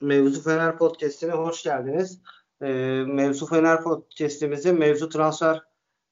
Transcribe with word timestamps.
Mevzu 0.00 0.42
Fener 0.42 0.78
Podcast'ine 0.78 1.32
hoş 1.32 1.62
geldiniz. 1.62 2.20
Ee, 2.62 2.66
Mevzu 3.06 3.46
Fener 3.46 3.82
Podcast'imizin 3.82 4.78
mevzu 4.78 5.08
transfer 5.08 5.62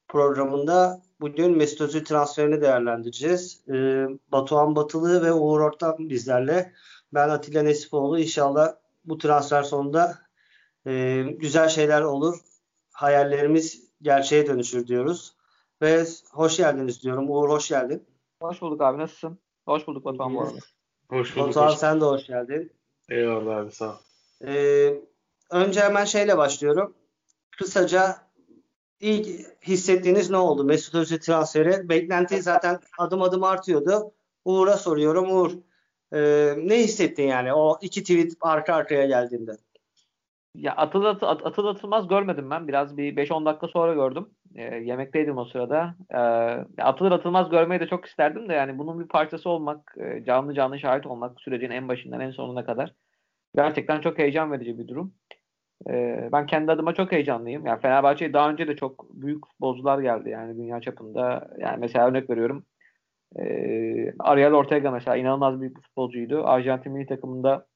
programında 0.07 1.01
bugün 1.21 1.57
Mesut 1.57 1.81
Özil 1.81 2.05
transferini 2.05 2.61
değerlendireceğiz. 2.61 3.63
Ee, 3.69 4.07
Batuhan 4.31 4.75
Batılı 4.75 5.23
ve 5.23 5.33
Uğur 5.33 5.59
Ortam 5.59 5.95
bizlerle. 5.99 6.73
Ben 7.13 7.29
Atilla 7.29 7.63
Nesipoğlu. 7.63 8.19
İnşallah 8.19 8.75
bu 9.05 9.17
transfer 9.17 9.63
sonunda 9.63 10.24
e, 10.87 11.21
güzel 11.21 11.69
şeyler 11.69 12.01
olur. 12.01 12.39
Hayallerimiz 12.91 13.83
gerçeğe 14.01 14.47
dönüşür 14.47 14.87
diyoruz. 14.87 15.35
Ve 15.81 16.05
hoş 16.31 16.57
geldiniz 16.57 17.03
diyorum. 17.03 17.29
Uğur 17.29 17.49
hoş 17.49 17.69
geldin. 17.69 18.07
Hoş 18.41 18.61
bulduk 18.61 18.81
abi. 18.81 18.97
Nasılsın? 18.97 19.39
Hoş 19.65 19.87
bulduk 19.87 20.05
Batuhan 20.05 20.35
bu 20.35 20.41
arada. 20.41 20.59
Hoş 21.09 21.35
bulduk. 21.35 21.47
Batuhan 21.47 21.71
hoş. 21.71 21.77
sen 21.77 22.01
de 22.01 22.05
hoş 22.05 22.27
geldin. 22.27 22.71
Eyvallah 23.09 23.57
abi 23.57 23.71
sağ 23.71 23.89
ol. 23.89 23.97
Ee, 24.45 24.93
önce 25.51 25.81
hemen 25.81 26.05
şeyle 26.05 26.37
başlıyorum. 26.37 26.93
Kısaca 27.57 28.17
ilk 28.99 29.27
hissettiğiniz 29.67 30.29
ne 30.29 30.37
oldu? 30.37 30.63
Mesut 30.63 30.95
Özil 30.95 31.19
transferi. 31.19 31.89
Beklenti 31.89 32.41
zaten 32.41 32.79
adım 32.97 33.21
adım 33.21 33.43
artıyordu. 33.43 34.11
Uğur'a 34.45 34.77
soruyorum. 34.77 35.31
Uğur 35.31 35.51
e, 36.13 36.53
ne 36.57 36.83
hissettin 36.83 37.27
yani 37.27 37.53
o 37.53 37.77
iki 37.81 38.01
tweet 38.01 38.33
arka 38.41 38.73
arkaya 38.73 39.05
geldiğinde? 39.05 39.57
Ya 40.55 40.73
atıl, 40.75 41.05
atıl, 41.05 41.27
atıl 41.27 41.67
atılmaz 41.67 42.07
görmedim 42.07 42.49
ben. 42.49 42.67
Biraz 42.67 42.97
bir 42.97 43.15
5-10 43.15 43.45
dakika 43.45 43.67
sonra 43.67 43.93
gördüm. 43.93 44.29
E, 44.55 44.63
yemekteydim 44.75 45.37
o 45.37 45.45
sırada. 45.45 45.95
E, 46.13 46.17
atılır 46.81 47.11
atılmaz 47.11 47.49
görmeyi 47.49 47.79
de 47.81 47.87
çok 47.87 48.05
isterdim 48.05 48.49
de 48.49 48.53
yani 48.53 48.77
bunun 48.77 48.99
bir 48.99 49.07
parçası 49.07 49.49
olmak, 49.49 49.95
e, 49.97 50.23
canlı 50.23 50.53
canlı 50.53 50.79
şahit 50.79 51.05
olmak 51.05 51.41
sürecin 51.41 51.69
en 51.69 51.87
başından 51.87 52.19
en 52.19 52.31
sonuna 52.31 52.65
kadar 52.65 52.93
gerçekten 53.55 54.01
çok 54.01 54.19
heyecan 54.19 54.51
verici 54.51 54.79
bir 54.79 54.87
durum. 54.87 55.13
E, 55.89 56.29
ben 56.31 56.45
kendi 56.45 56.71
adıma 56.71 56.93
çok 56.93 57.11
heyecanlıyım. 57.11 57.65
Yani 57.65 57.81
Fenerbahçe'ye 57.81 58.33
daha 58.33 58.49
önce 58.51 58.67
de 58.67 58.75
çok 58.75 59.13
büyük 59.13 59.47
futbolcular 59.47 59.99
geldi 59.99 60.29
yani 60.29 60.57
dünya 60.57 60.81
çapında. 60.81 61.47
Yani 61.59 61.77
mesela 61.79 62.07
örnek 62.07 62.29
veriyorum. 62.29 62.65
E, 63.39 63.43
Ariel 64.19 64.53
Ortega 64.53 64.91
mesela 64.91 65.17
inanılmaz 65.17 65.61
bir 65.61 65.73
futbolcuydu. 65.73 66.47
Arjantin 66.47 66.91
milli 66.93 67.05
takımında 67.07 67.67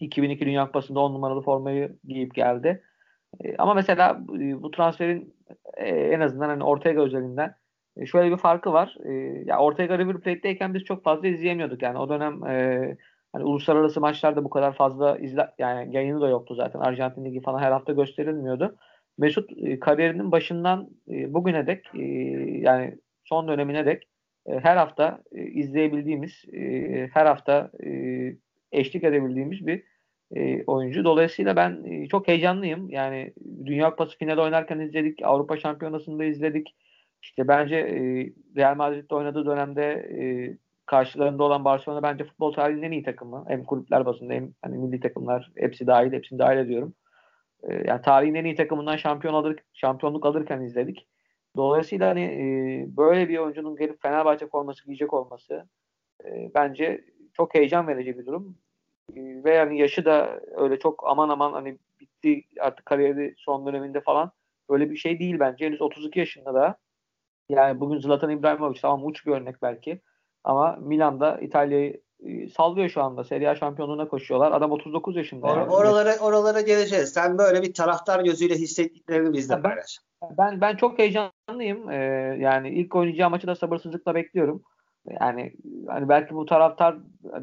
2002 0.00 0.46
Dünya 0.46 0.66
Kupası'nda 0.66 1.00
10 1.00 1.14
numaralı 1.14 1.42
formayı 1.42 1.96
giyip 2.04 2.34
geldi. 2.34 2.82
E, 3.44 3.56
ama 3.56 3.74
mesela 3.74 4.20
e, 4.40 4.62
bu 4.62 4.70
transferin 4.70 5.34
e, 5.76 5.88
en 5.88 6.20
azından 6.20 6.48
hani 6.48 6.64
Ortega 6.64 7.02
özelinden 7.02 7.54
e, 7.96 8.06
şöyle 8.06 8.32
bir 8.32 8.36
farkı 8.36 8.72
var. 8.72 8.96
E, 9.04 9.12
ya 9.46 9.58
Ortega 9.58 9.98
River 9.98 10.20
Plate'deyken 10.20 10.74
biz 10.74 10.84
çok 10.84 11.04
fazla 11.04 11.28
izleyemiyorduk 11.28 11.82
yani 11.82 11.98
o 11.98 12.08
dönem 12.08 12.44
e, 12.44 12.96
hani 13.32 13.44
uluslararası 13.44 14.00
maçlarda 14.00 14.44
bu 14.44 14.50
kadar 14.50 14.72
fazla 14.72 15.18
izle 15.18 15.50
yani 15.58 15.96
yayını 15.96 16.20
da 16.20 16.28
yoktu 16.28 16.54
zaten. 16.54 16.80
Arjantin 16.80 17.24
Ligi 17.24 17.40
falan 17.40 17.58
her 17.58 17.72
hafta 17.72 17.92
gösterilmiyordu. 17.92 18.76
Mesut 19.18 19.50
e, 19.56 19.80
kariyerinin 19.80 20.32
başından 20.32 20.88
e, 21.10 21.34
bugüne 21.34 21.66
dek 21.66 21.86
e, 21.94 22.02
yani 22.60 22.98
son 23.24 23.48
dönemine 23.48 23.86
dek 23.86 24.08
e, 24.46 24.60
her 24.60 24.76
hafta 24.76 25.22
e, 25.32 25.42
izleyebildiğimiz, 25.42 26.44
e, 26.52 26.60
her 27.12 27.26
hafta 27.26 27.70
e, 27.84 27.90
eşlik 28.74 29.04
edebildiğimiz 29.04 29.66
bir 29.66 29.82
e, 30.36 30.64
oyuncu. 30.64 31.04
Dolayısıyla 31.04 31.56
ben 31.56 31.84
e, 31.84 32.08
çok 32.08 32.28
heyecanlıyım. 32.28 32.90
Yani 32.90 33.32
Dünya 33.64 33.90
Kupası 33.90 34.18
finali 34.18 34.40
oynarken 34.40 34.78
izledik, 34.78 35.22
Avrupa 35.22 35.56
Şampiyonası'nda 35.56 36.24
izledik. 36.24 36.74
İşte 37.22 37.48
bence 37.48 37.76
e, 37.76 37.98
Real 38.56 38.76
Madrid'de 38.76 39.14
oynadığı 39.14 39.46
dönemde 39.46 39.82
e, 39.92 40.22
karşılarında 40.86 41.44
olan 41.44 41.64
Barcelona 41.64 42.02
bence 42.02 42.24
futbol 42.24 42.52
tarihinin 42.52 42.82
en 42.82 42.92
iyi 42.92 43.02
takımı. 43.02 43.44
Hem 43.48 43.64
kulüpler 43.64 44.06
basında 44.06 44.34
hem 44.34 44.52
hani 44.62 44.78
milli 44.78 45.00
takımlar 45.00 45.52
hepsi 45.56 45.86
dahil, 45.86 46.12
hepsini 46.12 46.38
dahil 46.38 46.58
ediyorum. 46.58 46.94
E, 47.62 47.74
yani 47.74 48.02
tarihin 48.02 48.34
en 48.34 48.44
iyi 48.44 48.54
takımından 48.54 48.96
şampiyon 48.96 49.34
alır, 49.34 49.56
şampiyonluk 49.72 50.26
alırken 50.26 50.60
izledik. 50.60 51.06
Dolayısıyla 51.56 52.08
hani 52.08 52.22
e, 52.22 52.96
böyle 52.96 53.28
bir 53.28 53.38
oyuncunun 53.38 53.76
gelip 53.76 54.02
Fenerbahçe 54.02 54.46
forması 54.46 54.84
giyecek 54.84 55.14
olması 55.14 55.68
e, 56.24 56.50
bence 56.54 57.04
çok 57.32 57.54
heyecan 57.54 57.88
verici 57.88 58.18
bir 58.18 58.26
durum. 58.26 58.58
E, 59.16 59.44
ve 59.44 59.54
yani 59.54 59.78
yaşı 59.78 60.04
da 60.04 60.40
öyle 60.56 60.78
çok 60.78 61.04
aman 61.06 61.28
aman 61.28 61.52
hani 61.52 61.78
bitti 62.00 62.44
artık 62.60 62.86
kariyeri 62.86 63.34
son 63.38 63.66
döneminde 63.66 64.00
falan 64.00 64.32
öyle 64.68 64.90
bir 64.90 64.96
şey 64.96 65.18
değil 65.18 65.36
bence. 65.40 65.66
Henüz 65.66 65.82
32 65.82 66.18
yaşında 66.18 66.54
da. 66.54 66.76
Yani 67.48 67.80
bugün 67.80 67.98
Zlatan 67.98 68.30
İbrahimovic 68.30 68.80
tamam 68.80 69.06
uç 69.06 69.26
bir 69.26 69.32
örnek 69.32 69.62
belki. 69.62 70.00
Ama 70.44 70.76
Milan'da 70.80 71.40
İtalya'yı 71.40 72.00
e, 72.24 72.48
sallıyor 72.48 72.88
şu 72.88 73.02
anda. 73.02 73.24
Serie 73.24 73.48
A 73.48 73.56
şampiyonluğuna 73.56 74.08
koşuyorlar. 74.08 74.52
Adam 74.52 74.72
39 74.72 75.16
yaşında. 75.16 75.46
Or- 75.46 75.58
yani. 75.58 75.70
Oralara 75.70 76.18
oralara 76.18 76.60
geleceğiz. 76.60 77.12
Sen 77.12 77.38
böyle 77.38 77.62
bir 77.62 77.74
taraftar 77.74 78.24
gözüyle 78.24 78.54
hissettiklerini 78.54 79.32
bizle 79.32 79.62
paylaş. 79.62 79.98
Ben 80.38 80.60
ben 80.60 80.76
çok 80.76 80.98
heyecanlıyım. 80.98 81.90
Ee, 81.90 82.36
yani 82.40 82.70
ilk 82.70 82.94
oynayacağı 82.94 83.30
maçı 83.30 83.46
da 83.46 83.56
sabırsızlıkla 83.56 84.14
bekliyorum. 84.14 84.62
Yani 85.20 85.52
hani 85.88 86.08
belki 86.08 86.34
bu 86.34 86.46
taraftar 86.46 86.96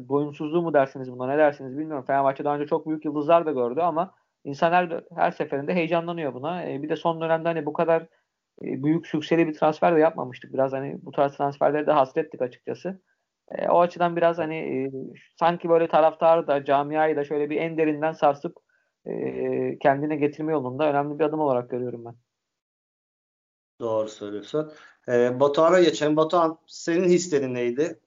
doyumsuzluğu 0.08 0.62
mu 0.62 0.74
dersiniz 0.74 1.12
buna 1.12 1.26
ne 1.26 1.38
dersiniz 1.38 1.78
bilmiyorum. 1.78 2.04
Fenerbahçe 2.06 2.44
daha 2.44 2.56
önce 2.56 2.66
çok 2.66 2.86
büyük 2.88 3.04
yıldızlar 3.04 3.46
da 3.46 3.52
gördü 3.52 3.80
ama 3.80 4.14
insanlar 4.44 5.04
her 5.14 5.30
seferinde 5.30 5.74
heyecanlanıyor 5.74 6.34
buna. 6.34 6.64
Ee, 6.64 6.82
bir 6.82 6.88
de 6.88 6.96
son 6.96 7.20
dönemde 7.20 7.48
hani 7.48 7.66
bu 7.66 7.72
kadar 7.72 8.02
e, 8.62 8.82
büyük 8.82 9.06
sükseli 9.06 9.46
bir 9.48 9.54
transfer 9.54 9.96
de 9.96 10.00
yapmamıştık. 10.00 10.52
Biraz 10.52 10.72
hani 10.72 10.98
bu 11.02 11.10
tarz 11.10 11.36
transferleri 11.36 11.86
de 11.86 11.92
hasrettik 11.92 12.42
açıkçası. 12.42 13.00
E, 13.50 13.68
o 13.68 13.80
açıdan 13.80 14.16
biraz 14.16 14.38
hani 14.38 14.56
e, 14.56 14.90
sanki 15.38 15.68
böyle 15.68 15.88
taraftarı 15.88 16.46
da 16.46 16.64
camiayı 16.64 17.16
da 17.16 17.24
şöyle 17.24 17.50
bir 17.50 17.56
en 17.56 17.78
derinden 17.78 18.12
sarsıp 18.12 18.56
e, 19.06 19.78
kendine 19.78 20.16
getirme 20.16 20.52
yolunda 20.52 20.90
önemli 20.90 21.18
bir 21.18 21.24
adım 21.24 21.40
olarak 21.40 21.70
görüyorum 21.70 22.04
ben. 22.04 22.14
Doğru 23.80 24.08
söylüyorsun. 24.08 24.72
E, 25.08 25.40
Batuhan'a 25.40 25.80
geçelim. 25.80 26.16
Batuhan 26.16 26.58
senin 26.66 27.08
hislerin 27.08 27.54
neydi? 27.54 27.98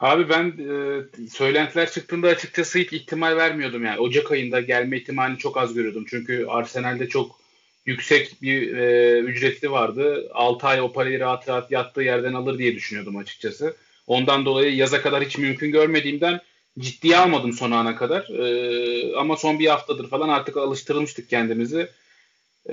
Abi 0.00 0.28
ben 0.28 0.44
e, 0.44 1.28
söylentiler 1.28 1.90
çıktığında 1.90 2.28
açıkçası 2.28 2.78
hiç 2.78 2.92
ihtimal 2.92 3.36
vermiyordum 3.36 3.84
yani. 3.84 4.00
Ocak 4.00 4.32
ayında 4.32 4.60
gelme 4.60 4.96
ihtimalini 4.96 5.38
çok 5.38 5.56
az 5.56 5.74
görüyordum. 5.74 6.04
Çünkü 6.08 6.46
Arsenal'de 6.48 7.08
çok 7.08 7.40
yüksek 7.86 8.42
bir 8.42 8.76
e, 8.76 9.18
ücretli 9.18 9.70
vardı. 9.70 10.28
6 10.34 10.66
ay 10.66 10.80
o 10.80 10.92
parayı 10.92 11.20
rahat 11.20 11.48
rahat 11.48 11.70
yattığı 11.70 12.02
yerden 12.02 12.34
alır 12.34 12.58
diye 12.58 12.74
düşünüyordum 12.74 13.16
açıkçası. 13.16 13.76
Ondan 14.06 14.44
dolayı 14.44 14.76
yaza 14.76 15.02
kadar 15.02 15.24
hiç 15.24 15.38
mümkün 15.38 15.72
görmediğimden 15.72 16.40
ciddiye 16.78 17.16
almadım 17.16 17.52
son 17.52 17.70
ana 17.70 17.96
kadar. 17.96 18.28
E, 18.28 19.16
ama 19.16 19.36
son 19.36 19.58
bir 19.58 19.66
haftadır 19.66 20.08
falan 20.08 20.28
artık 20.28 20.56
alıştırılmıştık 20.56 21.28
kendimizi. 21.28 21.88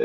E, 0.00 0.04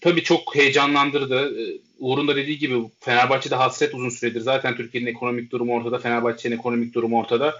tabii 0.00 0.22
çok 0.22 0.54
heyecanlandırdı. 0.54 1.60
E, 1.60 1.78
Uğur'un 1.98 2.28
da 2.28 2.36
dediği 2.36 2.58
gibi 2.58 2.74
Fenerbahçe'de 3.00 3.54
hasret 3.54 3.94
uzun 3.94 4.08
süredir. 4.08 4.40
Zaten 4.40 4.76
Türkiye'nin 4.76 5.10
ekonomik 5.10 5.52
durumu 5.52 5.74
ortada. 5.74 5.98
Fenerbahçe'nin 5.98 6.56
ekonomik 6.56 6.94
durumu 6.94 7.20
ortada. 7.20 7.54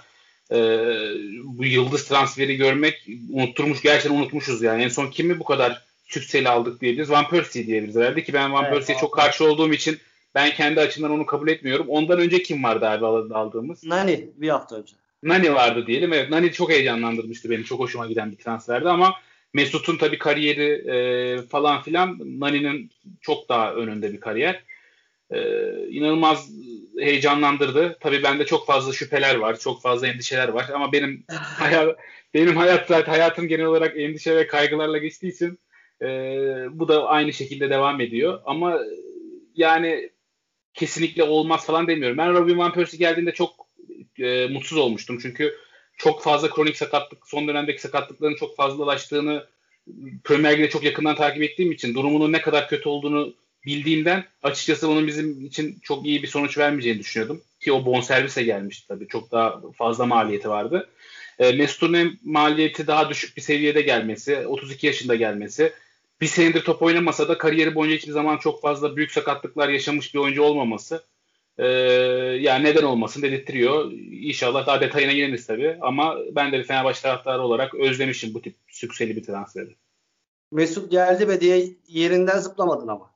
E, 0.51 0.57
bu 1.43 1.65
yıldız 1.65 2.07
transferi 2.07 2.55
görmek 2.55 3.07
unutturmuş. 3.31 3.81
Gerçekten 3.81 4.17
unutmuşuz 4.17 4.61
yani. 4.61 4.83
En 4.83 4.89
son 4.89 5.07
kimi 5.07 5.39
bu 5.39 5.43
kadar 5.43 5.85
Sükseli 6.07 6.49
aldık 6.49 6.81
diyebiliriz. 6.81 7.09
Van 7.09 7.29
Persie 7.29 7.67
diyebiliriz 7.67 7.95
herhalde 7.95 8.23
ki 8.23 8.33
ben 8.33 8.53
Van 8.53 8.63
evet, 8.63 8.73
Persie'ye 8.73 8.99
çok 8.99 9.13
karşı 9.13 9.45
olduğum 9.45 9.73
için 9.73 9.97
ben 10.35 10.51
kendi 10.51 10.79
açımdan 10.79 11.11
onu 11.11 11.25
kabul 11.25 11.47
etmiyorum. 11.47 11.85
Ondan 11.89 12.19
önce 12.19 12.43
kim 12.43 12.63
vardı 12.63 12.85
abi 12.89 13.05
aldığımız? 13.35 13.83
Nani 13.83 14.29
bir 14.35 14.49
hafta 14.49 14.75
önce. 14.75 14.95
Nani 15.23 15.53
vardı 15.53 15.87
diyelim. 15.87 16.13
Evet 16.13 16.29
Nani 16.29 16.51
çok 16.51 16.69
heyecanlandırmıştı 16.69 17.49
beni. 17.49 17.63
Çok 17.63 17.79
hoşuma 17.79 18.07
giden 18.07 18.31
bir 18.31 18.37
transferdi 18.37 18.89
ama 18.89 19.15
Mesut'un 19.55 19.97
tabii 19.97 20.17
kariyeri 20.17 20.89
e, 20.91 20.97
falan 21.41 21.81
filan 21.81 22.19
Nani'nin 22.39 22.91
çok 23.21 23.49
daha 23.49 23.73
önünde 23.73 24.13
bir 24.13 24.19
kariyer. 24.19 24.63
E, 25.31 25.39
inanılmaz 25.89 26.49
heyecanlandırdı. 26.99 27.97
Tabii 27.99 28.23
bende 28.23 28.45
çok 28.45 28.67
fazla 28.67 28.93
şüpheler 28.93 29.35
var, 29.35 29.59
çok 29.59 29.81
fazla 29.81 30.07
endişeler 30.07 30.47
var 30.47 30.69
ama 30.73 30.91
benim 30.91 31.23
hayat 31.59 31.97
benim 32.33 32.55
hayat 32.57 32.87
zaten 32.87 33.11
hayatım 33.11 33.47
genel 33.47 33.65
olarak 33.65 33.97
endişe 33.97 34.35
ve 34.35 34.47
kaygılarla 34.47 34.97
geçtiği 34.97 35.27
için 35.27 35.59
e, 36.01 36.07
bu 36.71 36.87
da 36.87 37.07
aynı 37.07 37.33
şekilde 37.33 37.69
devam 37.69 38.01
ediyor. 38.01 38.41
Ama 38.45 38.79
yani 39.55 40.09
kesinlikle 40.73 41.23
olmaz 41.23 41.65
falan 41.65 41.87
demiyorum. 41.87 42.17
Ben 42.17 42.33
Robin 42.33 42.57
Van 42.57 42.73
Persie 42.73 42.99
geldiğinde 42.99 43.31
çok 43.31 43.67
e, 44.19 44.47
mutsuz 44.47 44.77
olmuştum. 44.77 45.19
Çünkü 45.21 45.55
çok 45.97 46.23
fazla 46.23 46.49
kronik 46.49 46.77
sakatlık, 46.77 47.27
son 47.27 47.47
dönemdeki 47.47 47.81
sakatlıkların 47.81 48.35
çok 48.35 48.55
fazlalaştığını 48.55 49.54
Premier 50.23 50.57
Lig'de 50.57 50.69
çok 50.69 50.83
yakından 50.83 51.15
takip 51.15 51.43
ettiğim 51.43 51.71
için 51.71 51.93
durumunun 51.93 52.31
ne 52.31 52.41
kadar 52.41 52.69
kötü 52.69 52.89
olduğunu 52.89 53.33
bildiğimden 53.65 54.23
açıkçası 54.43 54.87
bunun 54.87 55.07
bizim 55.07 55.45
için 55.45 55.79
çok 55.83 56.05
iyi 56.05 56.23
bir 56.23 56.27
sonuç 56.27 56.57
vermeyeceğini 56.57 56.99
düşünüyordum. 56.99 57.41
Ki 57.59 57.71
o 57.71 57.85
bonservise 57.85 58.43
gelmişti 58.43 58.87
tabii. 58.87 59.07
Çok 59.07 59.31
daha 59.31 59.61
fazla 59.77 60.05
maliyeti 60.05 60.49
vardı. 60.49 60.89
E, 61.39 61.51
Mesut'un 61.51 62.19
maliyeti 62.23 62.87
daha 62.87 63.09
düşük 63.09 63.37
bir 63.37 63.41
seviyede 63.41 63.81
gelmesi, 63.81 64.47
32 64.47 64.87
yaşında 64.87 65.15
gelmesi, 65.15 65.73
bir 66.21 66.27
senedir 66.27 66.61
top 66.61 66.81
oynamasa 66.81 67.27
da 67.27 67.37
kariyeri 67.37 67.75
boyunca 67.75 67.97
hiçbir 67.97 68.11
zaman 68.11 68.37
çok 68.37 68.61
fazla 68.61 68.95
büyük 68.95 69.11
sakatlıklar 69.11 69.69
yaşamış 69.69 70.13
bir 70.13 70.19
oyuncu 70.19 70.43
olmaması 70.43 71.03
e, 71.57 71.65
yani 72.41 72.63
neden 72.63 72.83
olmasın 72.83 73.21
dedirtiyor. 73.21 73.91
İnşallah 74.11 74.67
daha 74.67 74.81
detayına 74.81 75.11
gireriz 75.11 75.47
tabii 75.47 75.77
ama 75.81 76.17
ben 76.31 76.51
de 76.51 76.59
bir 76.59 76.63
Fenerbahçe 76.63 77.01
taraftarı 77.01 77.41
olarak 77.41 77.75
özlemişim 77.75 78.33
bu 78.33 78.41
tip 78.41 78.55
sükseli 78.67 79.15
bir 79.15 79.23
transferi. 79.23 79.75
Mesut 80.51 80.91
geldi 80.91 81.27
ve 81.27 81.41
diye 81.41 81.67
yerinden 81.87 82.39
zıplamadın 82.39 82.87
ama. 82.87 83.15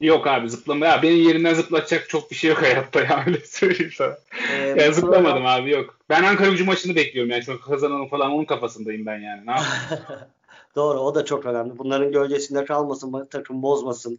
Yok 0.00 0.26
abi 0.26 0.50
zıplama. 0.50 0.86
Ya 0.86 1.02
benim 1.02 1.28
yerimden 1.28 1.54
zıplatacak 1.54 2.08
çok 2.08 2.30
bir 2.30 2.36
şey 2.36 2.50
yok 2.50 2.62
hayatta 2.62 3.00
ya 3.00 3.24
öyle 3.26 3.38
söyleyeyim 3.40 3.92
sana. 3.96 4.18
Ee, 4.52 4.82
ya 4.82 4.92
zıplamadım 4.92 5.46
abi 5.46 5.70
yok. 5.70 5.98
Ben 6.08 6.22
Ankara 6.22 6.50
gücü 6.50 6.64
maçını 6.64 6.96
bekliyorum 6.96 7.30
yani. 7.30 7.42
Çok 7.42 7.62
kazanalım 7.62 8.08
falan 8.08 8.30
onun 8.30 8.44
kafasındayım 8.44 9.06
ben 9.06 9.18
yani. 9.18 9.46
Ne 9.46 9.54
Doğru 10.76 10.98
o 10.98 11.14
da 11.14 11.24
çok 11.24 11.46
önemli. 11.46 11.78
Bunların 11.78 12.12
gölgesinde 12.12 12.64
kalmasın, 12.64 13.26
takım 13.30 13.62
bozmasın 13.62 14.18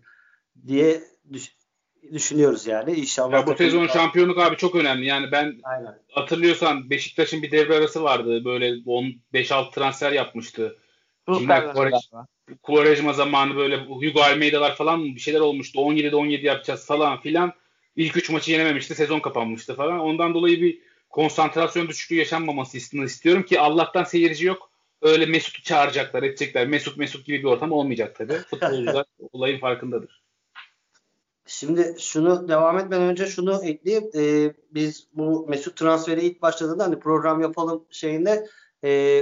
diye 0.68 1.02
düş- 1.34 1.56
düşünüyoruz 2.14 2.68
yani. 2.68 2.94
İnşallah. 2.94 3.34
Ya 3.34 3.48
bu 3.48 3.56
sezon 3.56 3.88
şampiyonluk 3.88 4.38
abi 4.38 4.58
çok 4.58 4.76
önemli. 4.76 5.06
Yani 5.06 5.32
ben 5.32 5.60
Aynen. 5.64 6.00
hatırlıyorsan 6.12 6.90
Beşiktaş'ın 6.90 7.42
bir 7.42 7.52
devre 7.52 7.76
arası 7.76 8.04
vardı. 8.04 8.46
Böyle 8.46 8.70
5-6 9.34 9.72
transfer 9.72 10.12
yapmıştı. 10.12 10.78
Quaresma 12.64 13.14
zamanı 13.14 13.56
böyle 13.56 13.78
Hugo 13.78 14.22
Almeida'lar 14.22 14.76
falan 14.76 15.06
bir 15.06 15.20
şeyler 15.20 15.40
olmuştu. 15.40 15.80
17'de 15.80 16.16
17 16.16 16.46
yapacağız 16.46 16.86
falan 16.86 17.22
filan. 17.22 17.54
İlk 17.96 18.18
3 18.18 18.30
maçı 18.30 18.52
yenememişti. 18.52 18.96
Sezon 18.96 19.20
kapanmıştı 19.20 19.76
falan. 19.76 20.00
Ondan 20.00 20.34
dolayı 20.34 20.62
bir 20.62 20.80
konsantrasyon 21.10 21.88
düşüklüğü 21.88 22.16
yaşanmaması 22.16 22.78
istiyorum 22.78 23.44
ki 23.44 23.60
Allah'tan 23.60 24.04
seyirci 24.04 24.46
yok. 24.46 24.72
Öyle 25.02 25.26
Mesut'u 25.26 25.64
çağıracaklar, 25.64 26.24
edecekler. 26.24 26.68
Mesut 26.68 26.98
Mesut 26.98 27.26
gibi 27.26 27.40
bir 27.40 27.44
ortam 27.44 27.72
olmayacak 27.72 28.16
tabii. 28.16 28.34
Futbolcular 28.50 29.06
olayın 29.32 29.60
farkındadır. 29.60 30.25
Şimdi 31.46 31.96
şunu 32.00 32.48
devam 32.48 32.78
etmeden 32.78 33.02
önce 33.02 33.26
şunu 33.26 33.66
ekleyeyim. 33.66 34.10
Ee, 34.16 34.54
biz 34.72 35.08
bu 35.14 35.46
Mesut 35.48 35.78
transferi 35.78 36.22
ilk 36.22 36.42
başladığında 36.42 36.84
hani 36.84 37.00
program 37.00 37.42
yapalım 37.42 37.86
şeyinde 37.90 38.48
e, 38.84 39.22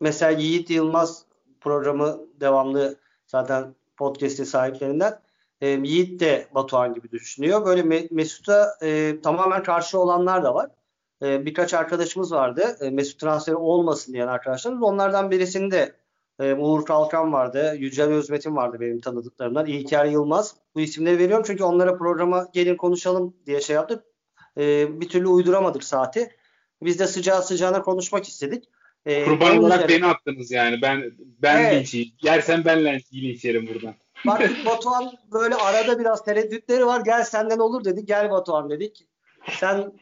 mesela 0.00 0.30
Yiğit 0.30 0.70
Yılmaz 0.70 1.24
programı 1.60 2.20
devamlı 2.40 2.96
zaten 3.26 3.74
podcast'e 3.96 4.44
sahiplerinden. 4.44 5.20
E, 5.60 5.68
Yiğit 5.68 6.20
de 6.20 6.48
Batuhan 6.54 6.94
gibi 6.94 7.10
düşünüyor. 7.10 7.66
Böyle 7.66 7.80
Me- 7.80 8.08
Mesut'a 8.10 8.78
e, 8.82 9.20
tamamen 9.22 9.62
karşı 9.62 9.98
olanlar 9.98 10.44
da 10.44 10.54
var. 10.54 10.70
E, 11.22 11.46
birkaç 11.46 11.74
arkadaşımız 11.74 12.32
vardı. 12.32 12.76
E, 12.80 12.90
Mesut 12.90 13.20
transferi 13.20 13.56
olmasın 13.56 14.12
diyen 14.12 14.28
arkadaşlarımız. 14.28 14.82
Onlardan 14.82 15.30
birisini 15.30 15.70
de 15.70 15.92
e, 16.40 16.54
Uğur 16.54 16.84
Kalkan 16.84 17.32
vardı. 17.32 17.74
Yücel 17.78 18.08
Özmetin 18.08 18.56
vardı 18.56 18.76
benim 18.80 19.00
tanıdıklarımdan. 19.00 19.66
İlker 19.66 20.04
Yılmaz. 20.04 20.54
Bu 20.74 20.80
isimleri 20.80 21.18
veriyorum 21.18 21.44
çünkü 21.46 21.64
onlara 21.64 21.98
programa 21.98 22.48
gelin 22.52 22.76
konuşalım 22.76 23.36
diye 23.46 23.60
şey 23.60 23.76
yaptık. 23.76 24.04
E, 24.58 25.00
bir 25.00 25.08
türlü 25.08 25.26
uyduramadık 25.26 25.84
saati. 25.84 26.30
Biz 26.82 26.98
de 26.98 27.06
sıcağı 27.06 27.42
sıcağına 27.42 27.82
konuşmak 27.82 28.28
istedik. 28.28 28.64
E, 29.06 29.24
Kurban 29.24 29.58
olarak 29.58 29.84
üzere... 29.84 30.00
beni 30.00 30.06
attınız 30.06 30.50
yani. 30.50 30.82
Ben 30.82 31.12
ben 31.18 31.60
evet. 31.60 31.74
linçiyim. 31.74 32.08
Yersen 32.22 32.64
ben 32.64 32.84
linç 32.84 33.44
yerim 33.44 33.68
buradan. 33.74 33.94
Baktık 34.26 34.56
Batuhan 34.66 35.12
böyle 35.32 35.54
arada 35.54 35.98
biraz 35.98 36.24
tereddütleri 36.24 36.86
var. 36.86 37.00
Gel 37.00 37.24
senden 37.24 37.58
olur 37.58 37.84
dedik. 37.84 38.08
Gel 38.08 38.30
Batuhan 38.30 38.70
dedik. 38.70 39.06
Sen 39.50 39.92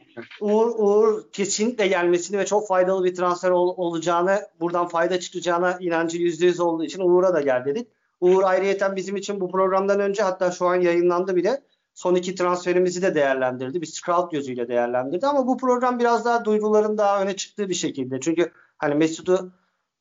Uğur, 0.41 0.71
Uğur 0.77 1.31
kesinlikle 1.31 1.87
gelmesini 1.87 2.37
ve 2.37 2.45
çok 2.45 2.67
faydalı 2.67 3.03
bir 3.03 3.15
transfer 3.15 3.49
ol, 3.49 3.73
olacağını, 3.77 4.41
buradan 4.59 4.87
fayda 4.87 5.19
çıkacağına 5.19 5.77
inancı 5.79 6.17
%100 6.17 6.61
olduğu 6.61 6.83
için 6.83 7.01
Uğur'a 7.01 7.33
da 7.33 7.41
gel 7.41 7.65
dedik. 7.65 7.87
Uğur 8.21 8.43
ayrıyeten 8.43 8.95
bizim 8.95 9.15
için 9.15 9.39
bu 9.41 9.51
programdan 9.51 9.99
önce 9.99 10.23
hatta 10.23 10.51
şu 10.51 10.67
an 10.67 10.75
yayınlandı 10.75 11.35
bile 11.35 11.61
son 11.93 12.15
iki 12.15 12.35
transferimizi 12.35 13.01
de 13.01 13.15
değerlendirdi. 13.15 13.81
Bir 13.81 13.85
scout 13.85 14.31
gözüyle 14.31 14.67
değerlendirdi 14.67 15.27
ama 15.27 15.47
bu 15.47 15.57
program 15.57 15.99
biraz 15.99 16.25
daha 16.25 16.45
duyguların 16.45 16.97
daha 16.97 17.21
öne 17.21 17.35
çıktığı 17.35 17.69
bir 17.69 17.73
şekilde. 17.73 18.19
Çünkü 18.19 18.51
hani 18.77 18.95
Mesut'u 18.95 19.51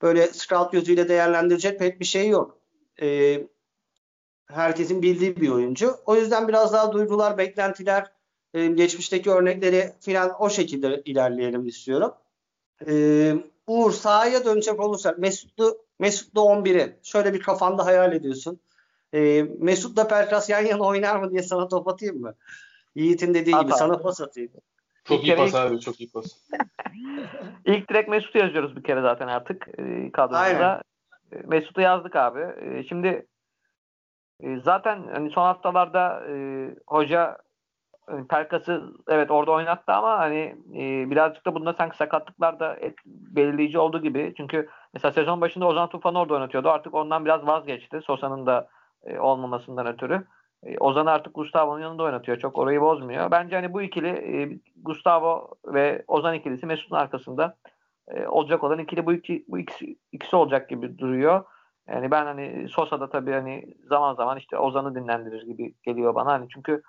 böyle 0.02 0.26
scout 0.26 0.72
gözüyle 0.72 1.08
değerlendirecek 1.08 1.78
pek 1.78 2.00
bir 2.00 2.04
şey 2.04 2.28
yok. 2.28 2.58
Ee, 3.02 3.46
herkesin 4.46 5.02
bildiği 5.02 5.36
bir 5.36 5.48
oyuncu. 5.48 5.94
O 6.06 6.16
yüzden 6.16 6.48
biraz 6.48 6.72
daha 6.72 6.92
duygular, 6.92 7.38
beklentiler, 7.38 8.12
e, 8.54 8.66
geçmişteki 8.66 9.30
örnekleri 9.30 9.92
filan 10.00 10.32
o 10.38 10.50
şekilde 10.50 11.02
ilerleyelim 11.04 11.66
istiyorum. 11.66 12.12
E, 12.88 13.34
Uğur 13.66 13.92
sahaya 13.92 14.44
dönecek 14.44 14.80
olursak 14.80 15.18
Mesutlu 15.18 15.78
Mesutlu 15.98 16.40
11'i 16.40 16.96
şöyle 17.02 17.34
bir 17.34 17.40
kafanda 17.40 17.86
hayal 17.86 18.12
ediyorsun. 18.12 18.60
E, 19.14 19.42
Mesut'la 19.58 20.08
Pelkas 20.08 20.50
yan 20.50 20.60
yana 20.60 20.82
oynar 20.82 21.16
mı 21.16 21.30
diye 21.30 21.42
sana 21.42 21.68
top 21.68 21.88
atayım 21.88 22.20
mı? 22.20 22.34
Yiğit'in 22.94 23.34
dediği 23.34 23.56
At 23.56 23.62
gibi 23.62 23.72
abi. 23.72 23.78
sana 23.78 23.98
pas 23.98 24.20
atayım. 24.20 24.50
Çok 25.04 25.24
iyi 25.24 25.36
pas 25.36 25.54
abi 25.54 25.80
çok 25.80 26.00
iyi 26.00 26.10
pas. 26.10 26.24
İlk 27.64 27.90
direkt 27.90 28.08
Mesut'u 28.08 28.38
yazıyoruz 28.38 28.76
bir 28.76 28.82
kere 28.82 29.00
zaten 29.00 29.28
artık 29.28 29.68
e, 29.78 30.10
kadromuza. 30.12 30.82
E, 31.32 31.36
Mesut'u 31.46 31.80
yazdık 31.80 32.16
abi. 32.16 32.40
E, 32.40 32.84
şimdi 32.88 33.26
e, 34.42 34.60
zaten 34.64 35.08
hani 35.12 35.30
son 35.30 35.42
haftalarda 35.42 36.22
e, 36.28 36.34
hoca 36.86 37.38
Pelkas'ı 38.28 38.82
evet 39.08 39.30
orada 39.30 39.50
oynattı 39.50 39.92
ama 39.92 40.18
hani 40.18 40.56
e, 40.74 41.10
birazcık 41.10 41.46
da 41.46 41.54
bunda 41.54 41.72
sanki 41.72 41.96
sakatlıklar 41.96 42.60
da 42.60 42.76
et, 42.76 42.94
belirleyici 43.06 43.78
olduğu 43.78 44.02
gibi. 44.02 44.34
Çünkü 44.36 44.68
mesela 44.94 45.12
sezon 45.12 45.40
başında 45.40 45.66
Ozan 45.66 45.88
Tufan'ı 45.88 46.18
orada 46.18 46.34
oynatıyordu. 46.34 46.68
Artık 46.68 46.94
ondan 46.94 47.24
biraz 47.24 47.46
vazgeçti. 47.46 48.00
Sosa'nın 48.00 48.46
da 48.46 48.68
e, 49.04 49.18
olmamasından 49.18 49.86
ötürü. 49.86 50.24
E, 50.62 50.78
Ozan 50.78 51.06
artık 51.06 51.34
Gustavo'nun 51.34 51.82
yanında 51.82 52.02
oynatıyor. 52.02 52.38
Çok 52.38 52.58
orayı 52.58 52.80
bozmuyor. 52.80 53.30
Bence 53.30 53.56
hani 53.56 53.72
bu 53.72 53.82
ikili 53.82 54.08
e, 54.08 54.58
Gustavo 54.76 55.48
ve 55.64 56.04
Ozan 56.08 56.34
ikilisi 56.34 56.66
Mesut'un 56.66 56.96
arkasında 56.96 57.56
e, 58.08 58.26
olacak 58.26 58.64
olan 58.64 58.78
ikili 58.78 59.06
bu, 59.06 59.12
iki, 59.12 59.44
bu 59.48 59.58
ikisi, 59.58 59.96
ikisi 60.12 60.36
olacak 60.36 60.68
gibi 60.68 60.98
duruyor. 60.98 61.44
Yani 61.88 62.10
ben 62.10 62.24
hani 62.24 62.68
Sosa'da 62.68 63.08
tabii 63.08 63.32
hani 63.32 63.74
zaman 63.88 64.14
zaman 64.14 64.38
işte 64.38 64.58
Ozan'ı 64.58 64.94
dinlendirir 64.94 65.42
gibi 65.42 65.74
geliyor 65.82 66.14
bana. 66.14 66.32
Hani 66.32 66.48
çünkü 66.48 66.82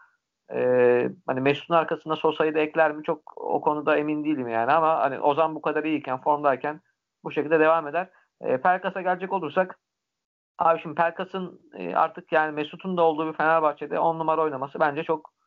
ee, 0.53 1.09
hani 1.27 1.41
Mesut'un 1.41 1.73
arkasında 1.73 2.15
Sosa'yı 2.15 2.55
da 2.55 2.59
ekler 2.59 2.91
mi 2.91 3.03
çok 3.03 3.37
o 3.37 3.61
konuda 3.61 3.97
emin 3.97 4.23
değilim 4.23 4.47
yani 4.47 4.71
ama 4.71 4.99
hani 4.99 5.19
Ozan 5.19 5.55
bu 5.55 5.61
kadar 5.61 5.83
iyiyken 5.83 6.21
formdayken 6.21 6.81
bu 7.23 7.31
şekilde 7.31 7.59
devam 7.59 7.87
eder. 7.87 8.09
E, 8.41 8.61
Pelkas'a 8.61 9.01
gelecek 9.01 9.33
olursak 9.33 9.79
abi 10.59 10.81
şimdi 10.81 10.95
Pelkas'ın 10.95 11.61
e, 11.73 11.95
artık 11.95 12.31
yani 12.31 12.51
Mesut'un 12.51 12.97
da 12.97 13.01
olduğu 13.01 13.27
bir 13.27 13.37
Fenerbahçe'de 13.37 13.99
10 13.99 14.19
numara 14.19 14.41
oynaması 14.41 14.79
bence 14.79 15.03
çok 15.03 15.37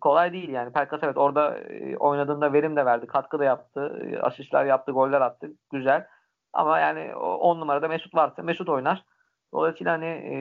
kolay 0.00 0.32
değil 0.32 0.48
yani. 0.48 0.72
Pelkas 0.72 1.00
evet 1.02 1.18
orada 1.18 1.58
e, 1.58 1.96
oynadığında 1.96 2.52
verim 2.52 2.76
de 2.76 2.86
verdi, 2.86 3.06
katkı 3.06 3.38
da 3.38 3.44
yaptı, 3.44 4.00
e, 4.04 4.18
asistler 4.18 4.64
yaptı, 4.64 4.92
goller 4.92 5.20
attı. 5.20 5.50
Güzel. 5.72 6.06
Ama 6.52 6.78
yani 6.78 7.14
10 7.16 7.60
numarada 7.60 7.88
Mesut 7.88 8.14
varsa 8.14 8.42
Mesut 8.42 8.68
oynar. 8.68 9.04
Dolayısıyla 9.52 9.92
hani 9.92 10.06
e, 10.06 10.34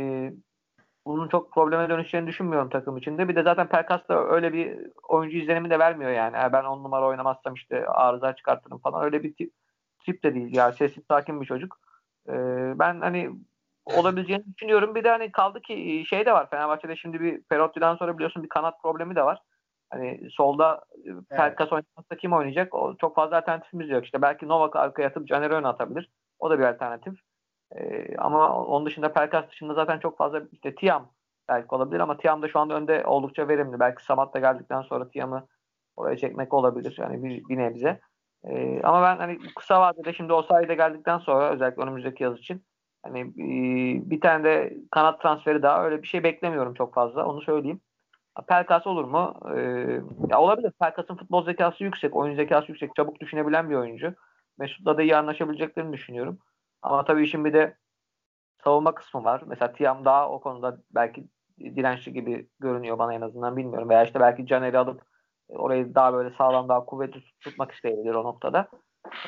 bunun 1.05 1.27
çok 1.27 1.53
probleme 1.53 1.89
dönüşeceğini 1.89 2.27
düşünmüyorum 2.27 2.69
takım 2.69 2.97
içinde. 2.97 3.27
Bir 3.27 3.35
de 3.35 3.43
zaten 3.43 3.67
Pelkas 3.67 4.07
da 4.09 4.27
öyle 4.27 4.53
bir 4.53 4.77
oyuncu 5.07 5.37
izlenimi 5.37 5.69
de 5.69 5.79
vermiyor 5.79 6.11
yani. 6.11 6.35
yani 6.35 6.53
ben 6.53 6.63
on 6.63 6.83
numara 6.83 7.07
oynamazsam 7.07 7.53
işte 7.53 7.85
arıza 7.87 8.35
çıkartırım 8.35 8.77
falan. 8.77 9.03
Öyle 9.03 9.23
bir 9.23 9.33
tip, 9.33 9.53
tip 10.05 10.23
de 10.23 10.35
değil. 10.35 10.55
Yani 10.55 10.73
sessiz 10.73 11.03
sakin 11.07 11.41
bir 11.41 11.45
çocuk. 11.45 11.77
Ee, 12.29 12.33
ben 12.79 13.01
hani 13.01 13.29
olabileceğini 13.85 14.45
düşünüyorum. 14.45 14.95
Bir 14.95 15.03
de 15.03 15.09
hani 15.09 15.31
kaldı 15.31 15.61
ki 15.61 16.03
şey 16.09 16.25
de 16.25 16.31
var. 16.33 16.49
Fenerbahçe'de 16.49 16.95
şimdi 16.95 17.21
bir 17.21 17.41
Perotti'den 17.41 17.95
sonra 17.95 18.17
biliyorsun 18.17 18.43
bir 18.43 18.49
kanat 18.49 18.81
problemi 18.81 19.15
de 19.15 19.23
var. 19.23 19.41
Hani 19.89 20.29
solda 20.31 20.85
evet. 21.05 21.29
Pelkas 21.29 21.71
oynamazsa 21.73 22.15
kim 22.17 22.33
oynayacak? 22.33 22.73
O, 22.73 22.95
çok 23.01 23.15
fazla 23.15 23.37
alternatifimiz 23.37 23.89
yok. 23.89 24.05
İşte 24.05 24.21
belki 24.21 24.47
Novak 24.47 24.75
arkaya 24.75 25.07
atıp 25.07 25.27
Caner'i 25.27 25.53
ön 25.53 25.63
atabilir. 25.63 26.09
O 26.39 26.49
da 26.49 26.59
bir 26.59 26.63
alternatif. 26.63 27.19
E, 27.75 28.07
ama 28.17 28.65
onun 28.65 28.85
dışında 28.85 29.13
Pelkas 29.13 29.49
dışında 29.49 29.73
zaten 29.73 29.99
çok 29.99 30.17
fazla 30.17 30.41
işte 30.51 30.75
Tiam 30.75 31.11
belki 31.49 31.75
olabilir 31.75 31.99
ama 31.99 32.17
Tiam 32.17 32.41
da 32.41 32.47
şu 32.47 32.59
anda 32.59 32.73
önde 32.73 33.05
oldukça 33.05 33.47
verimli. 33.47 33.79
Belki 33.79 34.03
Samat 34.03 34.33
da 34.33 34.39
geldikten 34.39 34.81
sonra 34.81 35.09
Tiam'ı 35.09 35.47
oraya 35.95 36.17
çekmek 36.17 36.53
olabilir. 36.53 36.95
Yani 36.99 37.23
bir, 37.23 37.43
bir 37.49 37.57
nebze. 37.57 37.99
E, 38.43 38.81
ama 38.83 39.03
ben 39.03 39.17
hani 39.17 39.39
kısa 39.55 39.81
vadede 39.81 40.13
şimdi 40.13 40.33
o 40.33 40.43
sayede 40.43 40.75
geldikten 40.75 41.17
sonra 41.17 41.49
özellikle 41.49 41.83
önümüzdeki 41.83 42.23
yaz 42.23 42.37
için 42.37 42.63
hani 43.03 43.37
bir, 43.37 44.09
bir 44.09 44.21
tane 44.21 44.43
de 44.43 44.77
kanat 44.91 45.21
transferi 45.21 45.61
daha 45.61 45.85
öyle 45.85 46.01
bir 46.01 46.07
şey 46.07 46.23
beklemiyorum 46.23 46.73
çok 46.73 46.93
fazla. 46.93 47.25
Onu 47.25 47.41
söyleyeyim. 47.41 47.81
Pelkas 48.47 48.87
olur 48.87 49.03
mu? 49.03 49.39
Ee, 49.55 50.01
ya 50.29 50.41
olabilir. 50.41 50.71
Pelkas'ın 50.79 51.15
futbol 51.15 51.45
zekası 51.45 51.83
yüksek, 51.83 52.15
oyun 52.15 52.35
zekası 52.35 52.71
yüksek, 52.71 52.95
çabuk 52.95 53.19
düşünebilen 53.19 53.69
bir 53.69 53.75
oyuncu. 53.75 54.13
Mesut'la 54.57 54.97
da 54.97 55.01
iyi 55.01 55.15
anlaşabileceklerini 55.15 55.93
düşünüyorum. 55.93 56.39
Ama 56.81 57.05
tabii 57.05 57.23
işin 57.23 57.45
bir 57.45 57.53
de 57.53 57.77
savunma 58.63 58.95
kısmı 58.95 59.23
var. 59.23 59.43
Mesela 59.45 59.73
Tiam 59.73 60.05
daha 60.05 60.31
o 60.31 60.39
konuda 60.41 60.77
belki 60.91 61.27
dirençli 61.59 62.13
gibi 62.13 62.49
görünüyor 62.59 62.97
bana 62.99 63.13
en 63.13 63.21
azından 63.21 63.57
bilmiyorum. 63.57 63.89
Veya 63.89 64.03
işte 64.03 64.19
belki 64.19 64.45
Caner'i 64.45 64.77
alıp 64.77 65.01
orayı 65.49 65.95
daha 65.95 66.13
böyle 66.13 66.35
sağlam 66.35 66.69
daha 66.69 66.85
kuvvetli 66.85 67.21
tutmak 67.41 67.71
isteyebilir 67.71 68.15
o 68.15 68.23
noktada. 68.23 68.67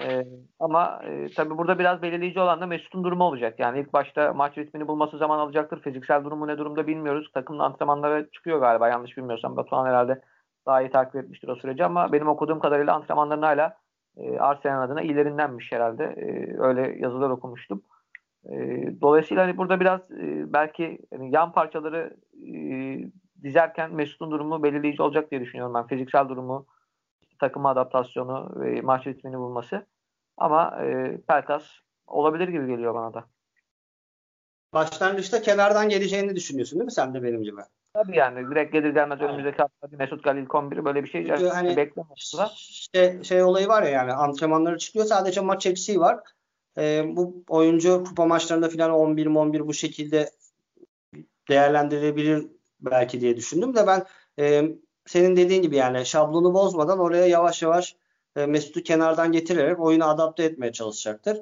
E, 0.05 0.25
ama 0.59 1.01
e, 1.03 1.27
tabii 1.35 1.57
burada 1.57 1.79
biraz 1.79 2.01
belirleyici 2.01 2.39
olan 2.39 2.61
da 2.61 2.65
Mesut'un 2.65 3.03
durumu 3.03 3.23
olacak. 3.23 3.59
Yani 3.59 3.79
ilk 3.79 3.93
başta 3.93 4.33
maç 4.33 4.57
ritmini 4.57 4.87
bulması 4.87 5.17
zaman 5.17 5.39
alacaktır. 5.39 5.81
Fiziksel 5.81 6.23
durumu 6.23 6.47
ne 6.47 6.57
durumda 6.57 6.87
bilmiyoruz. 6.87 7.31
Takımın 7.33 7.59
antrenmanlara 7.59 8.31
çıkıyor 8.31 8.59
galiba 8.59 8.89
yanlış 8.89 9.17
bilmiyorsam. 9.17 9.57
Batuhan 9.57 9.85
herhalde 9.85 10.21
daha 10.65 10.81
iyi 10.81 10.91
takip 10.91 11.15
etmiştir 11.15 11.47
o 11.47 11.55
süreci 11.55 11.85
ama 11.85 12.11
benim 12.11 12.27
okuduğum 12.27 12.59
kadarıyla 12.59 12.95
antrenmanların 12.95 13.41
hala 13.41 13.77
e, 14.17 14.39
Arsenal 14.39 14.81
adına 14.81 15.01
ilerindenmiş 15.01 15.71
herhalde. 15.71 16.03
E, 16.03 16.57
öyle 16.59 16.95
yazılar 16.99 17.29
okumuştum. 17.29 17.83
E, 18.45 18.55
dolayısıyla 19.01 19.43
hani 19.43 19.57
burada 19.57 19.79
biraz 19.79 20.11
e, 20.11 20.53
belki 20.53 20.99
yani 21.11 21.31
yan 21.31 21.51
parçaları 21.51 22.17
e, 22.47 22.55
dizerken 23.43 23.93
Mesut'un 23.93 24.31
durumu 24.31 24.63
belirleyici 24.63 25.01
olacak 25.01 25.31
diye 25.31 25.41
düşünüyorum 25.41 25.73
ben. 25.73 25.87
Fiziksel 25.87 26.29
durumu, 26.29 26.65
takım 27.39 27.65
adaptasyonu 27.65 28.51
ve 28.55 28.81
maç 28.81 29.07
ritmini 29.07 29.37
bulması. 29.37 29.85
Ama 30.37 30.83
e, 30.83 31.17
Pelkas 31.27 31.65
olabilir 32.07 32.47
gibi 32.47 32.67
geliyor 32.67 32.93
bana 32.93 33.13
da. 33.13 33.25
Başlangıçta 34.73 35.41
kenardan 35.41 35.89
geleceğini 35.89 36.35
düşünüyorsun 36.35 36.79
değil 36.79 36.85
mi 36.85 36.91
sen 36.91 37.13
de 37.13 37.23
benim 37.23 37.43
gibi? 37.43 37.61
Tabii 37.93 38.17
yani 38.17 38.51
direkt 38.51 38.73
gelir 38.73 38.89
gelmez 38.89 39.21
önümüzdeki 39.21 39.57
hafta 39.57 39.97
Mesut 39.97 40.23
Galil 40.23 40.45
11 40.53 40.85
böyle 40.85 41.03
bir 41.03 41.09
şey 41.09 41.27
Çünkü 41.27 41.47
hani 41.47 41.77
beklemiyorlar. 41.77 42.87
Şey, 42.95 43.23
şey 43.23 43.43
olayı 43.43 43.67
var 43.67 43.83
ya 43.83 43.89
yani 43.89 44.13
antrenmanları 44.13 44.77
çıkıyor 44.77 45.05
sadece 45.05 45.41
maç 45.41 45.65
eksiği 45.65 45.99
var. 45.99 46.19
Ee, 46.77 47.03
bu 47.07 47.43
oyuncu 47.49 48.03
kupa 48.03 48.25
maçlarında 48.25 48.69
falan 48.69 48.91
11 48.91 49.25
11 49.25 49.67
bu 49.67 49.73
şekilde 49.73 50.29
değerlendirilebilir 51.49 52.47
belki 52.79 53.21
diye 53.21 53.37
düşündüm 53.37 53.75
de 53.75 53.87
ben 53.87 54.05
e, 54.39 54.63
senin 55.05 55.35
dediğin 55.35 55.61
gibi 55.61 55.75
yani 55.75 56.05
şablonu 56.05 56.53
bozmadan 56.53 56.99
oraya 56.99 57.25
yavaş 57.25 57.61
yavaş 57.61 57.95
e, 58.35 58.45
Mesut'u 58.45 58.83
kenardan 58.83 59.31
getirerek 59.31 59.79
oyunu 59.79 60.09
adapte 60.09 60.43
etmeye 60.43 60.71
çalışacaktır 60.71 61.41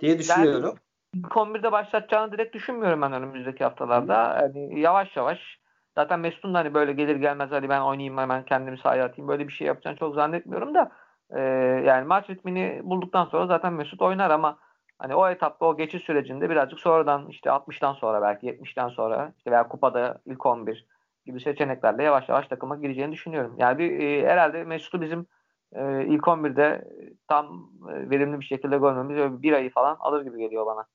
diye 0.00 0.18
düşünüyorum. 0.18 0.78
Ben 1.14 1.28
11'de 1.28 1.72
başlatacağını 1.72 2.32
direkt 2.32 2.54
düşünmüyorum 2.54 3.02
ben 3.02 3.12
önümüzdeki 3.12 3.64
haftalarda. 3.64 4.38
Yani 4.42 4.80
yavaş 4.80 5.16
yavaş 5.16 5.58
zaten 5.94 6.20
Mesut'un 6.20 6.54
hani 6.54 6.74
böyle 6.74 6.92
gelir 6.92 7.16
gelmez 7.16 7.50
hadi 7.50 7.68
ben 7.68 7.80
oynayayım 7.80 8.18
hemen 8.18 8.44
kendimi 8.44 8.78
sahaya 8.78 9.04
atayım 9.04 9.28
böyle 9.28 9.48
bir 9.48 9.52
şey 9.52 9.66
yapacağını 9.66 9.96
çok 9.96 10.14
zannetmiyorum 10.14 10.74
da 10.74 10.92
e, 11.30 11.40
yani 11.86 12.06
maç 12.06 12.30
ritmini 12.30 12.80
bulduktan 12.84 13.24
sonra 13.24 13.46
zaten 13.46 13.72
Mesut 13.72 14.02
oynar 14.02 14.30
ama 14.30 14.58
hani 14.98 15.14
o 15.14 15.28
etapta 15.28 15.66
o 15.66 15.76
geçiş 15.76 16.02
sürecinde 16.02 16.50
birazcık 16.50 16.80
sonradan 16.80 17.26
işte 17.28 17.50
60'tan 17.50 17.94
sonra 17.94 18.22
belki 18.22 18.46
70'ten 18.46 18.88
sonra 18.88 19.32
işte 19.38 19.50
veya 19.50 19.68
kupada 19.68 20.20
ilk 20.26 20.46
11 20.46 20.86
gibi 21.26 21.40
seçeneklerle 21.40 22.02
yavaş 22.02 22.28
yavaş 22.28 22.48
takıma 22.48 22.76
gireceğini 22.76 23.12
düşünüyorum. 23.12 23.54
Yani 23.58 23.78
bir, 23.78 24.00
e, 24.00 24.28
herhalde 24.28 24.64
Mesut'u 24.64 25.00
bizim 25.00 25.26
e, 25.72 26.04
ilk 26.04 26.28
11'de 26.28 26.88
tam 27.28 27.70
e, 27.90 28.10
verimli 28.10 28.40
bir 28.40 28.44
şekilde 28.44 28.78
görmemiz 28.78 29.42
bir 29.42 29.52
ayı 29.52 29.70
falan 29.70 29.96
alır 30.00 30.22
gibi 30.24 30.38
geliyor 30.38 30.66
bana. 30.66 30.86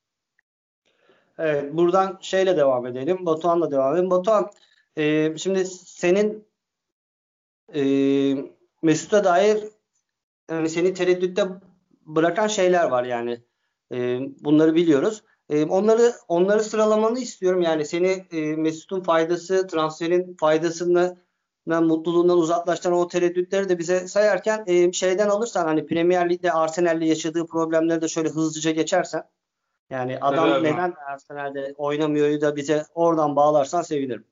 Evet, 1.38 1.72
buradan 1.74 2.18
şeyle 2.20 2.56
devam 2.56 2.86
edelim. 2.86 3.26
Batuhan'la 3.26 3.70
devam 3.70 3.94
edelim. 3.94 4.10
Batuhan 4.10 4.50
e, 4.96 5.36
şimdi 5.38 5.64
senin 5.66 6.48
e, 7.74 7.82
Mesut'a 8.82 9.24
dair 9.24 9.64
yani 10.50 10.68
seni 10.68 10.94
tereddütte 10.94 11.46
bırakan 12.06 12.46
şeyler 12.46 12.84
var 12.84 13.04
yani. 13.04 13.42
E, 13.92 14.20
bunları 14.40 14.74
biliyoruz. 14.74 15.22
E, 15.48 15.64
onları 15.64 16.12
onları 16.28 16.64
sıralamanı 16.64 17.18
istiyorum. 17.20 17.62
Yani 17.62 17.84
seni 17.84 18.26
e, 18.32 18.56
Mesut'un 18.56 19.00
faydası, 19.00 19.66
transferin 19.66 20.36
faydasını 20.40 21.28
mutluluğundan 21.66 22.38
uzaklaştıran 22.38 22.98
o 22.98 23.08
tereddütleri 23.08 23.68
de 23.68 23.78
bize 23.78 24.08
sayarken 24.08 24.64
e, 24.66 24.92
şeyden 24.92 25.28
alırsan 25.28 25.64
hani 25.64 25.86
Premier 25.86 26.30
Lig'de 26.30 26.52
Arsenal'le 26.52 27.02
yaşadığı 27.02 27.46
problemleri 27.46 28.02
de 28.02 28.08
şöyle 28.08 28.28
hızlıca 28.28 28.70
geçersen 28.70 29.22
yani 29.90 30.18
adam 30.20 30.48
evet, 30.48 30.62
neden 30.62 30.94
Arsenal'de 31.06 31.74
oynamıyor 31.78 32.40
da 32.40 32.56
bize 32.56 32.84
oradan 32.94 33.36
bağlarsan 33.36 33.82
sevinirim. 33.82 34.24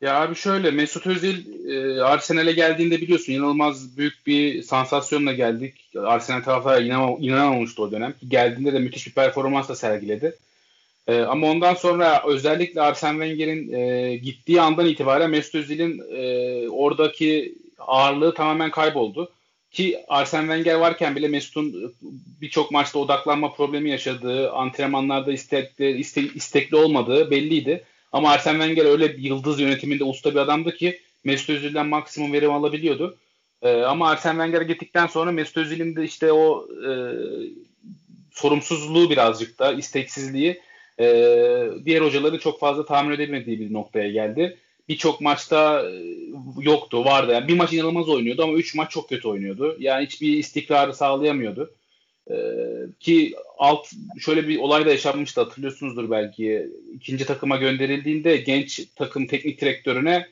Ya 0.00 0.22
abi 0.22 0.34
şöyle 0.34 0.70
Mesut 0.70 1.06
Özil 1.06 1.68
e, 1.70 2.02
Arsenal'e 2.02 2.52
geldiğinde 2.52 3.00
biliyorsun 3.00 3.32
inanılmaz 3.32 3.96
büyük 3.96 4.26
bir 4.26 4.62
sansasyonla 4.62 5.32
geldik. 5.32 5.90
Arsenal 5.96 6.42
taraftarı 6.42 6.84
inan, 6.84 7.16
inanamamıştı 7.20 7.82
o 7.82 7.92
dönem. 7.92 8.14
Geldiğinde 8.28 8.72
de 8.72 8.78
müthiş 8.78 9.06
bir 9.06 9.12
performans 9.12 9.68
da 9.68 9.74
sergiledi. 9.74 10.36
E, 11.06 11.20
ama 11.20 11.46
ondan 11.50 11.74
sonra 11.74 12.22
özellikle 12.26 12.80
Arsene 12.80 13.26
Wenger'in 13.26 13.72
e, 13.72 14.16
gittiği 14.16 14.60
andan 14.60 14.86
itibaren 14.86 15.30
Mesut 15.30 15.54
Özil'in 15.54 16.02
e, 16.10 16.68
oradaki 16.68 17.54
ağırlığı 17.78 18.34
tamamen 18.34 18.70
kayboldu. 18.70 19.32
Ki 19.74 20.04
Arsene 20.08 20.40
Wenger 20.40 20.74
varken 20.74 21.16
bile 21.16 21.28
Mesut'un 21.28 21.94
birçok 22.40 22.70
maçta 22.70 22.98
odaklanma 22.98 23.52
problemi 23.52 23.90
yaşadığı, 23.90 24.52
antrenmanlarda 24.52 25.32
istekli, 25.32 25.98
iste, 25.98 26.22
istekli 26.34 26.76
olmadığı 26.76 27.30
belliydi. 27.30 27.84
Ama 28.12 28.30
Arsene 28.30 28.58
Wenger 28.58 28.84
öyle 28.84 29.16
bir 29.16 29.22
yıldız 29.22 29.60
yönetiminde 29.60 30.04
usta 30.04 30.30
bir 30.30 30.36
adamdı 30.36 30.76
ki 30.76 31.00
Mesut 31.24 31.50
Özil'den 31.50 31.86
maksimum 31.86 32.32
verim 32.32 32.50
alabiliyordu. 32.50 33.16
Ee, 33.62 33.82
ama 33.82 34.10
Arsene 34.10 34.32
Wenger 34.32 34.60
gittikten 34.60 35.06
sonra 35.06 35.32
Mesut 35.32 35.56
Özil'in 35.56 35.96
de 35.96 36.04
işte 36.04 36.32
o 36.32 36.68
e, 36.86 36.90
sorumsuzluğu 38.32 39.10
birazcık 39.10 39.58
da 39.58 39.72
isteksizliği 39.72 40.60
e, 41.00 41.06
diğer 41.84 42.00
hocaların 42.00 42.38
çok 42.38 42.60
fazla 42.60 42.84
tahmin 42.84 43.14
edemediği 43.14 43.60
bir 43.60 43.72
noktaya 43.72 44.10
geldi. 44.10 44.58
Birçok 44.88 45.20
maçta 45.20 45.90
e, 45.90 45.94
yoktu, 46.60 47.04
vardı. 47.04 47.32
Yani 47.32 47.48
bir 47.48 47.56
maç 47.56 47.72
inanılmaz 47.72 48.08
oynuyordu 48.08 48.42
ama 48.42 48.52
üç 48.52 48.74
maç 48.74 48.90
çok 48.90 49.08
kötü 49.08 49.28
oynuyordu. 49.28 49.76
Yani 49.78 50.06
hiçbir 50.06 50.38
istikrarı 50.38 50.94
sağlayamıyordu. 50.94 51.74
Ee, 52.30 52.34
ki 53.00 53.34
alt 53.58 53.86
şöyle 54.20 54.48
bir 54.48 54.58
olay 54.58 54.86
da 54.86 54.90
yaşanmıştı 54.90 55.40
hatırlıyorsunuzdur 55.40 56.10
belki. 56.10 56.68
İkinci 56.94 57.26
takıma 57.26 57.56
gönderildiğinde 57.56 58.36
genç 58.36 58.80
takım 58.96 59.26
teknik 59.26 59.60
direktörüne 59.60 60.26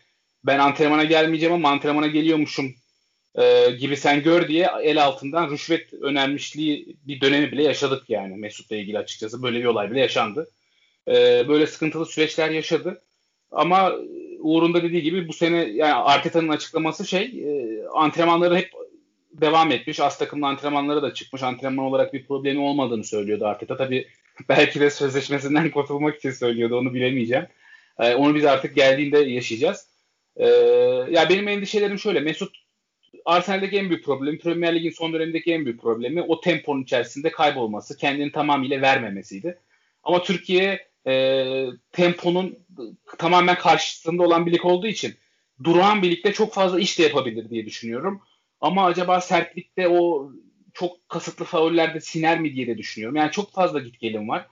ben 0.45 0.59
antrenmana 0.59 1.05
gelmeyeceğim 1.05 1.55
ama 1.55 1.71
antrenmana 1.71 2.07
geliyormuşum 2.07 2.75
e, 3.35 3.71
gibi 3.71 3.97
sen 3.97 4.23
gör 4.23 4.49
diye 4.49 4.71
el 4.83 5.05
altından 5.05 5.51
rüşvet 5.51 5.95
önermişliği 5.95 6.97
bir 7.07 7.21
dönemi 7.21 7.53
bile 7.53 7.63
yaşadık 7.63 8.11
yani 8.11 8.37
Mesut'la 8.37 8.77
ilgili 8.77 8.99
açıkçası. 8.99 9.43
Böyle 9.43 9.59
bir 9.59 9.65
olay 9.65 9.91
bile 9.91 10.01
yaşandı. 10.01 10.51
E, 11.09 11.49
böyle 11.49 11.67
sıkıntılı 11.67 12.07
süreçler 12.07 12.51
yaşadı. 12.51 13.03
Ama 13.51 13.93
Uğur'un 14.43 14.75
dediği 14.75 15.03
gibi 15.03 15.29
bu 15.29 15.33
sene 15.33 15.57
yani 15.57 15.93
Arteta'nın 15.93 16.49
açıklaması 16.49 17.07
şey 17.07 17.25
e, 17.25 17.83
antrenmanları 17.95 18.57
hep 18.57 18.71
devam 19.33 19.73
etmiş. 19.73 20.01
Az 20.01 20.19
takımlı 20.19 20.47
antrenmanlara 20.47 21.03
da 21.03 21.15
çıkmış. 21.15 21.43
Antrenman 21.43 21.87
olarak 21.87 22.15
bir 22.15 22.27
problemi 22.27 22.61
olmadığını 22.61 23.05
söylüyordu 23.05 23.47
Arteta. 23.47 23.77
Tabii 23.77 24.09
belki 24.49 24.81
de 24.81 24.91
sözleşmesinden 24.91 25.71
kurtulmak 25.71 26.17
için 26.17 26.31
söylüyordu. 26.31 26.77
Onu 26.79 26.95
bilemeyeceğim. 26.95 27.47
Ee, 27.99 28.15
onu 28.15 28.35
biz 28.35 28.45
artık 28.45 28.75
geldiğinde 28.75 29.19
yaşayacağız. 29.19 29.87
Ee, 30.37 30.47
ya 31.11 31.29
benim 31.29 31.49
endişelerim 31.49 31.99
şöyle. 31.99 32.21
Mesut 32.21 32.57
Arsenal'deki 33.25 33.77
en 33.77 33.89
büyük 33.89 34.05
problemi, 34.05 34.39
Premier 34.39 34.75
Lig'in 34.75 34.91
son 34.91 35.13
dönemindeki 35.13 35.53
en 35.53 35.65
büyük 35.65 35.83
problemi 35.83 36.23
o 36.23 36.41
temponun 36.41 36.83
içerisinde 36.83 37.31
kaybolması, 37.31 37.97
kendini 37.97 38.33
tamamıyla 38.33 38.81
vermemesiydi. 38.81 39.59
Ama 40.05 40.23
Türkiye 40.23 40.92
e, 41.07 41.67
temponun 41.93 42.59
tamamen 43.19 43.59
karşısında 43.59 44.23
olan 44.23 44.47
bir 44.47 44.53
lig 44.53 44.65
olduğu 44.65 44.87
için 44.87 45.15
durağan 45.65 46.03
birlikte 46.03 46.33
çok 46.33 46.55
fazla 46.55 46.81
iş 46.81 46.99
de 46.99 47.03
yapabilir 47.03 47.51
diye 47.51 47.67
düşünüyorum. 47.67 48.23
Ama 48.61 48.85
acaba 48.87 49.21
sertlikte 49.21 49.89
o 49.89 50.31
çok 50.75 51.09
kasıtlı 51.09 51.45
faullerde 51.45 52.01
siner 52.01 52.41
mi 52.41 52.55
diye 52.55 52.67
de 52.67 52.79
düşünüyorum. 52.79 53.17
Yani 53.17 53.31
çok 53.31 53.53
fazla 53.53 53.79
git 53.79 54.01
gelin 54.01 54.29
var. 54.29 54.47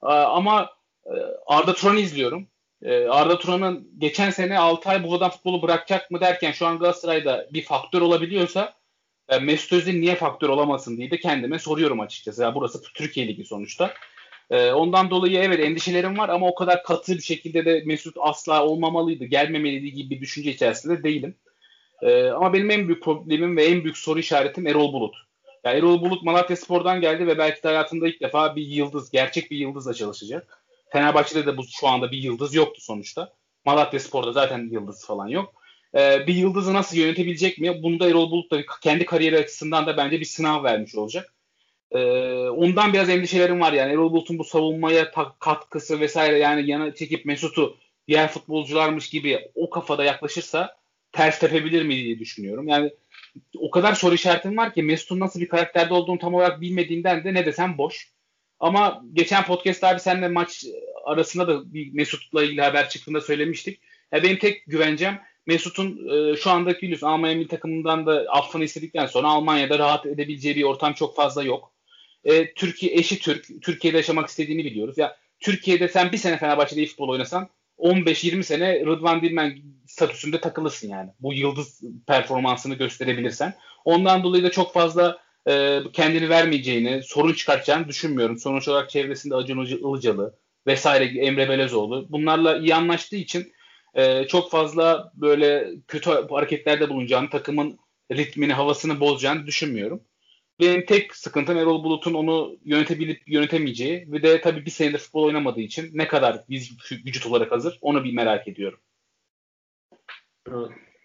Ama 0.00 0.70
e, 1.06 1.14
Arda 1.46 1.74
Turan'ı 1.74 2.00
izliyorum. 2.00 2.48
E, 2.82 3.04
Arda 3.04 3.38
Turan'ın 3.38 3.90
geçen 3.98 4.30
sene 4.30 4.58
6 4.58 4.88
ay 4.88 5.04
buradan 5.04 5.30
futbolu 5.30 5.62
bırakacak 5.62 6.10
mı 6.10 6.20
derken 6.20 6.52
şu 6.52 6.66
an 6.66 6.78
Galatasaray'da 6.78 7.48
bir 7.52 7.62
faktör 7.62 8.00
olabiliyorsa 8.00 8.74
e, 9.28 9.38
Mesut 9.38 9.72
Özil 9.72 10.00
niye 10.00 10.14
faktör 10.14 10.48
olamasın 10.48 10.96
diye 10.96 11.10
de 11.10 11.20
kendime 11.20 11.58
soruyorum 11.58 12.00
açıkçası. 12.00 12.42
Yani 12.42 12.54
burası 12.54 12.82
Türkiye 12.94 13.28
Ligi 13.28 13.44
sonuçta. 13.44 13.94
Ondan 14.50 15.10
dolayı 15.10 15.38
evet 15.38 15.60
endişelerim 15.60 16.18
var 16.18 16.28
ama 16.28 16.48
o 16.48 16.54
kadar 16.54 16.82
katı 16.82 17.14
bir 17.14 17.22
şekilde 17.22 17.64
de 17.64 17.82
Mesut 17.86 18.16
asla 18.20 18.66
olmamalıydı, 18.66 19.24
gelmemeliydi 19.24 19.92
gibi 19.92 20.10
bir 20.10 20.20
düşünce 20.20 20.50
içerisinde 20.50 21.02
değilim. 21.02 21.34
Ee, 22.02 22.28
ama 22.28 22.52
benim 22.52 22.70
en 22.70 22.88
büyük 22.88 23.02
problemim 23.02 23.56
ve 23.56 23.64
en 23.64 23.84
büyük 23.84 23.98
soru 23.98 24.18
işaretim 24.18 24.66
Erol 24.66 24.92
Bulut. 24.92 25.14
Yani 25.64 25.78
Erol 25.78 26.00
Bulut 26.00 26.22
Malatya 26.22 26.56
Spor'dan 26.56 27.00
geldi 27.00 27.26
ve 27.26 27.38
belki 27.38 27.62
de 27.62 27.68
hayatında 27.68 28.08
ilk 28.08 28.20
defa 28.20 28.56
bir 28.56 28.66
yıldız, 28.66 29.10
gerçek 29.10 29.50
bir 29.50 29.56
yıldızla 29.56 29.94
çalışacak. 29.94 30.64
Fenerbahçe'de 30.92 31.46
de 31.46 31.56
bu 31.56 31.64
şu 31.80 31.88
anda 31.88 32.12
bir 32.12 32.18
yıldız 32.18 32.54
yoktu 32.54 32.80
sonuçta. 32.80 33.32
Malatya 33.64 34.00
Spor'da 34.00 34.32
zaten 34.32 34.68
yıldız 34.70 35.06
falan 35.06 35.28
yok. 35.28 35.54
Ee, 35.94 36.26
bir 36.26 36.34
yıldızı 36.34 36.74
nasıl 36.74 36.96
yönetebilecek 36.96 37.58
mi? 37.58 37.82
Bunu 37.82 38.00
da 38.00 38.08
Erol 38.08 38.30
Bulut 38.30 38.50
da 38.50 38.60
kendi 38.80 39.04
kariyeri 39.04 39.38
açısından 39.38 39.86
da 39.86 39.96
bence 39.96 40.20
bir 40.20 40.24
sınav 40.24 40.64
vermiş 40.64 40.94
olacak. 40.94 41.34
Ee, 41.90 41.98
ondan 42.48 42.92
biraz 42.92 43.08
endişelerim 43.08 43.60
var 43.60 43.72
yani. 43.72 43.92
Erol 43.92 44.12
Bulut'un 44.12 44.38
bu 44.38 44.44
savunmaya 44.44 45.10
katkısı 45.38 46.00
vesaire 46.00 46.38
yani 46.38 46.70
yana 46.70 46.94
çekip 46.94 47.24
Mesut'u 47.24 47.76
diğer 48.08 48.28
futbolcularmış 48.28 49.10
gibi 49.10 49.50
o 49.54 49.70
kafada 49.70 50.04
yaklaşırsa 50.04 50.76
ters 51.12 51.38
tepebilir 51.38 51.82
mi 51.82 51.96
diye 51.96 52.18
düşünüyorum. 52.18 52.68
Yani 52.68 52.92
o 53.58 53.70
kadar 53.70 53.94
soru 53.94 54.14
işaretim 54.14 54.56
var 54.56 54.74
ki 54.74 54.82
Mesut'un 54.82 55.20
nasıl 55.20 55.40
bir 55.40 55.48
karakterde 55.48 55.94
olduğunu 55.94 56.18
tam 56.18 56.34
olarak 56.34 56.60
bilmediğimden 56.60 57.24
de 57.24 57.34
ne 57.34 57.46
desem 57.46 57.78
boş. 57.78 58.14
Ama 58.60 59.04
geçen 59.12 59.44
podcast 59.44 59.84
abi 59.84 60.00
seninle 60.00 60.28
maç 60.28 60.64
arasında 61.04 61.48
da 61.48 61.74
bir 61.74 61.92
Mesut'la 61.92 62.44
ilgili 62.44 62.60
haber 62.62 62.88
çıktığında 62.88 63.20
söylemiştik. 63.20 63.80
Ya 64.12 64.22
benim 64.22 64.38
tek 64.38 64.66
güvencem 64.66 65.22
Mesut'un 65.46 66.08
e, 66.08 66.36
şu 66.36 66.50
andaki 66.50 66.82
biliyorsun 66.82 67.06
Almanya 67.06 67.36
milli 67.36 67.48
takımından 67.48 68.06
da 68.06 68.24
affını 68.28 68.64
istedikten 68.64 69.06
sonra 69.06 69.28
Almanya'da 69.28 69.78
rahat 69.78 70.06
edebileceği 70.06 70.56
bir 70.56 70.62
ortam 70.62 70.92
çok 70.92 71.16
fazla 71.16 71.42
yok. 71.42 71.73
E, 72.24 72.54
Türkiye 72.54 72.94
eşi 72.94 73.18
Türk. 73.18 73.62
Türkiye'de 73.62 73.96
yaşamak 73.96 74.28
istediğini 74.28 74.64
biliyoruz. 74.64 74.98
Ya 74.98 75.16
Türkiye'de 75.40 75.88
sen 75.88 76.12
bir 76.12 76.16
sene 76.18 76.38
Fenerbahçe'de 76.38 76.86
futbol 76.86 77.08
oynasan 77.08 77.48
15-20 77.78 78.42
sene 78.42 78.80
Rıdvan 78.86 79.22
Dilmen 79.22 79.58
statüsünde 79.86 80.40
takılırsın 80.40 80.88
yani. 80.88 81.10
Bu 81.20 81.34
yıldız 81.34 81.80
performansını 82.06 82.74
gösterebilirsen. 82.74 83.54
Ondan 83.84 84.22
dolayı 84.22 84.42
da 84.42 84.50
çok 84.50 84.74
fazla 84.74 85.18
e, 85.48 85.78
kendini 85.92 86.28
vermeyeceğini, 86.28 87.02
sorun 87.02 87.32
çıkartacağını 87.32 87.88
düşünmüyorum. 87.88 88.38
Sonuç 88.38 88.68
olarak 88.68 88.90
çevresinde 88.90 89.34
Acun 89.34 89.64
Ilıcalı 89.64 90.38
vesaire 90.66 91.04
Emre 91.04 91.48
Belezoğlu 91.48 92.06
bunlarla 92.08 92.58
iyi 92.58 92.74
anlaştığı 92.74 93.16
için 93.16 93.52
e, 93.94 94.26
çok 94.26 94.50
fazla 94.50 95.12
böyle 95.14 95.70
kötü 95.88 96.10
hareketlerde 96.10 96.88
bulunacağını, 96.88 97.30
takımın 97.30 97.78
ritmini, 98.12 98.52
havasını 98.52 99.00
bozacağını 99.00 99.46
düşünmüyorum. 99.46 100.00
Benim 100.60 100.86
tek 100.86 101.16
sıkıntım 101.16 101.58
Erol 101.58 101.84
Bulut'un 101.84 102.14
onu 102.14 102.56
yönetebilip 102.64 103.28
yönetemeyeceği 103.28 104.12
ve 104.12 104.22
de 104.22 104.40
tabii 104.40 104.66
bir 104.66 104.70
senedir 104.70 104.98
futbol 104.98 105.24
oynamadığı 105.24 105.60
için 105.60 105.90
ne 105.92 106.08
kadar 106.08 106.44
biz 106.48 106.72
vücut 106.90 107.26
olarak 107.26 107.52
hazır 107.52 107.78
onu 107.80 108.04
bir 108.04 108.12
merak 108.12 108.48
ediyorum. 108.48 108.78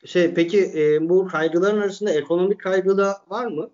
Şey 0.05 0.33
peki 0.33 0.71
e, 0.75 1.09
bu 1.09 1.27
kaygıların 1.27 1.81
arasında 1.81 2.13
ekonomik 2.13 2.59
kaygı 2.59 2.97
da 2.97 3.21
var 3.27 3.45
mı? 3.45 3.69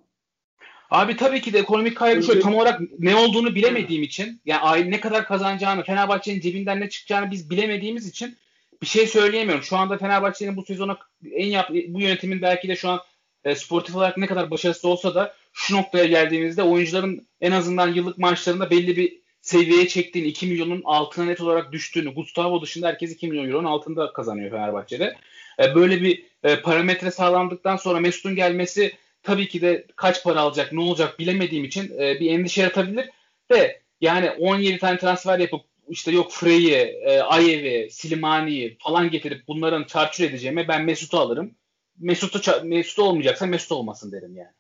Abi 0.92 1.16
tabii 1.16 1.42
ki 1.42 1.54
de 1.54 1.60
ekonomik 1.60 1.98
kaygı 1.98 2.24
şöyle 2.24 2.40
tam 2.40 2.56
olarak 2.56 2.82
ne 3.00 3.16
olduğunu 3.16 3.56
bilemediğim 3.56 4.04
için 4.04 4.42
yani 4.46 4.92
ne 4.92 5.00
kadar 5.00 5.26
kazanacağını, 5.26 5.84
Fenerbahçe'nin 5.84 6.40
cebinden 6.40 6.80
ne 6.80 6.90
çıkacağını 6.90 7.32
biz 7.32 7.50
bilemediğimiz 7.50 8.08
için 8.08 8.38
bir 8.82 8.88
şey 8.88 9.08
söyleyemiyorum. 9.08 9.64
Şu 9.64 9.78
anda 9.78 9.98
Fenerbahçe'nin 9.98 10.58
bu 10.58 10.66
sezona 10.66 10.98
en 11.32 11.48
yap 11.48 11.70
bu 11.88 12.02
yönetimin 12.02 12.42
belki 12.42 12.68
de 12.68 12.76
şu 12.76 12.90
an 12.90 13.00
e, 13.44 13.56
sportif 13.56 13.96
olarak 13.96 14.18
ne 14.18 14.28
kadar 14.28 14.52
başarısız 14.52 14.86
olsa 14.86 15.16
da 15.16 15.34
şu 15.56 15.76
noktaya 15.76 16.06
geldiğimizde 16.06 16.64
oyuncuların 16.64 17.28
en 17.42 17.52
azından 17.52 17.94
yıllık 17.94 18.18
maaşlarında 18.18 18.70
belli 18.70 18.98
bir 18.98 19.22
seviyeye 19.42 19.88
çektiğini, 19.88 20.28
2 20.28 20.48
milyonun 20.48 20.82
altına 20.86 21.26
net 21.26 21.42
olarak 21.42 21.72
düştüğünü, 21.72 22.14
Gustavo 22.14 22.62
dışında 22.62 22.88
herkes 22.88 23.12
2 23.12 23.28
milyon 23.28 23.48
euronun 23.48 23.68
altında 23.68 24.14
kazanıyor 24.14 24.52
Fenerbahçe'de. 24.52 25.16
E, 25.60 25.76
böyle 25.76 26.02
bir 26.02 26.24
e, 26.44 26.62
parametre 26.62 27.12
sağlandıktan 27.12 27.78
sonra 27.78 28.00
Mesut'un 28.00 28.36
gelmesi 28.36 28.92
tabii 29.24 29.48
ki 29.48 29.62
de 29.62 29.86
kaç 29.96 30.24
para 30.24 30.40
alacak, 30.40 30.74
ne 30.74 30.82
olacak 30.82 31.20
bilemediğim 31.20 31.66
için 31.66 32.00
e, 32.00 32.20
bir 32.20 32.32
endişe 32.32 32.62
yaratabilir. 32.62 33.10
De 33.52 33.82
yani 34.02 34.32
17 34.32 34.78
tane 34.78 34.98
transfer 34.98 35.40
yapıp 35.40 35.62
işte 35.90 36.12
yok 36.12 36.32
Frey'i, 36.32 36.76
e, 36.76 37.20
Ayev'i, 37.20 37.92
Silimani'yi 37.92 38.78
falan 38.80 39.10
getirip 39.10 39.48
bunların 39.48 39.84
çarçur 39.84 40.24
edeceğime 40.24 40.68
ben 40.68 40.86
Mesut'u 40.86 41.18
alırım. 41.18 41.56
Mesut'u 42.00 42.66
Mesut 42.66 43.00
olmayacaksa 43.00 43.46
Mesut 43.46 43.72
olmasın 43.72 44.12
derim 44.12 44.36
yani. 44.36 44.52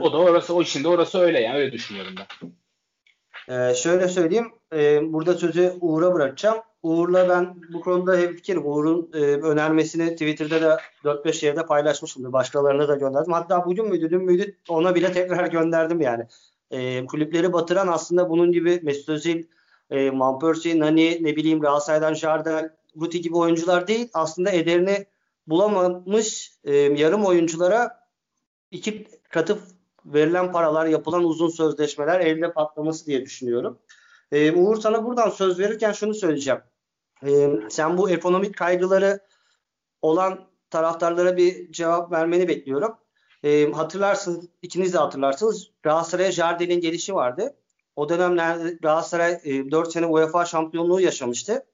O 0.00 0.12
da 0.12 0.18
orası 0.18 0.54
o 0.54 0.62
işinde 0.62 0.88
orası 0.88 1.18
öyle 1.18 1.40
yani 1.40 1.58
öyle 1.58 1.72
düşünüyorum 1.72 2.14
ben. 2.18 2.52
Ee, 3.48 3.74
şöyle 3.74 4.08
söyleyeyim. 4.08 4.52
E, 4.72 5.12
burada 5.12 5.34
sözü 5.34 5.72
Uğur'a 5.80 6.14
bırakacağım. 6.14 6.58
Uğur'la 6.82 7.28
ben 7.28 7.56
bu 7.72 7.80
konuda 7.80 8.16
hemfikirim. 8.16 8.66
Uğur'un 8.66 9.10
e, 9.14 9.18
önermesini 9.18 10.12
Twitter'da 10.12 10.62
da 10.62 10.80
4-5 11.04 11.46
yerde 11.46 11.66
paylaşmışımdır. 11.66 12.32
Başkalarına 12.32 12.88
da 12.88 12.94
gönderdim. 12.94 13.32
Hatta 13.32 13.66
bugün 13.66 13.88
müydü 13.88 14.10
dün 14.10 14.22
müydü 14.22 14.56
ona 14.68 14.94
bile 14.94 15.12
tekrar 15.12 15.46
gönderdim 15.50 16.00
yani. 16.00 16.26
E, 16.70 17.06
kulüpleri 17.06 17.52
batıran 17.52 17.88
aslında 17.88 18.30
bunun 18.30 18.52
gibi 18.52 18.80
Mesut 18.82 19.08
Özil, 19.08 19.44
e, 19.90 20.18
Van 20.18 20.38
Nani, 20.64 21.18
ne 21.24 21.36
bileyim 21.36 21.60
Galatasaray'dan 21.60 22.14
Jardel, 22.14 22.70
Ruti 23.00 23.20
gibi 23.20 23.36
oyuncular 23.36 23.86
değil. 23.86 24.08
Aslında 24.14 24.50
ederini 24.50 25.06
bulamamış 25.46 26.52
e, 26.64 26.74
yarım 26.76 27.24
oyunculara 27.24 27.99
iki 28.70 29.08
katı 29.30 29.58
verilen 30.04 30.52
paralar, 30.52 30.86
yapılan 30.86 31.24
uzun 31.24 31.48
sözleşmeler 31.48 32.20
elde 32.20 32.52
patlaması 32.52 33.06
diye 33.06 33.22
düşünüyorum. 33.22 33.78
E, 34.32 34.52
Uğur 34.52 34.80
sana 34.80 35.04
buradan 35.04 35.30
söz 35.30 35.58
verirken 35.58 35.92
şunu 35.92 36.14
söyleyeceğim. 36.14 36.60
E, 37.26 37.50
sen 37.70 37.98
bu 37.98 38.10
ekonomik 38.10 38.56
kaygıları 38.56 39.20
olan 40.02 40.48
taraftarlara 40.70 41.36
bir 41.36 41.72
cevap 41.72 42.12
vermeni 42.12 42.48
bekliyorum. 42.48 42.96
E, 43.44 43.72
hatırlarsınız, 43.72 44.48
ikiniz 44.62 44.94
de 44.94 44.98
hatırlarsınız. 44.98 45.70
Galatasaray'a 45.82 46.32
Jardel'in 46.32 46.80
gelişi 46.80 47.14
vardı. 47.14 47.56
O 47.96 48.08
dönemlerde 48.08 48.78
Galatasaray 48.82 49.40
e, 49.44 49.70
4 49.70 49.92
sene 49.92 50.06
UEFA 50.06 50.44
şampiyonluğu 50.44 51.00
yaşamıştı. 51.00 51.66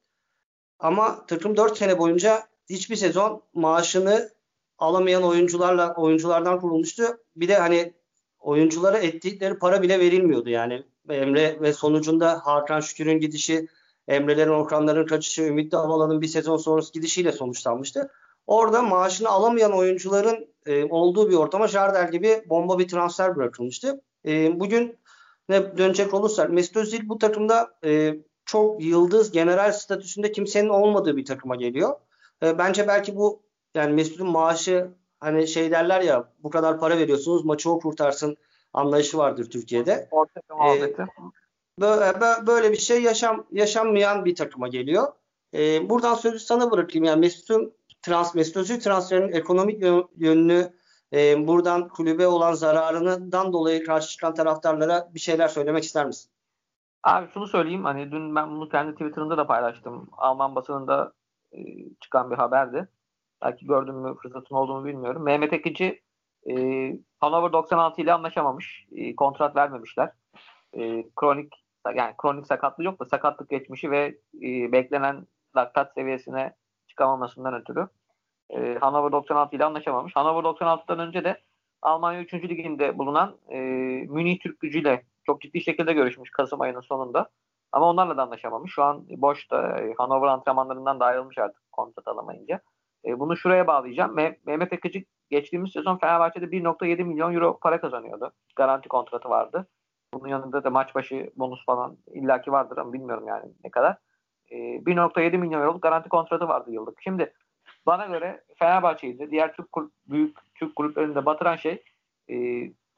Ama 0.78 1.26
takım 1.26 1.56
4 1.56 1.78
sene 1.78 1.98
boyunca 1.98 2.46
hiçbir 2.70 2.96
sezon 2.96 3.42
maaşını 3.54 4.30
alamayan 4.78 5.22
oyuncularla 5.22 5.94
oyunculardan 5.94 6.60
kurulmuştu. 6.60 7.02
Bir 7.36 7.48
de 7.48 7.56
hani 7.56 7.94
oyunculara 8.40 8.98
ettikleri 8.98 9.58
para 9.58 9.82
bile 9.82 10.00
verilmiyordu 10.00 10.50
yani. 10.50 10.82
Emre 11.10 11.60
ve 11.60 11.72
sonucunda 11.72 12.40
Hakan 12.44 12.80
Şükür'ün 12.80 13.20
gidişi, 13.20 13.68
Emre'lerin, 14.08 14.50
Okanların 14.50 15.06
kaçışı, 15.06 15.42
Ümit 15.42 15.72
Davalan'ın 15.72 16.20
bir 16.20 16.26
sezon 16.26 16.56
sonrası 16.56 16.92
gidişiyle 16.92 17.32
sonuçlanmıştı. 17.32 18.10
Orada 18.46 18.82
maaşını 18.82 19.28
alamayan 19.28 19.72
oyuncuların 19.72 20.48
e, 20.66 20.84
olduğu 20.84 21.30
bir 21.30 21.34
ortama 21.34 21.68
Jardel 21.68 22.10
gibi 22.10 22.44
bomba 22.48 22.78
bir 22.78 22.88
transfer 22.88 23.36
bırakılmıştı. 23.36 24.00
E, 24.26 24.60
bugün 24.60 24.98
ne 25.48 25.78
dönecek 25.78 26.14
olursak 26.14 26.50
Mesut 26.50 26.76
Özil 26.76 27.08
bu 27.08 27.18
takımda 27.18 27.70
e, 27.84 28.14
çok 28.44 28.84
yıldız 28.84 29.32
general 29.32 29.72
statüsünde 29.72 30.32
kimsenin 30.32 30.68
olmadığı 30.68 31.16
bir 31.16 31.24
takıma 31.24 31.56
geliyor. 31.56 31.94
E, 32.42 32.58
bence 32.58 32.88
belki 32.88 33.16
bu 33.16 33.45
yani 33.76 33.94
Mesut'un 33.94 34.30
maaşı 34.30 34.90
hani 35.20 35.48
şey 35.48 35.70
derler 35.70 36.00
ya 36.00 36.32
bu 36.42 36.50
kadar 36.50 36.80
para 36.80 36.98
veriyorsunuz 36.98 37.44
maçı 37.44 37.70
o 37.70 37.78
kurtarsın 37.78 38.36
anlayışı 38.72 39.18
vardır 39.18 39.50
Türkiye'de. 39.50 40.08
Ee, 40.68 40.94
böyle, 41.80 42.46
böyle 42.46 42.72
bir 42.72 42.76
şey 42.76 43.02
yaşam 43.02 43.46
yaşanmayan 43.52 44.24
bir 44.24 44.34
takıma 44.34 44.68
geliyor. 44.68 45.12
Ee, 45.54 45.88
buradan 45.88 46.14
sözü 46.14 46.38
sana 46.38 46.70
bırakayım. 46.70 47.04
Yani 47.04 47.20
Mesut'un 47.20 47.74
trans, 48.02 48.34
Mesut 48.34 48.56
Özil 48.56 48.80
transferinin 48.80 49.32
ekonomik 49.32 49.82
yönünü 50.16 50.72
e, 51.12 51.46
buradan 51.46 51.88
kulübe 51.88 52.26
olan 52.26 52.52
zararından 52.52 53.52
dolayı 53.52 53.84
karşı 53.84 54.08
çıkan 54.08 54.34
taraftarlara 54.34 55.08
bir 55.14 55.20
şeyler 55.20 55.48
söylemek 55.48 55.84
ister 55.84 56.06
misin? 56.06 56.30
Abi 57.02 57.28
şunu 57.34 57.46
söyleyeyim 57.46 57.84
hani 57.84 58.12
dün 58.12 58.36
ben 58.36 58.50
bunu 58.50 58.68
kendi 58.68 58.92
Twitter'ımda 58.92 59.36
da 59.36 59.46
paylaştım. 59.46 60.08
Alman 60.12 60.54
basınında 60.54 61.12
e, 61.52 61.58
çıkan 62.00 62.30
bir 62.30 62.36
haberdi. 62.36 62.88
Belki 63.42 63.66
gördün 63.66 63.94
mü 63.94 64.14
fırsatın 64.22 64.54
olduğunu 64.54 64.84
bilmiyorum. 64.84 65.22
Mehmet 65.22 65.52
Ekici 65.52 66.02
e, 66.50 66.54
Hanover 67.20 67.52
96 67.52 68.02
ile 68.02 68.12
anlaşamamış. 68.12 68.86
E, 68.92 69.16
kontrat 69.16 69.56
vermemişler. 69.56 70.12
E, 70.72 71.04
kronik 71.16 71.52
yani 71.94 72.14
kronik 72.18 72.46
sakatlığı 72.46 72.84
yok 72.84 73.00
da 73.00 73.04
sakatlık 73.04 73.50
geçmişi 73.50 73.90
ve 73.90 74.18
e, 74.42 74.72
beklenen 74.72 75.26
laktat 75.56 75.94
seviyesine 75.94 76.54
çıkamamasından 76.86 77.54
ötürü 77.54 77.88
e, 78.50 78.78
Hanover 78.80 79.12
96 79.12 79.56
ile 79.56 79.64
anlaşamamış. 79.64 80.16
Hanover 80.16 80.42
96'dan 80.42 80.98
önce 80.98 81.24
de 81.24 81.40
Almanya 81.82 82.20
3. 82.20 82.34
liginde 82.34 82.98
bulunan 82.98 83.36
e, 83.48 83.58
Münih 84.08 84.40
Türk 84.40 84.60
gücüyle 84.60 85.04
çok 85.26 85.40
ciddi 85.40 85.60
şekilde 85.60 85.92
görüşmüş 85.92 86.30
Kasım 86.30 86.60
ayının 86.60 86.80
sonunda. 86.80 87.30
Ama 87.72 87.90
onlarla 87.90 88.16
da 88.16 88.22
anlaşamamış. 88.22 88.72
Şu 88.72 88.82
an 88.82 89.06
boşta. 89.08 89.78
E, 89.78 89.94
Hanover 89.98 90.28
antrenmanlarından 90.28 91.00
da 91.00 91.04
ayrılmış 91.04 91.38
artık 91.38 91.72
kontrat 91.72 92.08
alamayınca. 92.08 92.60
E, 93.06 93.20
bunu 93.20 93.36
şuraya 93.36 93.66
bağlayacağım. 93.66 94.14
Mehmet 94.46 94.72
Akıcı 94.72 95.02
geçtiğimiz 95.30 95.72
sezon 95.72 95.98
Fenerbahçe'de 95.98 96.44
1.7 96.44 97.04
milyon 97.04 97.34
euro 97.34 97.58
para 97.58 97.80
kazanıyordu. 97.80 98.32
Garanti 98.56 98.88
kontratı 98.88 99.28
vardı. 99.28 99.68
Bunun 100.14 100.28
yanında 100.28 100.64
da 100.64 100.70
maç 100.70 100.94
başı 100.94 101.30
bonus 101.36 101.64
falan 101.66 101.96
illaki 102.14 102.52
vardır 102.52 102.76
ama 102.76 102.92
bilmiyorum 102.92 103.24
yani 103.28 103.52
ne 103.64 103.70
kadar. 103.70 103.96
E, 104.50 104.56
1.7 104.56 105.38
milyon 105.38 105.60
euroluk 105.60 105.82
garanti 105.82 106.08
kontratı 106.08 106.48
vardı 106.48 106.70
yıllık. 106.70 107.02
Şimdi 107.02 107.32
bana 107.86 108.06
göre 108.06 108.44
Fenerbahçe'yi 108.58 109.18
de 109.18 109.30
diğer 109.30 109.56
Türk 109.56 109.72
kulüp, 109.72 109.92
büyük 110.06 110.38
Türk 110.54 110.76
kulüplerinde 110.76 111.26
batıran 111.26 111.56
şey 111.56 111.82
e, 112.30 112.36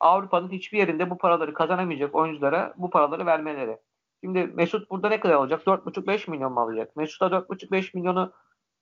Avrupa'nın 0.00 0.50
hiçbir 0.50 0.78
yerinde 0.78 1.10
bu 1.10 1.18
paraları 1.18 1.54
kazanamayacak 1.54 2.14
oyunculara 2.14 2.74
bu 2.76 2.90
paraları 2.90 3.26
vermeleri. 3.26 3.78
Şimdi 4.24 4.46
Mesut 4.46 4.90
burada 4.90 5.08
ne 5.08 5.20
kadar 5.20 5.34
alacak? 5.34 5.66
4.5-5 5.66 6.30
milyon 6.30 6.52
mu 6.52 6.60
alacak? 6.60 6.96
Mesut'a 6.96 7.26
4.5-5 7.26 7.96
milyonu 7.96 8.32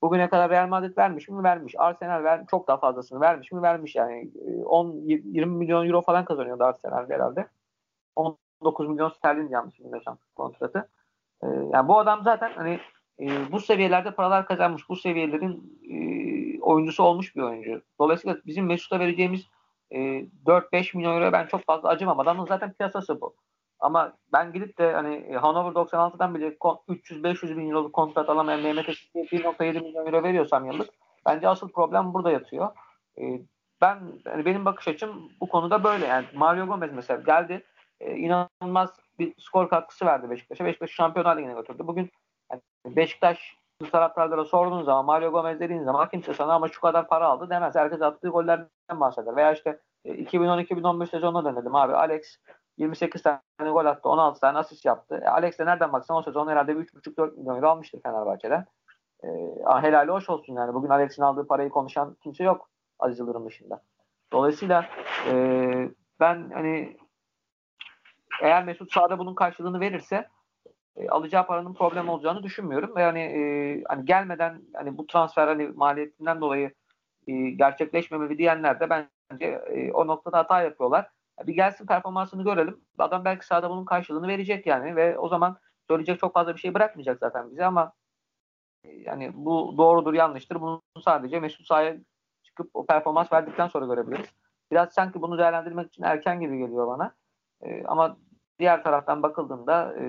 Bugüne 0.01 0.29
kadar 0.29 0.49
Real 0.49 0.67
Madrid 0.67 0.97
vermiş 0.97 1.29
mi? 1.29 1.43
Vermiş. 1.43 1.75
Arsenal 1.77 2.23
ver, 2.23 2.45
çok 2.51 2.67
daha 2.67 2.77
fazlasını 2.77 3.21
vermiş 3.21 3.51
mi? 3.51 3.61
Vermiş 3.61 3.95
yani. 3.95 4.31
10 4.65 4.91
ee, 4.91 5.01
20 5.05 5.45
milyon 5.45 5.87
euro 5.87 6.01
falan 6.01 6.25
kazanıyordu 6.25 6.63
Arsenal 6.63 7.09
herhalde. 7.09 7.47
19 8.15 8.87
milyon 8.87 9.09
sterlin 9.09 9.49
yanlış 9.49 9.79
bilmiyorsam 9.79 10.17
kontratı. 10.35 10.89
Ee, 11.43 11.47
yani 11.73 11.87
bu 11.87 11.99
adam 11.99 12.23
zaten 12.23 12.51
hani 12.55 12.79
e, 13.19 13.51
bu 13.51 13.59
seviyelerde 13.59 14.11
paralar 14.11 14.45
kazanmış. 14.45 14.89
Bu 14.89 14.95
seviyelerin 14.95 15.79
e, 15.89 15.97
oyuncusu 16.61 17.03
olmuş 17.03 17.35
bir 17.35 17.41
oyuncu. 17.41 17.81
Dolayısıyla 17.99 18.37
bizim 18.45 18.65
Mesut'a 18.65 18.99
vereceğimiz 18.99 19.47
e, 19.91 19.97
4-5 20.45 20.97
milyon 20.97 21.21
euro 21.21 21.31
ben 21.31 21.47
çok 21.47 21.65
fazla 21.65 21.89
acımam. 21.89 22.19
Adamın 22.19 22.45
zaten 22.45 22.73
piyasası 22.73 23.21
bu. 23.21 23.35
Ama 23.79 24.13
ben 24.33 24.53
gidip 24.53 24.77
de 24.77 24.93
hani 24.93 25.35
Hanover 25.35 25.71
96'dan 25.71 26.35
bile 26.35 26.47
300-500 26.47 27.57
bin 27.57 27.69
euroluk 27.69 27.93
kontrat 27.93 28.29
alamayan 28.29 28.61
Mehmet 28.61 28.89
Eşit'e 28.89 29.19
1.7 29.19 29.83
milyon 29.83 30.05
euro 30.05 30.23
veriyorsam 30.23 30.65
yıllık 30.65 30.89
bence 31.25 31.47
asıl 31.47 31.69
problem 31.69 32.13
burada 32.13 32.31
yatıyor. 32.31 32.69
E, 33.17 33.41
ben 33.81 33.99
yani 34.25 34.45
benim 34.45 34.65
bakış 34.65 34.87
açım 34.87 35.31
bu 35.41 35.49
konuda 35.49 35.83
böyle. 35.83 36.05
Yani 36.05 36.25
Mario 36.33 36.67
Gomez 36.67 36.93
mesela 36.93 37.21
geldi 37.21 37.63
e, 37.99 38.15
inanılmaz 38.15 38.89
bir 39.19 39.33
skor 39.37 39.69
katkısı 39.69 40.05
verdi 40.05 40.29
Beşiktaş'a. 40.29 40.65
Beşiktaş 40.65 40.91
Şampiyonlar 40.91 41.37
Ligi'ne 41.37 41.53
götürdü. 41.53 41.87
Bugün 41.87 42.11
yani 42.51 42.61
Beşiktaş 42.85 43.57
taraftarlara 43.91 44.45
sorduğun 44.45 44.83
zaman 44.83 45.05
Mario 45.05 45.31
Gomez 45.31 45.59
dediğin 45.59 45.83
zaman 45.83 46.09
kimse 46.09 46.33
sana 46.33 46.53
ama 46.53 46.67
şu 46.67 46.81
kadar 46.81 47.07
para 47.07 47.27
aldı 47.27 47.49
demez. 47.49 47.75
Herkes 47.75 48.01
attığı 48.01 48.29
gollerden 48.29 48.69
bahseder. 48.91 49.35
Veya 49.35 49.53
işte 49.53 49.79
2010-2011 50.05 51.03
e, 51.03 51.05
sezonuna 51.05 51.45
dönelim 51.45 51.75
abi. 51.75 51.93
Alex 51.93 52.37
28 52.77 53.21
tane 53.21 53.39
gol 53.59 53.85
attı. 53.85 54.09
16 54.09 54.39
tane 54.39 54.57
asist 54.57 54.85
yaptı. 54.85 55.21
E, 55.25 55.27
Alex 55.27 55.59
de 55.59 55.65
nereden 55.65 55.93
baksan 55.93 56.17
o 56.17 56.21
sezon 56.21 56.47
herhalde 56.47 56.71
3,5-4 56.71 57.37
milyon 57.37 57.55
euro 57.55 57.69
almıştır 57.69 58.01
Fenerbahçe'den. 58.01 58.65
E, 59.23 59.27
helali 59.81 60.11
hoş 60.11 60.29
olsun 60.29 60.53
yani. 60.53 60.73
Bugün 60.73 60.89
Alex'in 60.89 61.21
aldığı 61.21 61.47
parayı 61.47 61.69
konuşan 61.69 62.17
kimse 62.23 62.43
yok 62.43 62.69
Aziz 62.99 63.19
Yıldırım 63.19 63.45
dışında. 63.45 63.81
Dolayısıyla 64.33 64.85
e, 65.27 65.33
ben 66.19 66.49
hani 66.53 66.97
eğer 68.41 68.65
Mesut 68.65 68.93
sahada 68.93 69.19
bunun 69.19 69.35
karşılığını 69.35 69.79
verirse 69.79 70.27
e, 70.95 71.09
alacağı 71.09 71.47
paranın 71.47 71.73
problem 71.73 72.09
olacağını 72.09 72.43
düşünmüyorum. 72.43 72.95
Ve 72.95 73.01
yani 73.01 73.19
e, 73.19 73.83
hani 73.87 74.05
gelmeden 74.05 74.61
hani 74.73 74.97
bu 74.97 75.07
transfer 75.07 75.47
hani 75.47 75.67
maliyetinden 75.67 76.41
dolayı 76.41 76.73
e, 77.27 77.33
gerçekleşmemeli 77.49 78.37
diyenler 78.37 78.79
de 78.79 78.89
bence 78.89 79.45
e, 79.45 79.91
o 79.91 80.07
noktada 80.07 80.37
hata 80.37 80.61
yapıyorlar. 80.61 81.09
Bir 81.43 81.53
gelsin 81.53 81.85
performansını 81.85 82.43
görelim. 82.43 82.81
Adam 82.97 83.25
belki 83.25 83.45
sahada 83.45 83.69
bunun 83.69 83.85
karşılığını 83.85 84.27
verecek 84.27 84.65
yani 84.65 84.95
ve 84.95 85.17
o 85.17 85.27
zaman 85.29 85.57
söyleyecek 85.87 86.19
çok 86.19 86.33
fazla 86.33 86.55
bir 86.55 86.59
şey 86.59 86.73
bırakmayacak 86.73 87.19
zaten 87.19 87.51
bize 87.51 87.65
ama 87.65 87.93
e, 88.83 88.89
yani 88.89 89.31
bu 89.33 89.75
doğrudur 89.77 90.13
yanlıştır. 90.13 90.61
Bunu 90.61 90.81
sadece 91.03 91.39
Mesut 91.39 91.67
sahaya 91.67 91.97
çıkıp 92.43 92.69
o 92.73 92.85
performans 92.85 93.33
verdikten 93.33 93.67
sonra 93.67 93.85
görebiliriz. 93.85 94.29
Biraz 94.71 94.93
sanki 94.93 95.21
bunu 95.21 95.37
değerlendirmek 95.37 95.87
için 95.87 96.03
erken 96.03 96.39
gibi 96.39 96.57
geliyor 96.57 96.87
bana. 96.87 97.15
E, 97.61 97.83
ama 97.83 98.17
diğer 98.59 98.83
taraftan 98.83 99.23
bakıldığında 99.23 99.95
e, 99.99 100.05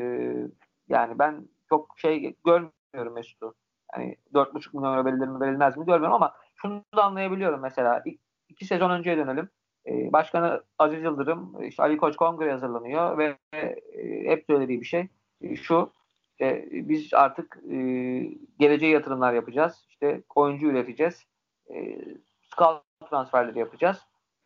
yani 0.89 1.19
ben 1.19 1.49
çok 1.69 1.99
şey 1.99 2.37
görmüyorum 2.45 3.15
Mesut'u. 3.15 3.55
Yani 3.97 4.17
4,5 4.35 4.77
milyon 4.77 4.95
euro 4.95 5.05
verilir 5.05 5.29
mi 5.29 5.41
verilmez 5.41 5.77
mi 5.77 5.87
görmüyorum 5.87 6.15
ama 6.15 6.35
şunu 6.55 6.85
da 6.97 7.05
anlayabiliyorum 7.05 7.61
mesela. 7.61 8.03
iki 8.49 8.65
sezon 8.65 8.91
önceye 8.91 9.17
dönelim. 9.17 9.51
Ee, 9.89 10.13
Başkanı 10.13 10.63
Aziz 10.79 11.03
Yıldırım, 11.03 11.65
işte 11.69 11.83
Ali 11.83 11.97
Koç 11.97 12.17
kongre 12.17 12.53
hazırlanıyor 12.53 13.19
ve 13.19 13.37
e, 13.53 13.77
hep 14.31 14.45
söylediği 14.51 14.81
bir 14.81 14.87
şey 14.87 15.09
e, 15.41 15.57
şu. 15.57 15.93
İşte 16.33 16.69
biz 16.71 17.15
artık 17.15 17.59
e, 17.71 17.77
geleceğe 18.59 18.93
yatırımlar 18.93 19.33
yapacağız. 19.33 19.85
İşte 19.89 20.23
oyuncu 20.35 20.67
üreteceğiz. 20.67 21.25
E, 21.71 21.99
scout 22.43 22.83
transferleri 23.11 23.59
yapacağız. 23.59 23.99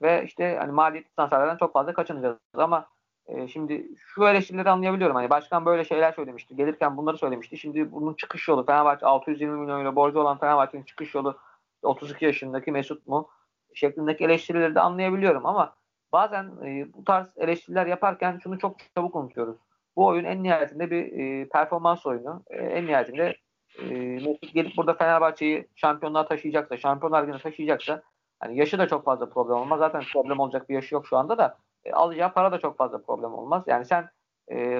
Ve 0.02 0.24
işte 0.24 0.57
hani 0.61 0.72
maliyetli 0.72 1.11
transferlerden 1.16 1.57
çok 1.57 1.72
fazla 1.72 1.92
kaçınacağız. 1.94 2.37
Ama 2.55 2.87
e, 3.26 3.48
şimdi 3.48 3.88
şu 3.96 4.24
eleştirileri 4.24 4.70
anlayabiliyorum. 4.70 5.16
Hani 5.16 5.31
başkan 5.31 5.66
böyle 5.66 5.85
şeyler 5.85 6.12
söylemişti. 6.12 6.57
Gelirken 6.57 6.96
bunları 6.96 7.18
söylemişti. 7.18 7.57
Şimdi 7.57 7.92
bunun 7.92 8.14
çıkış 8.14 8.48
yolu 8.48 8.66
Fenerbahçe 8.66 9.07
620 9.07 9.57
milyon 9.57 9.81
euro 9.81 9.96
borcu 9.96 10.18
olan 10.20 10.38
Fenerbahçe'nin 10.38 10.83
çıkış 10.83 11.14
yolu 11.14 11.38
32 11.83 12.24
yaşındaki 12.24 12.72
Mesut 12.72 13.07
mu? 13.07 13.28
Şeklindeki 13.74 14.24
eleştirileri 14.24 14.74
de 14.74 14.80
anlayabiliyorum 14.80 15.46
ama 15.46 15.76
bazen 16.12 16.44
e, 16.44 16.92
bu 16.94 17.04
tarz 17.04 17.26
eleştiriler 17.37 17.87
yaparken 17.87 18.38
şunu 18.42 18.58
çok 18.58 18.76
çabuk 18.96 19.16
unutuyoruz. 19.16 19.56
Bu 19.96 20.06
oyun 20.06 20.24
en 20.24 20.42
nihayetinde 20.42 20.90
bir 20.90 21.12
e, 21.18 21.48
performans 21.48 22.06
oyunu. 22.06 22.42
E, 22.50 22.56
en 22.56 22.87
nihayetinde 22.87 23.37
e, 23.78 23.85
Mesut 23.94 24.54
gelip 24.54 24.76
burada 24.76 24.94
Fenerbahçe'yi 24.94 25.68
şampiyonluğa 25.74 26.28
taşıyacaksa, 26.28 26.76
şampiyonlar 26.76 27.24
günü 27.24 27.38
taşıyacaksa 27.38 28.02
hani 28.40 28.58
yaşı 28.58 28.78
da 28.78 28.88
çok 28.88 29.04
fazla 29.04 29.28
problem 29.28 29.56
olmaz. 29.56 29.78
Zaten 29.78 30.02
problem 30.12 30.40
olacak 30.40 30.68
bir 30.68 30.74
yaşı 30.74 30.94
yok 30.94 31.06
şu 31.06 31.16
anda 31.16 31.38
da 31.38 31.58
alacağı 31.92 32.32
para 32.32 32.52
da 32.52 32.58
çok 32.58 32.76
fazla 32.78 33.02
problem 33.02 33.35
olmaz. 33.35 33.64
Yani 33.66 33.85
sen 33.85 34.11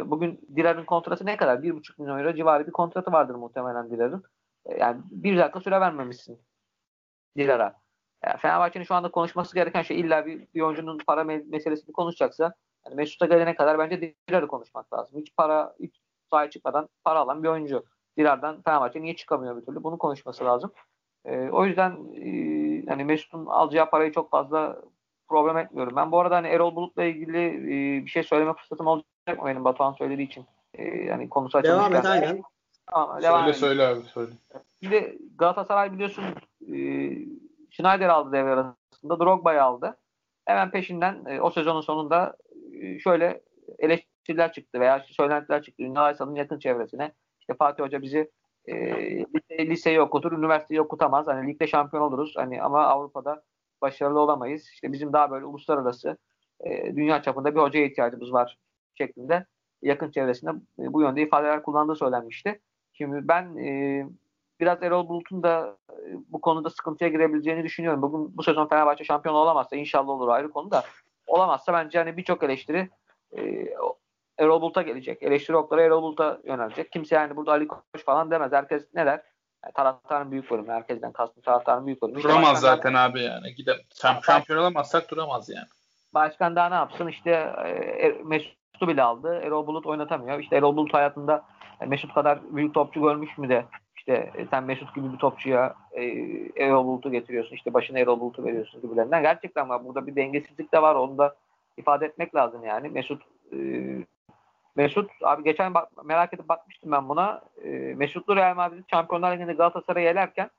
bugün 0.05 0.41
Dilar'ın 0.57 0.85
kontratı 0.85 1.27
ne 1.27 1.37
kadar? 1.37 1.59
1,5 1.59 2.03
milyon 2.03 2.19
euro 2.19 2.35
civarı 2.35 2.67
bir 2.67 2.73
kontratı 2.73 3.13
vardır 3.13 3.35
muhtemelen 3.35 3.91
Dilar'ın. 3.91 4.25
Yani 4.79 5.01
bir 5.11 5.39
dakika 5.39 5.61
süre 5.61 5.81
vermemişsin 5.81 6.41
Dilar'a. 7.37 7.82
Yani 8.27 8.39
Fenerbahçe'nin 8.39 8.85
şu 8.85 8.95
anda 8.95 9.11
konuşması 9.11 9.55
gereken 9.55 9.83
şey 9.83 10.01
illa 10.01 10.27
bir, 10.27 10.47
bir 10.55 10.61
oyuncunun 10.61 10.99
para 11.07 11.21
me- 11.21 11.49
meselesini 11.51 11.93
konuşacaksa 11.93 12.55
yani 12.87 12.95
Mesut'a 12.97 13.27
gelene 13.27 13.55
kadar 13.55 13.79
bence 13.79 14.15
Dilar'ı 14.29 14.49
konuşmak 14.49 14.93
lazım. 14.93 15.21
Hiç 15.21 15.37
para, 15.37 15.75
hiç 15.81 16.01
sahaya 16.31 16.51
çıkmadan 16.51 16.89
para 17.05 17.19
alan 17.19 17.43
bir 17.43 17.49
oyuncu. 17.49 17.85
Dilar'dan 18.19 18.63
Fenerbahçe 18.63 19.03
niye 19.03 19.17
çıkamıyor 19.17 19.57
bir 19.57 19.67
türlü? 19.67 19.85
Bunu 19.85 19.99
konuşması 19.99 20.45
lazım. 20.45 20.73
E, 21.25 21.49
o 21.49 21.65
yüzden 21.65 21.91
e, 22.15 22.27
hani 22.89 23.05
Mesut'un 23.05 23.47
alacağı 23.47 23.91
parayı 23.91 24.13
çok 24.13 24.31
fazla 24.31 24.83
problem 25.29 25.59
etmiyorum. 25.59 25.97
Ben 25.97 26.13
bu 26.13 26.21
arada 26.21 26.37
hani 26.37 26.49
Erol 26.49 26.77
Bulut'la 26.77 27.05
ilgili 27.05 27.47
e, 27.47 28.05
bir 28.05 28.11
şey 28.11 28.23
söyleme 28.23 28.55
fırsatım 28.55 28.87
olacak 28.87 29.39
mı 29.39 29.47
benim 29.47 29.65
Batuhan 29.65 29.93
söylediği 29.93 30.29
için? 30.29 30.47
E, 30.75 30.85
yani 30.85 31.29
konusu 31.29 31.59
açılmış. 31.59 31.79
Devam 31.79 31.95
et 31.97 32.05
aynen. 32.05 32.43
Tamam, 32.91 33.21
söyle 33.21 33.27
devam 33.27 33.55
söyle 33.55 33.87
abi 33.87 34.03
söyle. 34.03 34.33
Şimdi 34.83 35.19
Galatasaray 35.39 35.93
biliyorsun 35.93 36.25
e, 36.73 36.77
Schneider 37.73 38.09
aldı 38.09 38.33
devre 38.33 38.51
arasında. 38.51 39.21
Drogba'yı 39.21 39.63
aldı. 39.63 39.97
Hemen 40.45 40.71
peşinden 40.71 41.25
e, 41.27 41.41
o 41.41 41.51
sezonun 41.51 41.81
sonunda 41.81 42.37
e, 42.81 42.99
şöyle 42.99 43.43
eleştiriler 43.79 44.53
çıktı 44.53 44.81
veya 44.81 45.05
söylentiler 45.07 45.63
çıktı. 45.63 45.83
Ünlü 45.83 45.99
Aysal'ın 45.99 46.35
yakın 46.35 46.59
çevresine. 46.59 47.13
İşte 47.41 47.55
Fatih 47.55 47.85
Hoca 47.85 48.03
bizi 48.03 48.31
e, 48.65 48.75
lise, 49.19 49.67
liseyi 49.67 50.01
okutur, 50.01 50.33
üniversiteyi 50.33 50.81
okutamaz. 50.81 51.27
Hani 51.27 51.49
ligde 51.49 51.67
şampiyon 51.67 52.03
oluruz. 52.03 52.35
Hani 52.37 52.63
ama 52.63 52.87
Avrupa'da 52.87 53.43
başarılı 53.83 54.21
olamayız. 54.21 54.69
İşte 54.73 54.93
bizim 54.93 55.13
daha 55.13 55.31
böyle 55.31 55.45
uluslararası 55.45 56.17
e, 56.61 56.97
dünya 56.97 57.23
çapında 57.23 57.55
bir 57.55 57.61
hocaya 57.61 57.87
ihtiyacımız 57.87 58.33
var 58.33 58.59
şeklinde 58.95 59.47
yakın 59.83 60.11
çevresinde 60.11 60.51
e, 60.79 60.93
bu 60.93 61.03
yönde 61.03 61.23
ifadeler 61.23 61.63
kullandığı 61.63 61.97
söylenmişti. 61.97 62.61
Şimdi 62.93 63.29
ben 63.29 63.57
e, 63.57 64.07
biraz 64.63 64.83
Erol 64.83 65.09
Bulut'un 65.09 65.43
da 65.43 65.77
e, 65.91 66.03
bu 66.29 66.41
konuda 66.41 66.71
sıkıntıya 66.71 67.11
girebileceğini 67.11 67.65
düşünüyorum. 67.65 68.03
Bugün 68.03 68.37
bu 68.37 68.43
sezon 68.43 68.69
Fenerbahçe 68.69 69.05
şampiyon 69.05 69.35
olamazsa 69.35 69.77
inşallah 69.77 70.09
olur 70.09 70.29
ayrı 70.29 70.51
konu 70.51 70.71
da 70.71 70.85
olamazsa 71.27 71.73
bence 71.73 71.99
hani 71.99 72.17
birçok 72.17 72.43
eleştiri 72.43 72.91
e, 73.37 73.69
Erol 74.39 74.61
Bulut'a 74.61 74.83
gelecek. 74.83 75.23
Eleştiri 75.23 75.57
okları 75.57 75.81
Erol 75.81 76.03
Bulut'a 76.03 76.39
yönelecek. 76.45 76.93
Kimse 76.93 77.15
yani 77.15 77.37
burada 77.37 77.53
Ali 77.53 77.69
Koç 77.69 78.05
falan 78.05 78.31
demez. 78.31 78.53
Herkes 78.53 78.83
ne 78.95 79.07
der? 79.07 79.23
Yani 79.65 79.73
taraftarın 79.75 80.31
büyük 80.31 80.51
bölümü. 80.51 80.73
Herkesten 80.73 81.13
kastım 81.13 81.43
taraftarın 81.43 81.87
büyük 81.87 82.03
bölümü. 82.03 82.23
Duramaz 82.23 82.55
işte 82.55 82.61
zaten 82.61 82.95
abi 82.95 83.23
yani. 83.23 83.55
Gidem 83.55 83.77
şampiyon 84.23 84.59
olamazsak 84.59 85.11
duramaz 85.11 85.49
yani. 85.49 85.67
Başkan 86.15 86.57
daha 86.57 86.69
ne 86.69 86.75
yapsın? 86.75 87.07
İşte 87.07 87.31
e, 88.01 88.09
Mesut'u 88.25 88.89
bile 88.89 89.03
aldı. 89.03 89.41
Erol 89.43 89.67
Bulut 89.67 89.87
oynatamıyor. 89.87 90.39
İşte 90.39 90.57
Erol 90.57 90.77
Bulut 90.77 90.95
hayatında 90.95 91.45
Mesut 91.87 92.15
kadar 92.15 92.57
büyük 92.57 92.75
topçu 92.75 93.01
görmüş 93.01 93.39
mü 93.39 93.49
de 93.49 93.65
işte 94.03 94.31
e, 94.39 94.47
sen 94.51 94.65
Mesut 94.65 94.95
gibi 94.95 95.13
bir 95.13 95.19
topçuya 95.19 95.75
e, 95.93 96.03
Erol 96.57 96.87
Bulut'u 96.87 97.13
getiriyorsun. 97.13 97.57
işte 97.57 97.75
başına 97.75 97.99
Erol 97.99 98.21
Bulut'u 98.21 98.45
veriyorsun 98.45 98.83
gibilerinden. 98.83 99.23
Gerçekten 99.23 99.69
var. 99.69 99.85
Burada 99.85 100.07
bir 100.07 100.17
dengesizlik 100.17 100.73
de 100.73 100.83
var. 100.83 100.95
Onu 100.95 101.19
da 101.19 101.37
ifade 101.77 102.07
etmek 102.07 102.35
lazım 102.35 102.65
yani. 102.65 102.89
Mesut 102.89 103.23
e, 103.53 103.59
Mesut 104.77 105.11
abi 105.23 105.45
geçen 105.45 105.75
bak, 105.75 106.05
merak 106.05 106.35
edip 106.35 106.49
bakmıştım 106.49 106.93
ben 106.93 107.09
buna. 107.09 107.43
E, 107.65 107.69
Mesutlu 107.97 108.37
Real 108.37 108.57
Madrid 108.57 108.85
Şampiyonlar 108.91 109.33
Ligi'nde 109.33 109.53
Galatasaray'ı 109.53 110.09
elerken 110.09 110.51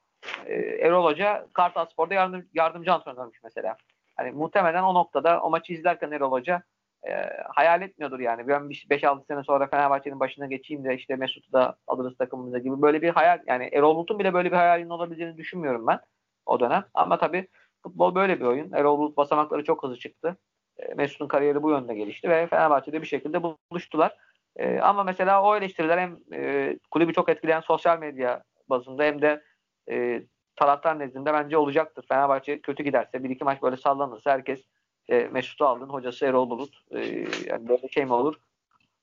e, 0.46 0.54
Erol 0.56 1.06
Hoca 1.06 1.48
Kartal 1.54 1.86
Spor'da 1.86 2.14
yardım, 2.14 2.46
yardımcı 2.54 2.94
antrenörmüş 2.94 3.40
mesela. 3.44 3.76
Hani 4.16 4.32
muhtemelen 4.32 4.84
o 4.84 4.94
noktada 4.94 5.42
o 5.42 5.50
maçı 5.50 5.74
izlerken 5.74 6.12
Erol 6.12 6.32
Hoca 6.32 6.64
e, 7.08 7.14
hayal 7.56 7.82
etmiyordur 7.82 8.20
yani. 8.20 8.48
Ben 8.48 8.62
5-6 8.62 9.26
sene 9.28 9.44
sonra 9.44 9.68
Fenerbahçe'nin 9.68 10.20
başına 10.20 10.46
geçeyim 10.46 10.86
de 10.86 10.96
işte 10.96 11.16
Mesut'u 11.16 11.52
da 11.52 11.76
alırız 11.88 12.18
takımımıza 12.18 12.58
gibi 12.58 12.82
böyle 12.82 13.02
bir 13.02 13.10
hayal 13.10 13.40
yani 13.48 13.70
Erol 13.74 13.96
Bulut'un 13.96 14.20
bile 14.20 14.34
böyle 14.34 14.52
bir 14.52 14.58
hayalinin 14.58 14.90
olabileceğini 14.90 15.38
düşünmüyorum 15.38 15.88
ben 15.88 16.00
o 16.46 16.60
dönem. 16.60 16.86
Ama 16.94 17.18
tabii 17.18 17.48
futbol 17.84 18.16
böyle 18.16 18.40
bir 18.40 18.46
oyun. 18.46 18.72
Erol 18.74 19.00
Bulut 19.00 19.18
basamakları 19.18 19.64
çok 19.64 19.84
hızlı 19.84 19.98
çıktı. 19.98 20.38
E, 20.78 20.94
Mesut'un 20.94 21.28
kariyeri 21.28 21.64
bu 21.64 21.70
yönde 21.70 21.94
gelişti 21.96 22.30
ve 22.30 22.48
Fenerbahçe'de 22.48 23.02
bir 23.02 23.08
şekilde 23.08 23.44
buluştular. 23.44 24.18
E, 24.56 24.80
ama 24.80 25.04
mesela 25.04 25.44
o 25.44 25.56
eleştiriler 25.56 25.98
hem 25.98 26.18
e, 26.34 26.78
kulübü 26.92 27.14
çok 27.14 27.30
etkileyen 27.30 27.62
sosyal 27.62 28.00
medya 28.00 28.44
bazında 28.70 29.04
hem 29.04 29.22
de 29.22 29.44
e, 29.92 30.24
taraftar 30.56 31.00
nezdinde 31.00 31.34
bence 31.34 31.58
olacaktır. 31.58 32.06
Fenerbahçe 32.10 32.62
kötü 32.62 32.84
giderse 32.84 33.24
bir 33.24 33.30
iki 33.30 33.44
maç 33.44 33.62
böyle 33.62 33.78
sallanırsa 33.78 34.32
herkes 34.32 34.64
e, 35.10 35.20
Mesut'u 35.20 35.66
aldın. 35.66 35.90
Hocası 35.90 36.26
Erol 36.26 36.50
Bulut. 36.50 36.84
E, 36.92 37.00
yani 37.48 37.70
böyle 37.70 37.88
şey 37.88 38.06
mi 38.06 38.14
olur? 38.14 38.36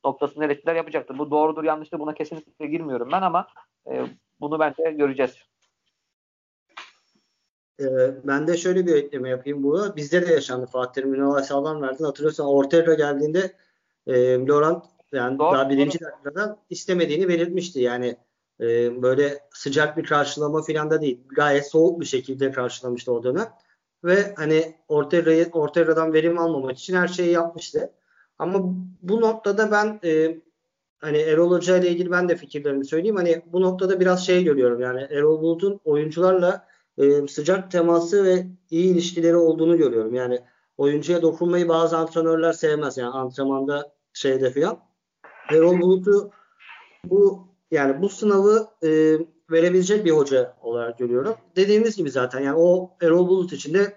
Noktasında 0.04 0.44
eleştiriler 0.44 0.74
yapacaktır. 0.74 1.18
Bu 1.18 1.30
doğrudur 1.30 1.64
yanlıştır 1.64 1.98
buna 1.98 2.14
kesinlikle 2.14 2.66
girmiyorum 2.66 3.08
ben 3.12 3.22
ama 3.22 3.46
e, 3.90 4.06
bunu 4.40 4.58
bence 4.58 4.90
göreceğiz. 4.90 5.36
e, 7.80 7.86
ben 8.24 8.46
de 8.46 8.56
şöyle 8.56 8.86
bir 8.86 8.94
ekleme 8.94 9.28
yapayım 9.28 9.62
bu. 9.62 9.96
Bizde 9.96 10.28
de 10.28 10.32
yaşandı 10.32 10.66
Fatih 10.66 10.92
Terim 10.92 11.14
Ünal 11.14 11.42
sağlam 11.42 11.82
verdin. 11.82 12.04
Hatırlıyorsan 12.04 12.46
Ortega 12.46 12.94
geldiğinde 12.94 13.52
e, 14.06 14.46
Laurent 14.46 14.84
yani 15.12 15.38
doğru, 15.38 15.54
daha 15.54 15.70
birinci 15.70 16.00
doğru. 16.00 16.10
dakikada 16.10 16.58
istemediğini 16.70 17.28
belirtmişti. 17.28 17.80
Yani 17.80 18.16
e, 18.60 19.02
böyle 19.02 19.38
sıcak 19.50 19.96
bir 19.96 20.04
karşılama 20.04 20.62
falan 20.62 20.90
da 20.90 21.00
değil. 21.00 21.20
Gayet 21.28 21.70
soğuk 21.70 22.00
bir 22.00 22.06
şekilde 22.06 22.50
karşılamıştı 22.50 23.12
o 23.12 23.22
dönem. 23.22 23.48
Ve 24.04 24.34
hani 24.36 24.74
Ortega'yı 24.88 25.48
Ortega'dan 25.52 26.12
verim 26.12 26.38
almamak 26.38 26.78
için 26.78 26.96
her 26.96 27.08
şeyi 27.08 27.32
yapmıştı. 27.32 27.92
Ama 28.38 28.58
bu 29.02 29.20
noktada 29.20 29.70
ben 29.70 30.00
e, 30.04 30.40
hani 30.98 31.18
Erol 31.18 31.50
Hoca 31.50 31.76
ile 31.76 31.90
ilgili 31.90 32.10
ben 32.10 32.28
de 32.28 32.36
fikirlerimi 32.36 32.84
söyleyeyim. 32.84 33.16
Hani 33.16 33.42
bu 33.46 33.60
noktada 33.60 34.00
biraz 34.00 34.26
şey 34.26 34.44
görüyorum. 34.44 34.80
Yani 34.80 35.00
Erol 35.10 35.42
Bulut'un 35.42 35.80
oyuncularla 35.84 36.66
e, 36.98 37.26
sıcak 37.26 37.70
teması 37.70 38.24
ve 38.24 38.46
iyi 38.70 38.92
ilişkileri 38.92 39.36
olduğunu 39.36 39.76
görüyorum. 39.78 40.14
Yani 40.14 40.40
oyuncuya 40.78 41.22
dokunmayı 41.22 41.68
bazı 41.68 41.96
antrenörler 41.96 42.52
sevmez. 42.52 42.98
Yani 42.98 43.10
antrenmanda 43.10 43.92
şeyde 44.12 44.50
filan. 44.50 44.78
Erol 45.50 45.80
Bulut'u 45.80 46.30
bu 47.04 47.48
yani 47.70 48.02
bu 48.02 48.08
sınavı 48.08 48.68
e, 48.84 49.18
verebilecek 49.50 50.04
bir 50.04 50.10
hoca 50.10 50.56
olarak 50.62 50.98
görüyorum. 50.98 51.34
Dediğimiz 51.56 51.96
gibi 51.96 52.10
zaten 52.10 52.40
yani 52.40 52.56
o 52.58 52.96
Erol 53.02 53.28
Bulut 53.28 53.52
için 53.52 53.74
de 53.74 53.96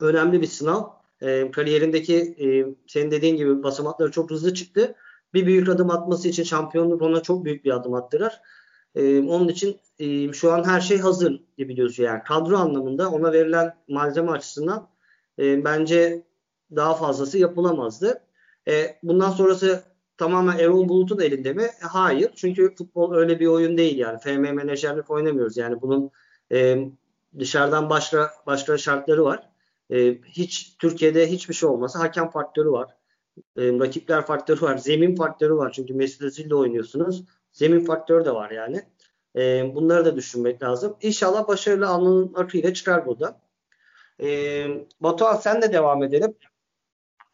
önemli 0.00 0.40
bir 0.40 0.46
sınav. 0.46 0.82
E, 1.22 1.50
kariyerindeki 1.50 2.16
e, 2.16 2.46
senin 2.86 3.10
dediğin 3.10 3.36
gibi 3.36 3.62
basamakları 3.62 4.10
çok 4.10 4.30
hızlı 4.30 4.54
çıktı. 4.54 4.94
Bir 5.34 5.46
büyük 5.46 5.68
adım 5.68 5.90
atması 5.90 6.28
için 6.28 6.42
şampiyonluk 6.42 7.02
ona 7.02 7.22
çok 7.22 7.44
büyük 7.44 7.64
bir 7.64 7.70
adım 7.70 7.94
attırır. 7.94 8.32
E, 8.94 9.20
onun 9.20 9.48
için 9.48 9.80
e, 9.98 10.32
şu 10.32 10.52
an 10.52 10.64
her 10.64 10.80
şey 10.80 10.98
hazır 10.98 11.42
gibi 11.58 11.74
gözüküyor. 11.74 12.10
Yani 12.10 12.22
kadro 12.22 12.56
anlamında 12.56 13.10
ona 13.10 13.32
verilen 13.32 13.76
malzeme 13.88 14.30
açısından 14.30 14.88
e, 15.38 15.64
bence 15.64 16.22
daha 16.76 16.94
fazlası 16.94 17.38
yapılamazdı. 17.38 18.20
E, 18.68 18.98
bundan 19.02 19.30
sonrası 19.30 19.82
tamamen 20.18 20.58
Erol 20.58 20.88
Bulut'un 20.88 21.20
elinde 21.20 21.52
mi? 21.52 21.62
E, 21.62 21.86
hayır. 21.86 22.30
Çünkü 22.36 22.74
futbol 22.74 23.14
öyle 23.14 23.40
bir 23.40 23.46
oyun 23.46 23.78
değil 23.78 23.98
yani. 23.98 24.18
FM 24.18 24.40
menajerlik 24.40 25.10
oynamıyoruz. 25.10 25.56
Yani 25.56 25.82
bunun 25.82 26.10
e, 26.52 26.88
dışarıdan 27.38 27.90
başka 27.90 28.30
başka 28.46 28.78
şartları 28.78 29.24
var. 29.24 29.50
E, 29.90 30.14
hiç 30.14 30.76
Türkiye'de 30.78 31.30
hiçbir 31.30 31.54
şey 31.54 31.68
olmasa 31.68 31.98
hakem 31.98 32.30
faktörü 32.30 32.70
var. 32.70 32.96
E, 33.56 33.62
rakipler 33.62 34.26
faktörü 34.26 34.60
var. 34.60 34.76
Zemin 34.76 35.16
faktörü 35.16 35.54
var. 35.56 35.72
Çünkü 35.72 35.94
Mesut 35.94 36.22
Özil'le 36.22 36.52
oynuyorsunuz. 36.52 37.24
Zemin 37.52 37.84
faktörü 37.84 38.24
de 38.24 38.34
var 38.34 38.50
yani. 38.50 38.82
E, 39.36 39.74
bunları 39.74 40.04
da 40.04 40.16
düşünmek 40.16 40.62
lazım. 40.62 40.96
İnşallah 41.00 41.48
başarılı 41.48 41.88
alnının 41.88 42.34
akıyla 42.34 42.74
çıkar 42.74 43.06
burada. 43.06 43.40
E, 44.22 44.66
Batuhan 45.00 45.36
sen 45.36 45.62
de 45.62 45.72
devam 45.72 46.02
edelim. 46.02 46.34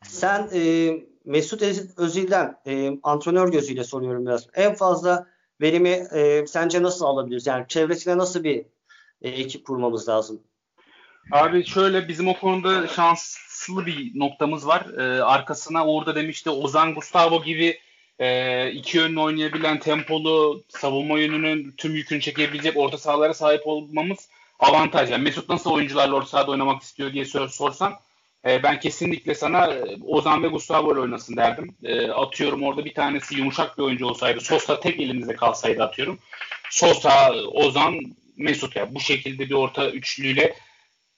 Sen 0.02 0.48
e, 0.54 0.92
Mesut 1.24 1.62
Özil'den 1.96 2.56
e, 2.66 2.98
antrenör 3.02 3.52
gözüyle 3.52 3.84
soruyorum 3.84 4.26
biraz. 4.26 4.48
En 4.54 4.74
fazla 4.74 5.26
verimi 5.60 5.88
e, 5.88 6.46
sence 6.46 6.82
nasıl 6.82 7.04
alabiliriz? 7.04 7.46
Yani 7.46 7.64
çevresine 7.68 8.18
nasıl 8.18 8.44
bir 8.44 8.64
e, 9.22 9.28
ekip 9.28 9.66
kurmamız 9.66 10.08
lazım? 10.08 10.40
Abi 11.32 11.64
şöyle 11.64 12.08
bizim 12.08 12.28
o 12.28 12.34
konuda 12.34 12.86
şanslı 12.86 13.86
bir 13.86 14.18
noktamız 14.18 14.66
var. 14.66 14.86
E, 14.98 15.22
arkasına 15.22 15.86
Uğur 15.86 16.14
demişti 16.14 16.50
Ozan 16.50 16.94
Gustavo 16.94 17.42
gibi 17.42 17.78
e, 18.18 18.70
iki 18.70 18.96
yönlü 18.96 19.20
oynayabilen 19.20 19.78
tempolu 19.78 20.64
savunma 20.68 21.18
yönünün 21.18 21.74
tüm 21.76 21.94
yükünü 21.94 22.20
çekebilecek 22.20 22.76
orta 22.76 22.98
sahalara 22.98 23.34
sahip 23.34 23.62
olmamız 23.64 24.28
avantaj. 24.58 25.10
Yani 25.10 25.22
Mesut 25.22 25.48
nasıl 25.48 25.70
oyuncularla 25.70 26.14
orta 26.14 26.28
sahada 26.28 26.50
oynamak 26.50 26.82
istiyor 26.82 27.12
diye 27.12 27.24
sor, 27.24 27.48
sorsan 27.48 27.92
e, 28.46 28.62
ben 28.62 28.80
kesinlikle 28.80 29.34
sana 29.34 29.66
e, 29.66 29.96
Ozan 30.06 30.42
ve 30.42 30.48
Gustavo 30.48 31.00
oynasın 31.00 31.36
derdim. 31.36 31.74
E, 31.84 32.08
atıyorum 32.08 32.62
orada 32.62 32.84
bir 32.84 32.94
tanesi 32.94 33.38
yumuşak 33.38 33.78
bir 33.78 33.82
oyuncu 33.82 34.06
olsaydı, 34.06 34.40
Sosa 34.40 34.80
tek 34.80 35.00
elimizde 35.00 35.36
kalsaydı 35.36 35.82
atıyorum. 35.82 36.18
Sosa, 36.70 37.32
Ozan, 37.34 38.00
Mesut 38.36 38.76
ya 38.76 38.94
bu 38.94 39.00
şekilde 39.00 39.48
bir 39.48 39.54
orta 39.54 39.90
üçlüyle 39.90 40.54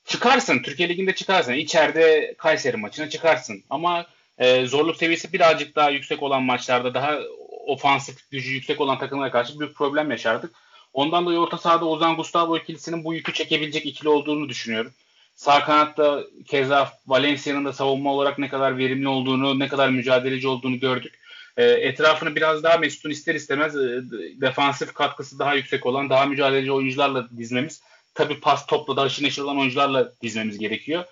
çıkarsın. 0.05 0.63
Türkiye 0.63 0.89
Ligi'nde 0.89 1.15
çıkarsın. 1.15 1.53
İçeride 1.53 2.35
Kayseri 2.39 2.77
maçına 2.77 3.09
çıkarsın. 3.09 3.65
Ama 3.71 4.07
e, 4.39 4.67
zorluk 4.67 4.97
seviyesi 4.97 5.33
birazcık 5.33 5.77
daha 5.77 5.91
yüksek 5.91 6.23
olan 6.23 6.43
maçlarda 6.43 6.95
daha 6.95 7.19
ofansif 7.67 8.31
gücü 8.31 8.51
yüksek 8.51 8.81
olan 8.81 8.99
takımlara 8.99 9.31
karşı 9.31 9.61
büyük 9.61 9.77
problem 9.77 10.11
yaşardık. 10.11 10.55
Ondan 10.93 11.25
dolayı 11.25 11.39
orta 11.39 11.59
sahada 11.59 11.85
Ozan 11.85 12.17
Gustavo 12.17 12.57
ikilisinin 12.57 13.05
bu 13.05 13.15
yükü 13.15 13.33
çekebilecek 13.33 13.87
ikili 13.87 14.09
olduğunu 14.09 14.49
düşünüyorum. 14.49 14.93
Sağ 15.35 15.65
kanatta 15.65 16.25
keza 16.47 16.93
Valencia'nın 17.07 17.65
da 17.65 17.73
savunma 17.73 18.13
olarak 18.13 18.39
ne 18.39 18.49
kadar 18.49 18.79
verimli 18.79 19.09
olduğunu, 19.09 19.59
ne 19.59 19.69
kadar 19.69 19.89
mücadeleci 19.89 20.49
olduğunu 20.49 20.81
gördük. 20.81 21.19
E, 21.57 21.65
etrafını 21.65 22.37
biraz 22.37 22.63
daha 22.63 22.79
Mesut'un 22.79 23.11
ister 23.11 23.35
istemez 23.35 23.77
e, 23.77 24.03
defansif 24.41 24.95
katkısı 24.95 25.39
daha 25.39 25.55
yüksek 25.55 25.87
olan, 25.87 26.11
daha 26.11 26.27
mücadeleci 26.27 26.73
oyuncularla 26.73 27.29
dizmemiz. 27.37 27.83
Tabii 28.15 28.41
pas 28.41 28.67
topla 28.67 28.97
da 28.97 29.03
aşırı 29.03 29.27
neşir 29.27 29.43
olan 29.43 29.59
oyuncularla 29.59 30.13
dizmemiz 30.23 30.59
gerekiyor. 30.59 31.05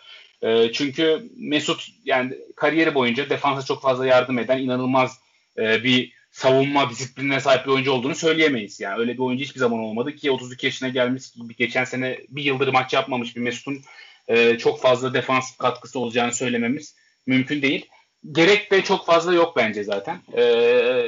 E, 0.42 0.72
çünkü 0.72 1.30
Mesut 1.36 1.88
yani 2.04 2.34
kariyeri 2.56 2.94
boyunca 2.94 3.30
defansa 3.30 3.66
çok 3.66 3.82
fazla 3.82 4.06
yardım 4.06 4.38
eden 4.38 4.58
inanılmaz 4.58 5.18
e, 5.58 5.84
bir 5.84 6.12
savunma 6.30 6.90
disiplinine 6.90 7.40
sahip 7.40 7.66
bir 7.66 7.70
oyuncu 7.70 7.92
olduğunu 7.92 8.14
söyleyemeyiz. 8.14 8.80
Yani 8.80 9.00
öyle 9.00 9.12
bir 9.12 9.18
oyuncu 9.18 9.44
hiçbir 9.44 9.60
zaman 9.60 9.78
olmadı 9.78 10.16
ki 10.16 10.30
32 10.30 10.66
yaşına 10.66 10.88
gelmiş 10.88 11.32
gibi 11.32 11.56
geçen 11.56 11.84
sene 11.84 12.18
bir 12.28 12.44
yıldır 12.44 12.68
maç 12.68 12.92
yapmamış 12.92 13.36
bir 13.36 13.40
Mesut'un 13.40 13.82
e, 14.28 14.58
çok 14.58 14.80
fazla 14.80 15.14
defans 15.14 15.56
katkısı 15.56 15.98
olacağını 15.98 16.32
söylememiz 16.32 16.96
mümkün 17.26 17.62
değil. 17.62 17.86
Gerek 18.32 18.70
de 18.70 18.82
çok 18.82 19.06
fazla 19.06 19.34
yok 19.34 19.56
bence 19.56 19.84
zaten. 19.84 20.20
E, 20.32 20.42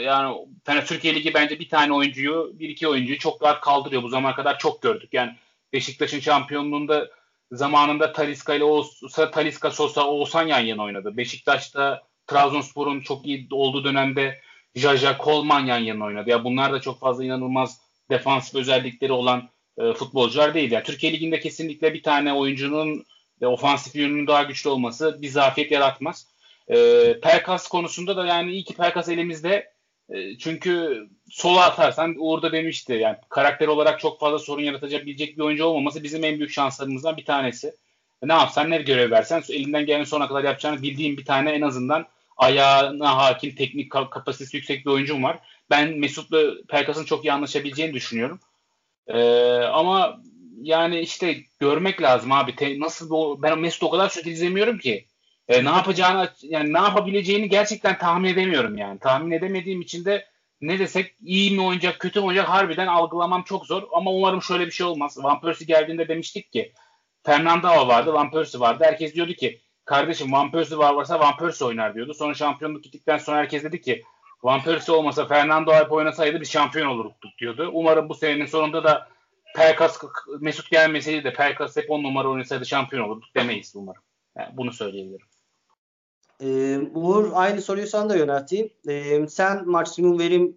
yani 0.04 0.36
Türkiye 0.86 1.14
Ligi 1.14 1.34
bence 1.34 1.60
bir 1.60 1.68
tane 1.68 1.92
oyuncuyu, 1.92 2.52
bir 2.54 2.68
iki 2.68 2.88
oyuncuyu 2.88 3.18
çok 3.18 3.42
rahat 3.42 3.60
kaldırıyor. 3.60 4.02
Bu 4.02 4.08
zamana 4.08 4.36
kadar 4.36 4.58
çok 4.58 4.82
gördük. 4.82 5.08
Yani 5.12 5.36
Beşiktaş'ın 5.72 6.20
şampiyonluğunda 6.20 7.10
zamanında 7.52 8.12
Taliska 8.12 8.54
ile 8.54 8.64
Oğuzhan, 8.64 9.30
Taliska 9.30 9.70
Sosa 9.70 10.06
Oğuzhan 10.06 10.46
yan 10.46 10.60
yana 10.60 10.82
oynadı. 10.82 11.16
Beşiktaş'ta 11.16 12.02
Trabzonspor'un 12.26 13.00
çok 13.00 13.26
iyi 13.26 13.48
olduğu 13.50 13.84
dönemde 13.84 14.40
Jaja 14.74 15.18
Kolman 15.18 15.66
yan 15.66 15.78
yana 15.78 16.04
oynadı. 16.04 16.30
Ya 16.30 16.44
bunlar 16.44 16.72
da 16.72 16.80
çok 16.80 17.00
fazla 17.00 17.24
inanılmaz 17.24 17.80
defansif 18.10 18.54
özellikleri 18.54 19.12
olan 19.12 19.48
e, 19.78 19.92
futbolcular 19.92 20.54
değil. 20.54 20.72
Yani 20.72 20.84
Türkiye 20.84 21.12
Ligi'nde 21.12 21.40
kesinlikle 21.40 21.94
bir 21.94 22.02
tane 22.02 22.32
oyuncunun 22.32 23.04
e, 23.40 23.46
ofansif 23.46 23.96
yönünün 23.96 24.26
daha 24.26 24.42
güçlü 24.42 24.70
olması 24.70 25.22
bir 25.22 25.28
zafiyet 25.28 25.70
yaratmaz. 25.70 26.26
E, 26.68 26.76
Perkas 27.22 27.68
konusunda 27.68 28.16
da 28.16 28.26
yani 28.26 28.52
iyi 28.52 28.64
ki 28.64 28.74
Perkas 28.74 29.08
elimizde. 29.08 29.74
E, 30.08 30.38
çünkü 30.38 31.02
sola 31.30 31.64
atarsan 31.64 32.14
Uğur 32.18 32.42
da 32.42 32.52
demişti. 32.52 32.92
Yani 32.92 33.16
karakter 33.28 33.68
olarak 33.68 34.00
çok 34.00 34.20
fazla 34.20 34.38
sorun 34.38 34.62
yaratabilecek 34.62 35.36
bir 35.36 35.42
oyuncu 35.42 35.64
olmaması 35.64 36.02
bizim 36.02 36.24
en 36.24 36.38
büyük 36.38 36.52
şanslarımızdan 36.52 37.16
bir 37.16 37.24
tanesi. 37.24 37.68
E, 38.22 38.28
ne 38.28 38.32
yapsan 38.32 38.70
ne 38.70 38.78
görev 38.78 39.10
versen 39.10 39.42
elinden 39.48 39.86
gelen 39.86 40.04
sona 40.04 40.28
kadar 40.28 40.44
yapacağını 40.44 40.82
bildiğim 40.82 41.16
bir 41.16 41.24
tane 41.24 41.50
en 41.50 41.62
azından 41.62 42.06
ayağına 42.36 43.16
hakim 43.16 43.54
teknik 43.54 43.90
kapasitesi 43.90 44.56
yüksek 44.56 44.86
bir 44.86 44.90
oyuncum 44.90 45.22
var. 45.22 45.38
Ben 45.70 45.98
Mesut'la 45.98 46.66
Perkas'ın 46.68 47.04
çok 47.04 47.24
iyi 47.24 47.32
anlaşabileceğini 47.32 47.94
düşünüyorum. 47.94 48.40
Ee, 49.08 49.58
ama 49.72 50.20
yani 50.62 51.00
işte 51.00 51.36
görmek 51.60 52.02
lazım 52.02 52.32
abi. 52.32 52.56
Te, 52.56 52.80
nasıl 52.80 53.10
bu 53.10 53.42
ben 53.42 53.58
Mesut 53.58 53.82
o 53.82 53.90
kadar 53.90 54.08
sürekli 54.08 54.30
izlemiyorum 54.30 54.78
ki. 54.78 55.06
Ee, 55.48 55.64
ne 55.64 55.68
yapacağını 55.68 56.30
yani 56.42 56.72
ne 56.72 56.78
yapabileceğini 56.78 57.48
gerçekten 57.48 57.98
tahmin 57.98 58.28
edemiyorum 58.28 58.76
yani. 58.78 58.98
Tahmin 58.98 59.30
edemediğim 59.30 59.80
için 59.80 60.04
de 60.04 60.26
ne 60.60 60.78
desek 60.78 61.14
iyi 61.22 61.50
mi 61.50 61.62
oynayacak, 61.62 62.00
kötü 62.00 62.20
mü 62.20 62.26
oynayacak 62.26 62.48
harbiden 62.48 62.86
algılamam 62.86 63.42
çok 63.42 63.66
zor. 63.66 63.82
Ama 63.92 64.12
umarım 64.12 64.42
şöyle 64.42 64.66
bir 64.66 64.70
şey 64.70 64.86
olmaz. 64.86 65.18
Van 65.22 65.40
Persie 65.40 65.66
geldiğinde 65.66 66.08
demiştik 66.08 66.52
ki 66.52 66.72
Fernando 67.22 67.88
vardı, 67.88 68.12
Van 68.12 68.30
Persie 68.30 68.60
vardı. 68.60 68.84
Herkes 68.86 69.14
diyordu 69.14 69.32
ki 69.32 69.60
kardeşim 69.84 70.32
Van 70.32 70.50
Persie 70.50 70.78
var 70.78 70.94
varsa 70.94 71.20
Van 71.20 71.36
Persie 71.36 71.66
oynar 71.66 71.94
diyordu. 71.94 72.14
Sonra 72.14 72.34
şampiyonluk 72.34 72.84
gittikten 72.84 73.18
sonra 73.18 73.36
herkes 73.36 73.64
dedi 73.64 73.80
ki 73.80 74.02
Van 74.44 74.62
Persie 74.62 74.94
olmasa 74.94 75.26
Fernando 75.26 75.72
Alp 75.72 75.92
oynasaydı 75.92 76.40
biz 76.40 76.50
şampiyon 76.50 76.86
olurduk 76.86 77.38
diyordu. 77.38 77.70
Umarım 77.72 78.08
bu 78.08 78.14
senenin 78.14 78.46
sonunda 78.46 78.84
da 78.84 79.08
Pelkas 79.56 80.02
Mesut 80.40 80.70
gelmeseydi 80.70 81.24
de 81.24 81.32
Pelkas 81.32 81.76
hep 81.76 81.90
on 81.90 82.02
numara 82.02 82.28
oynasaydı 82.28 82.66
şampiyon 82.66 83.08
olurduk 83.08 83.34
demeyiz 83.36 83.72
umarım. 83.76 84.02
Yani 84.38 84.48
bunu 84.52 84.72
söyleyebilirim. 84.72 85.26
Ee, 86.40 86.78
Uğur 86.94 87.30
aynı 87.34 87.62
soruyu 87.62 87.86
sana 87.86 88.10
da 88.10 88.16
yönelteyim. 88.16 88.70
Ee, 88.88 89.26
sen 89.26 89.68
maksimum 89.68 90.18
verim 90.18 90.56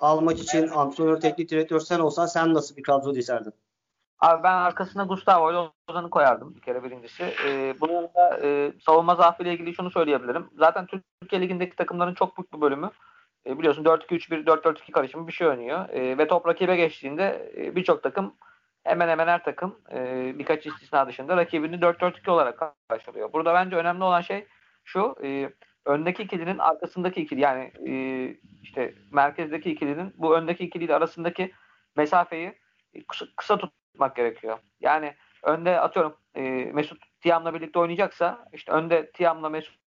almak 0.00 0.38
için 0.38 0.68
antrenör, 0.68 1.20
teknik 1.20 1.50
direktör 1.50 1.80
sen 1.80 1.98
olsan 1.98 2.26
sen 2.26 2.54
nasıl 2.54 2.76
bir 2.76 2.82
kadro 2.82 3.14
dizerdin? 3.14 3.52
Abi 4.20 4.42
ben 4.42 4.54
arkasına 4.54 5.04
Gustavo 5.04 5.50
ile 5.50 5.70
Ozan'ı 5.88 6.10
koyardım 6.10 6.54
bir 6.54 6.60
kere 6.60 6.84
birincisi. 6.84 7.34
Ee, 7.46 7.74
bunun 7.80 7.92
yanında 7.92 8.40
e, 8.42 8.72
savunma 8.86 9.14
zaafıyla 9.14 9.52
ilgili 9.52 9.74
şunu 9.74 9.90
söyleyebilirim. 9.90 10.50
Zaten 10.58 10.86
Türkiye 10.86 11.40
Ligi'ndeki 11.40 11.76
takımların 11.76 12.14
çok 12.14 12.38
büyük 12.38 12.52
bir 12.52 12.60
bölümü 12.60 12.90
e, 13.46 13.58
biliyorsun 13.58 13.84
4-2-3-1, 13.84 14.44
4-4-2 14.46 14.92
karışımı 14.92 15.26
bir 15.26 15.32
şey 15.32 15.46
oynuyor. 15.46 15.88
E, 15.88 16.18
ve 16.18 16.28
top 16.28 16.46
rakibe 16.46 16.76
geçtiğinde 16.76 17.52
e, 17.56 17.76
birçok 17.76 18.02
takım 18.02 18.34
hemen 18.84 19.08
hemen 19.08 19.26
her 19.26 19.44
takım 19.44 19.78
e, 19.92 20.32
birkaç 20.38 20.66
istisna 20.66 21.08
dışında 21.08 21.36
rakibini 21.36 21.76
4-4-2 21.76 22.30
olarak 22.30 22.62
karşılıyor. 22.88 23.32
Burada 23.32 23.54
bence 23.54 23.76
önemli 23.76 24.04
olan 24.04 24.20
şey 24.20 24.46
şu 24.84 25.16
e, 25.24 25.52
öndeki 25.86 26.22
ikilinin 26.22 26.58
arkasındaki 26.58 27.22
ikili 27.22 27.40
yani 27.40 27.72
e, 27.88 27.94
işte 28.62 28.94
merkezdeki 29.10 29.70
ikilinin 29.70 30.14
bu 30.16 30.36
öndeki 30.36 30.64
ikiliyle 30.64 30.94
arasındaki 30.94 31.52
mesafeyi 31.96 32.58
kısa, 33.08 33.26
kısa 33.36 33.58
tutmak 33.58 34.16
gerekiyor. 34.16 34.58
Yani 34.80 35.14
önde 35.42 35.80
atıyorum 35.80 36.16
e, 36.34 36.40
Mesut 36.72 37.02
Tiam'la 37.20 37.54
birlikte 37.54 37.78
oynayacaksa 37.78 38.48
işte 38.52 38.72
önde 38.72 39.10
Tiam'la 39.10 39.48
Mesut 39.48 39.81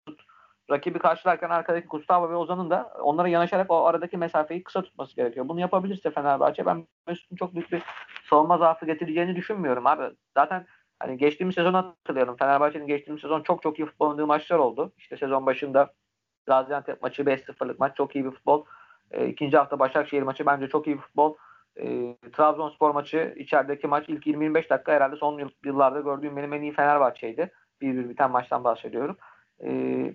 rakibi 0.71 0.99
karşılarken 0.99 1.49
arkadaki 1.49 1.87
Gustavo 1.87 2.29
ve 2.29 2.35
Ozan'ın 2.35 2.69
da 2.69 2.93
onlara 3.01 3.27
yanaşarak 3.27 3.71
o 3.71 3.85
aradaki 3.85 4.17
mesafeyi 4.17 4.63
kısa 4.63 4.81
tutması 4.81 5.15
gerekiyor. 5.15 5.47
Bunu 5.47 5.59
yapabilirse 5.59 6.11
Fenerbahçe 6.11 6.65
ben 6.65 6.87
Mesut'un 7.07 7.35
çok 7.35 7.53
büyük 7.53 7.71
bir 7.71 7.81
savunma 8.29 8.57
zaafı 8.57 8.85
getireceğini 8.85 9.35
düşünmüyorum 9.35 9.87
abi. 9.87 10.03
Zaten 10.37 10.65
hani 10.99 11.17
geçtiğimiz 11.17 11.55
sezon 11.55 11.73
hatırlayalım. 11.73 12.37
Fenerbahçe'nin 12.37 12.87
geçtiğimiz 12.87 13.21
sezon 13.21 13.41
çok 13.41 13.61
çok 13.61 13.79
iyi 13.79 13.85
futbol 13.85 14.07
oynadığı 14.07 14.27
maçlar 14.27 14.57
oldu. 14.57 14.91
İşte 14.97 15.17
sezon 15.17 15.45
başında 15.45 15.93
Gaziantep 16.45 17.01
maçı 17.01 17.21
5-0'lık 17.21 17.79
maç 17.79 17.95
çok 17.95 18.15
iyi 18.15 18.25
bir 18.25 18.31
futbol. 18.31 18.65
E, 19.11 19.27
ikinci 19.27 19.57
hafta 19.57 19.79
Başakşehir 19.79 20.21
maçı 20.21 20.45
bence 20.45 20.67
çok 20.67 20.87
iyi 20.87 20.95
bir 20.95 21.01
futbol. 21.01 21.35
E, 21.75 22.15
Trabzonspor 22.33 22.91
maçı 22.91 23.35
içerideki 23.37 23.87
maç 23.87 24.05
ilk 24.07 24.27
20-25 24.27 24.69
dakika 24.69 24.91
herhalde 24.91 25.15
son 25.15 25.51
yıllarda 25.65 25.99
gördüğüm 25.99 26.37
benim 26.37 26.53
en 26.53 26.61
iyi 26.61 26.73
Fenerbahçe'ydi. 26.73 27.51
Bir 27.81 27.97
bir 27.97 28.09
biten 28.09 28.31
maçtan 28.31 28.63
bahsediyorum. 28.63 29.17
E, 29.63 29.67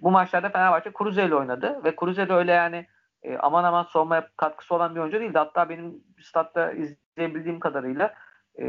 bu 0.03 0.11
maçlarda 0.11 0.49
Fenerbahçe 0.49 0.91
Cruze 0.99 1.27
ile 1.27 1.35
oynadı 1.35 1.81
ve 1.85 1.95
Cruze 2.01 2.29
de 2.29 2.33
öyle 2.33 2.53
yani 2.53 2.87
e, 3.23 3.37
aman 3.37 3.65
aman 3.65 3.83
savunmaya 3.83 4.29
katkısı 4.37 4.75
olan 4.75 4.95
bir 4.95 5.01
oyuncu 5.01 5.21
değildi. 5.21 5.39
Hatta 5.39 5.69
benim 5.69 6.05
statta 6.23 6.73
izleyebildiğim 6.73 7.61
kadarıyla 7.61 8.15
e, 8.61 8.65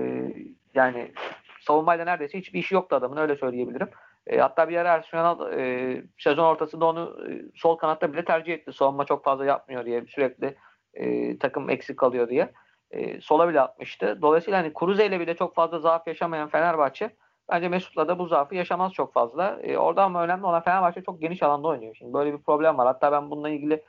yani 0.73 1.11
savunmayla 1.61 2.05
neredeyse 2.05 2.37
hiçbir 2.37 2.59
işi 2.59 2.75
yoktu 2.75 2.95
adamın 2.95 3.17
öyle 3.17 3.35
söyleyebilirim. 3.35 3.89
E, 4.27 4.37
hatta 4.37 4.69
bir 4.69 4.77
ara 4.77 4.91
Arsenal 4.91 5.53
e, 5.53 6.03
sezon 6.17 6.43
ortasında 6.43 6.85
onu 6.85 7.17
e, 7.29 7.41
sol 7.55 7.77
kanatta 7.77 8.13
bile 8.13 8.25
tercih 8.25 8.53
etti. 8.53 8.73
Savunma 8.73 9.05
çok 9.05 9.23
fazla 9.23 9.45
yapmıyor 9.45 9.85
diye 9.85 10.05
sürekli 10.05 10.55
e, 10.93 11.37
takım 11.37 11.69
eksik 11.69 11.97
kalıyor 11.97 12.29
diye. 12.29 12.51
E, 12.91 13.21
sola 13.21 13.49
bile 13.49 13.61
atmıştı. 13.61 14.21
Dolayısıyla 14.21 14.59
hani 14.59 14.73
Kuruze 14.73 15.05
ile 15.05 15.19
bile 15.19 15.35
çok 15.35 15.55
fazla 15.55 15.79
zaaf 15.79 16.07
yaşamayan 16.07 16.49
Fenerbahçe 16.49 17.09
bence 17.49 17.69
Mesut'la 17.69 18.07
da 18.07 18.19
bu 18.19 18.27
zaafı 18.27 18.55
yaşamaz 18.55 18.93
çok 18.93 19.13
fazla. 19.13 19.59
E, 19.63 19.77
orada 19.77 20.03
ama 20.03 20.23
önemli 20.23 20.45
olan 20.45 20.63
Fenerbahçe 20.63 21.01
çok 21.01 21.21
geniş 21.21 21.43
alanda 21.43 21.67
oynuyor. 21.67 21.95
Şimdi 21.95 22.13
böyle 22.13 22.33
bir 22.33 22.43
problem 22.43 22.77
var. 22.77 22.87
Hatta 22.87 23.11
ben 23.11 23.31
bununla 23.31 23.49
ilgili 23.49 23.83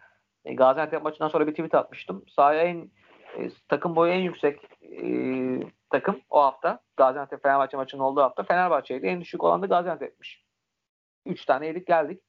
e, 0.45 0.55
Gaziantep 0.55 1.03
maçından 1.03 1.29
sonra 1.29 1.47
bir 1.47 1.53
tweet 1.53 1.75
atmıştım. 1.75 2.25
Sahaya 2.29 2.63
en 2.63 2.91
e, 3.39 3.51
takım 3.69 3.97
boyu 3.97 4.13
en 4.13 4.21
yüksek 4.21 4.61
e, 4.83 5.07
takım 5.91 6.21
o 6.31 6.43
hafta 6.43 6.81
Gaziantep 6.97 7.43
Fenerbahçe 7.43 7.77
maçının 7.77 8.03
olduğu 8.03 8.21
hafta 8.21 8.43
Fenerbahçe'ydi. 8.43 9.07
En 9.07 9.21
düşük 9.21 9.45
olan 9.45 9.63
da 9.63 9.67
Gaziantep'miş. 9.67 10.45
Üç 11.27 11.45
tane 11.45 11.67
yedik 11.67 11.87
geldik. 11.87 12.23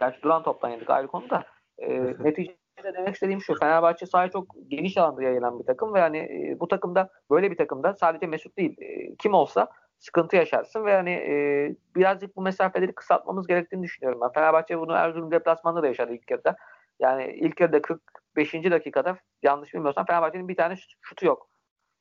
Gerçi 0.00 0.22
duran 0.22 0.42
toptan 0.42 0.68
yedik 0.68 0.90
ayrı 0.90 1.06
konu 1.06 1.30
da. 1.30 1.44
E, 1.78 2.00
neticede 2.18 2.94
demek 2.94 3.14
istediğim 3.14 3.40
şu. 3.40 3.54
Fenerbahçe 3.54 4.06
sahaya 4.06 4.30
çok 4.30 4.46
geniş 4.68 4.96
alanda 4.96 5.22
yayılan 5.22 5.58
bir 5.58 5.64
takım 5.64 5.94
ve 5.94 5.98
yani 5.98 6.18
e, 6.18 6.60
bu 6.60 6.68
takımda 6.68 7.08
böyle 7.30 7.50
bir 7.50 7.56
takımda 7.56 7.94
sadece 7.94 8.26
Mesut 8.26 8.56
değil 8.56 8.76
e, 8.80 9.16
kim 9.16 9.34
olsa 9.34 9.68
sıkıntı 10.00 10.36
yaşarsın 10.36 10.84
ve 10.84 10.94
hani 10.94 11.10
e, 11.10 11.34
birazcık 11.96 12.36
bu 12.36 12.42
mesafeleri 12.42 12.94
kısaltmamız 12.94 13.46
gerektiğini 13.46 13.82
düşünüyorum 13.82 14.20
ben. 14.22 14.32
Fenerbahçe 14.32 14.78
bunu 14.78 14.92
Erzurum 14.92 15.30
deplasmanda 15.30 15.82
da 15.82 15.86
yaşadı 15.86 16.12
ilk 16.12 16.30
yarıda. 16.30 16.56
Yani 16.98 17.32
ilk 17.40 17.60
yarıda 17.60 17.82
45. 17.82 18.54
dakikada 18.54 19.16
yanlış 19.42 19.74
bilmiyorsam 19.74 20.06
Fenerbahçe'nin 20.06 20.48
bir 20.48 20.56
tane 20.56 20.74
şutu 21.00 21.26
yok. 21.26 21.50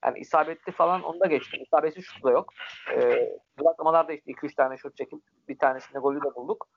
Yani 0.05 0.19
isabetli 0.19 0.71
falan 0.71 1.03
onu 1.03 1.19
da 1.19 1.25
geçtim. 1.25 1.63
İsabetsiz 1.63 2.05
şut 2.05 2.23
da 2.23 2.31
yok. 2.31 2.53
Ee, 2.93 3.29
bırakmalarda 3.59 4.13
işte 4.13 4.31
2-3 4.31 4.55
tane 4.55 4.77
şut 4.77 4.97
çekip 4.97 5.19
bir 5.47 5.57
tanesinde 5.57 5.99
golü 5.99 6.21
de 6.21 6.35
bulduk. 6.35 6.67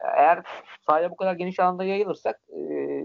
Eğer 0.00 0.42
sahaya 0.86 1.10
bu 1.10 1.16
kadar 1.16 1.34
geniş 1.34 1.60
alanda 1.60 1.84
yayılırsak 1.84 2.40
e, 2.48 2.60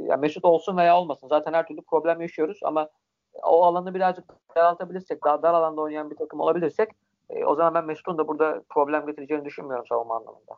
yani 0.09 0.21
Mesut 0.21 0.45
olsun 0.45 0.77
veya 0.77 0.97
olmasın. 0.97 1.27
Zaten 1.27 1.53
her 1.53 1.67
türlü 1.67 1.81
problem 1.81 2.21
yaşıyoruz 2.21 2.59
ama 2.63 2.89
o 3.43 3.63
alanı 3.63 3.93
birazcık 3.93 4.25
daraltabilirsek, 4.55 5.23
daha 5.23 5.43
dar 5.43 5.53
alanda 5.53 5.81
oynayan 5.81 6.11
bir 6.11 6.15
takım 6.15 6.39
olabilirsek 6.39 6.89
e, 7.29 7.45
o 7.45 7.55
zaman 7.55 7.73
ben 7.73 7.85
Mesut'un 7.85 8.17
da 8.17 8.27
burada 8.27 8.63
problem 8.69 9.05
getireceğini 9.05 9.45
düşünmüyorum 9.45 9.85
savunma 9.87 10.15
anlamında. 10.15 10.57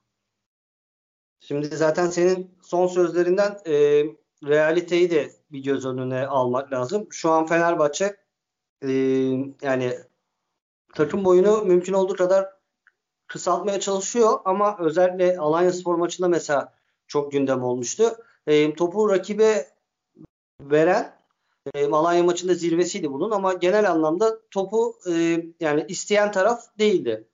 Şimdi 1.39 1.67
zaten 1.67 2.07
senin 2.07 2.57
son 2.61 2.87
sözlerinden 2.87 3.57
e, 3.67 4.03
realiteyi 4.47 5.11
de 5.11 5.31
bir 5.51 5.63
göz 5.63 5.85
önüne 5.85 6.27
almak 6.27 6.71
lazım. 6.71 7.07
Şu 7.11 7.31
an 7.31 7.45
Fenerbahçe 7.45 8.17
e, 8.81 8.91
yani 9.61 9.93
takım 10.95 11.25
boyunu 11.25 11.61
mümkün 11.65 11.93
olduğu 11.93 12.15
kadar 12.15 12.49
kısaltmaya 13.27 13.79
çalışıyor 13.79 14.39
ama 14.45 14.77
özellikle 14.79 15.37
Alanya 15.37 15.71
Spor 15.71 15.95
maçında 15.95 16.27
mesela 16.27 16.73
çok 17.07 17.31
gündem 17.31 17.63
olmuştu. 17.63 18.03
E, 18.47 18.73
topu 18.73 19.09
rakibe 19.09 19.67
veren 20.61 21.16
e, 21.75 21.85
Alanya 21.85 22.23
maçında 22.23 22.53
zirvesiydi 22.53 23.11
bunun 23.11 23.31
ama 23.31 23.53
genel 23.53 23.91
anlamda 23.91 24.39
topu 24.51 24.95
e, 25.09 25.43
yani 25.59 25.85
isteyen 25.87 26.31
taraf 26.31 26.63
değildi. 26.79 27.27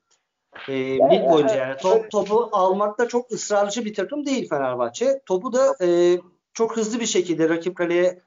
E, 0.67 0.73
lig 0.97 1.31
boyunca 1.31 1.55
yani 1.55 1.77
top, 1.77 2.11
topu 2.11 2.49
almakta 2.51 3.07
çok 3.07 3.31
ısrarcı 3.31 3.85
bir 3.85 3.93
takım 3.93 4.25
değil 4.25 4.49
Fenerbahçe. 4.49 5.21
Topu 5.25 5.53
da 5.53 5.75
e, 5.81 6.19
çok 6.53 6.77
hızlı 6.77 6.99
bir 6.99 7.05
şekilde 7.05 7.49
rakip 7.49 7.77
kaleye 7.77 8.21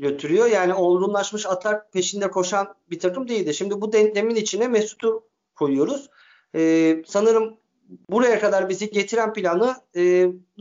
götürüyor. 0.00 0.46
Yani 0.46 0.74
olgunlaşmış 0.74 1.46
atak 1.46 1.92
peşinde 1.92 2.30
koşan 2.30 2.74
bir 2.90 2.98
takım 2.98 3.28
değildi. 3.28 3.54
Şimdi 3.54 3.80
bu 3.80 3.92
denklemin 3.92 4.34
içine 4.34 4.68
Mesut'u 4.68 5.22
koyuyoruz. 5.54 6.10
Ee, 6.54 7.02
sanırım 7.06 7.56
buraya 8.10 8.40
kadar 8.40 8.68
bizi 8.68 8.90
getiren 8.90 9.32
planı 9.32 9.74
e, 9.96 10.00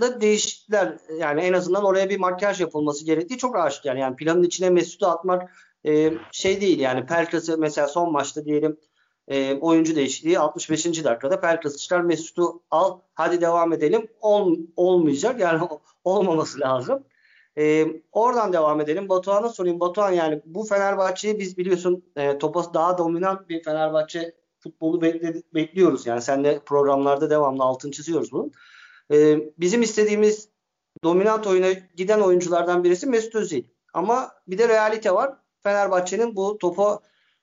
da 0.02 0.22
değiştiler. 0.22 0.98
Yani 1.20 1.42
en 1.42 1.54
azından 1.54 1.84
oraya 1.84 2.10
bir 2.10 2.20
makyaj 2.20 2.62
yapılması 2.62 3.06
gerektiği 3.06 3.38
çok 3.38 3.56
aşikar. 3.56 3.96
Yani 3.96 4.16
planın 4.16 4.44
içine 4.44 4.70
Mesut'u 4.70 5.08
atmak 5.08 5.52
e, 5.86 6.14
şey 6.32 6.62
değil. 6.62 6.80
Yani 6.80 7.06
Pelkas'ı 7.06 7.58
mesela 7.58 7.88
son 7.88 8.12
maçta 8.12 8.46
diyelim 8.46 8.78
e, 9.28 9.56
oyuncu 9.56 9.96
değişikliği 9.96 10.40
65. 10.40 10.86
dakikada 10.86 11.42
Pelkas 11.42 11.78
çıkar 11.78 12.02
Mesut'u 12.02 12.64
al 12.72 13.00
hadi 13.14 13.42
devam 13.42 13.74
edelim. 13.74 14.08
Ol, 14.22 14.56
olmayacak 14.76 15.40
yani 15.40 15.68
olmaması 16.04 16.60
lazım. 16.60 17.04
E, 17.58 17.88
oradan 18.12 18.54
devam 18.54 18.82
edelim. 18.82 19.10
Batuhan'a 19.10 19.50
sorayım. 19.50 19.80
Batuhan 19.80 20.12
yani 20.12 20.42
bu 20.46 20.64
Fenerbahçe'yi 20.64 21.40
biz 21.40 21.58
biliyorsun 21.58 22.04
e, 22.16 22.38
topa 22.38 22.74
daha 22.74 22.98
dominant 22.98 23.50
bir 23.50 23.64
Fenerbahçe 23.64 24.36
futbolu 24.66 25.02
bekliyoruz. 25.54 26.08
Yani 26.08 26.22
sen 26.22 26.44
de 26.44 26.60
programlarda 26.66 27.30
devamlı 27.30 27.64
altın 27.64 27.92
çiziyoruz 27.92 28.32
bunun. 28.32 28.52
E, 29.12 29.40
bizim 29.60 29.82
istediğimiz 29.82 30.50
dominant 31.04 31.48
oyuna 31.48 31.72
giden 31.96 32.20
oyunculardan 32.20 32.84
birisi 32.84 33.08
Mesut 33.08 33.36
Özil. 33.36 33.64
Ama 33.94 34.32
bir 34.48 34.58
de 34.58 34.68
realite 34.68 35.14
var. 35.14 35.34
Fenerbahçe'nin 35.64 36.36
bu 36.36 36.58
topa 36.58 37.00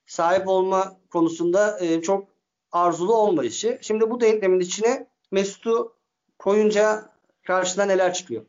sahip 0.07 0.49
olma 0.49 0.97
konusunda 1.11 1.79
e, 1.81 2.03
çok 2.03 2.29
arzulu 2.73 3.15
olmayışı. 3.15 3.79
Şimdi 3.83 4.11
bu 4.11 4.21
denklemin 4.21 4.61
içine 4.61 5.07
Mesut'u 5.31 5.97
koyunca 6.39 7.13
karşına 7.47 7.85
neler 7.85 8.15
çıkıyor? 8.15 8.43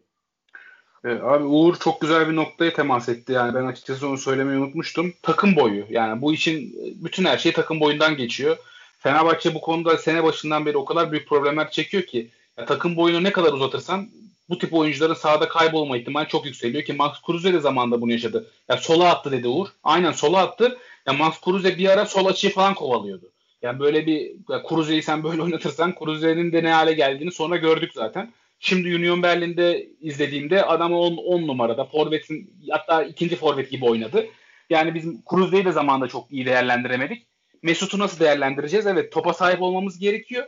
Evet, 1.04 1.24
abi 1.24 1.44
Uğur 1.44 1.76
çok 1.76 2.02
güzel 2.02 2.30
bir 2.30 2.36
noktaya 2.36 2.74
temas 2.74 3.10
etti. 3.10 3.32
Yani 3.32 3.54
ben 3.54 3.66
açıkçası 3.66 4.08
onu 4.08 4.18
söylemeyi 4.18 4.60
unutmuştum. 4.60 5.14
Takım 5.22 5.56
boyu. 5.56 5.86
Yani 5.90 6.22
bu 6.22 6.34
işin 6.34 6.76
bütün 6.96 7.26
her 7.26 7.38
şey 7.38 7.52
takım 7.54 7.80
boyundan 7.80 8.18
geçiyor. 8.18 8.58
Fenerbahçe 9.00 9.56
bu 9.56 9.62
konuda 9.62 9.98
sene 9.98 10.24
başından 10.24 10.66
beri 10.66 10.78
o 10.78 10.86
kadar 10.86 11.12
büyük 11.12 11.28
problemler 11.28 11.72
çekiyor 11.72 12.04
ki 12.04 12.30
ya, 12.58 12.66
takım 12.66 12.96
boyunu 12.98 13.24
ne 13.24 13.32
kadar 13.32 13.54
uzatırsan 13.54 14.10
bu 14.50 14.58
tip 14.58 14.74
oyuncuların 14.74 15.14
sahada 15.14 15.48
kaybolma 15.48 15.98
ihtimali 15.98 16.28
çok 16.28 16.46
yükseliyor 16.46 16.84
ki 16.84 16.94
Max 16.94 17.22
Kruse 17.22 17.54
de 17.54 17.60
zamanında 17.60 18.02
bunu 18.02 18.12
yaşadı. 18.12 18.48
Ya 18.70 18.78
sola 18.78 19.10
attı 19.10 19.32
dedi 19.32 19.48
Uğur. 19.48 19.68
Aynen 19.84 20.12
sola 20.12 20.40
attı. 20.40 20.78
Ya 21.08 21.14
Max 21.14 21.42
Kruse 21.42 21.78
bir 21.78 21.90
ara 21.90 22.06
sol 22.06 22.26
açıyı 22.26 22.54
falan 22.54 22.74
kovalıyordu. 22.74 23.26
Yani 23.62 23.80
böyle 23.80 24.06
bir 24.06 24.32
ya 24.50 24.64
Kruse'yi 24.64 25.04
sen 25.04 25.24
böyle 25.24 25.42
oynatırsan 25.44 25.96
Kruse'nin 25.96 26.52
de 26.52 26.64
ne 26.64 26.72
hale 26.72 26.94
geldiğini 26.94 27.32
sonra 27.32 27.58
gördük 27.58 27.92
zaten. 27.94 28.34
Şimdi 28.60 28.96
Union 28.96 29.24
Berlin'de 29.24 29.88
izlediğimde 30.02 30.64
adam 30.64 30.94
10 30.94 31.48
numarada 31.48 31.86
forvetin 31.86 32.54
hatta 32.70 33.04
ikinci 33.04 33.36
forvet 33.36 33.72
gibi 33.72 33.86
oynadı. 33.86 34.26
Yani 34.70 34.94
biz 34.94 35.26
Kruse'yi 35.30 35.66
de 35.66 35.72
zamanında 35.72 36.08
çok 36.08 36.32
iyi 36.32 36.46
değerlendiremedik. 36.46 37.28
Mesut'u 37.62 38.00
nasıl 38.00 38.20
değerlendireceğiz? 38.20 38.88
Evet 38.88 39.12
topa 39.12 39.34
sahip 39.34 39.62
olmamız 39.62 40.00
gerekiyor. 40.00 40.48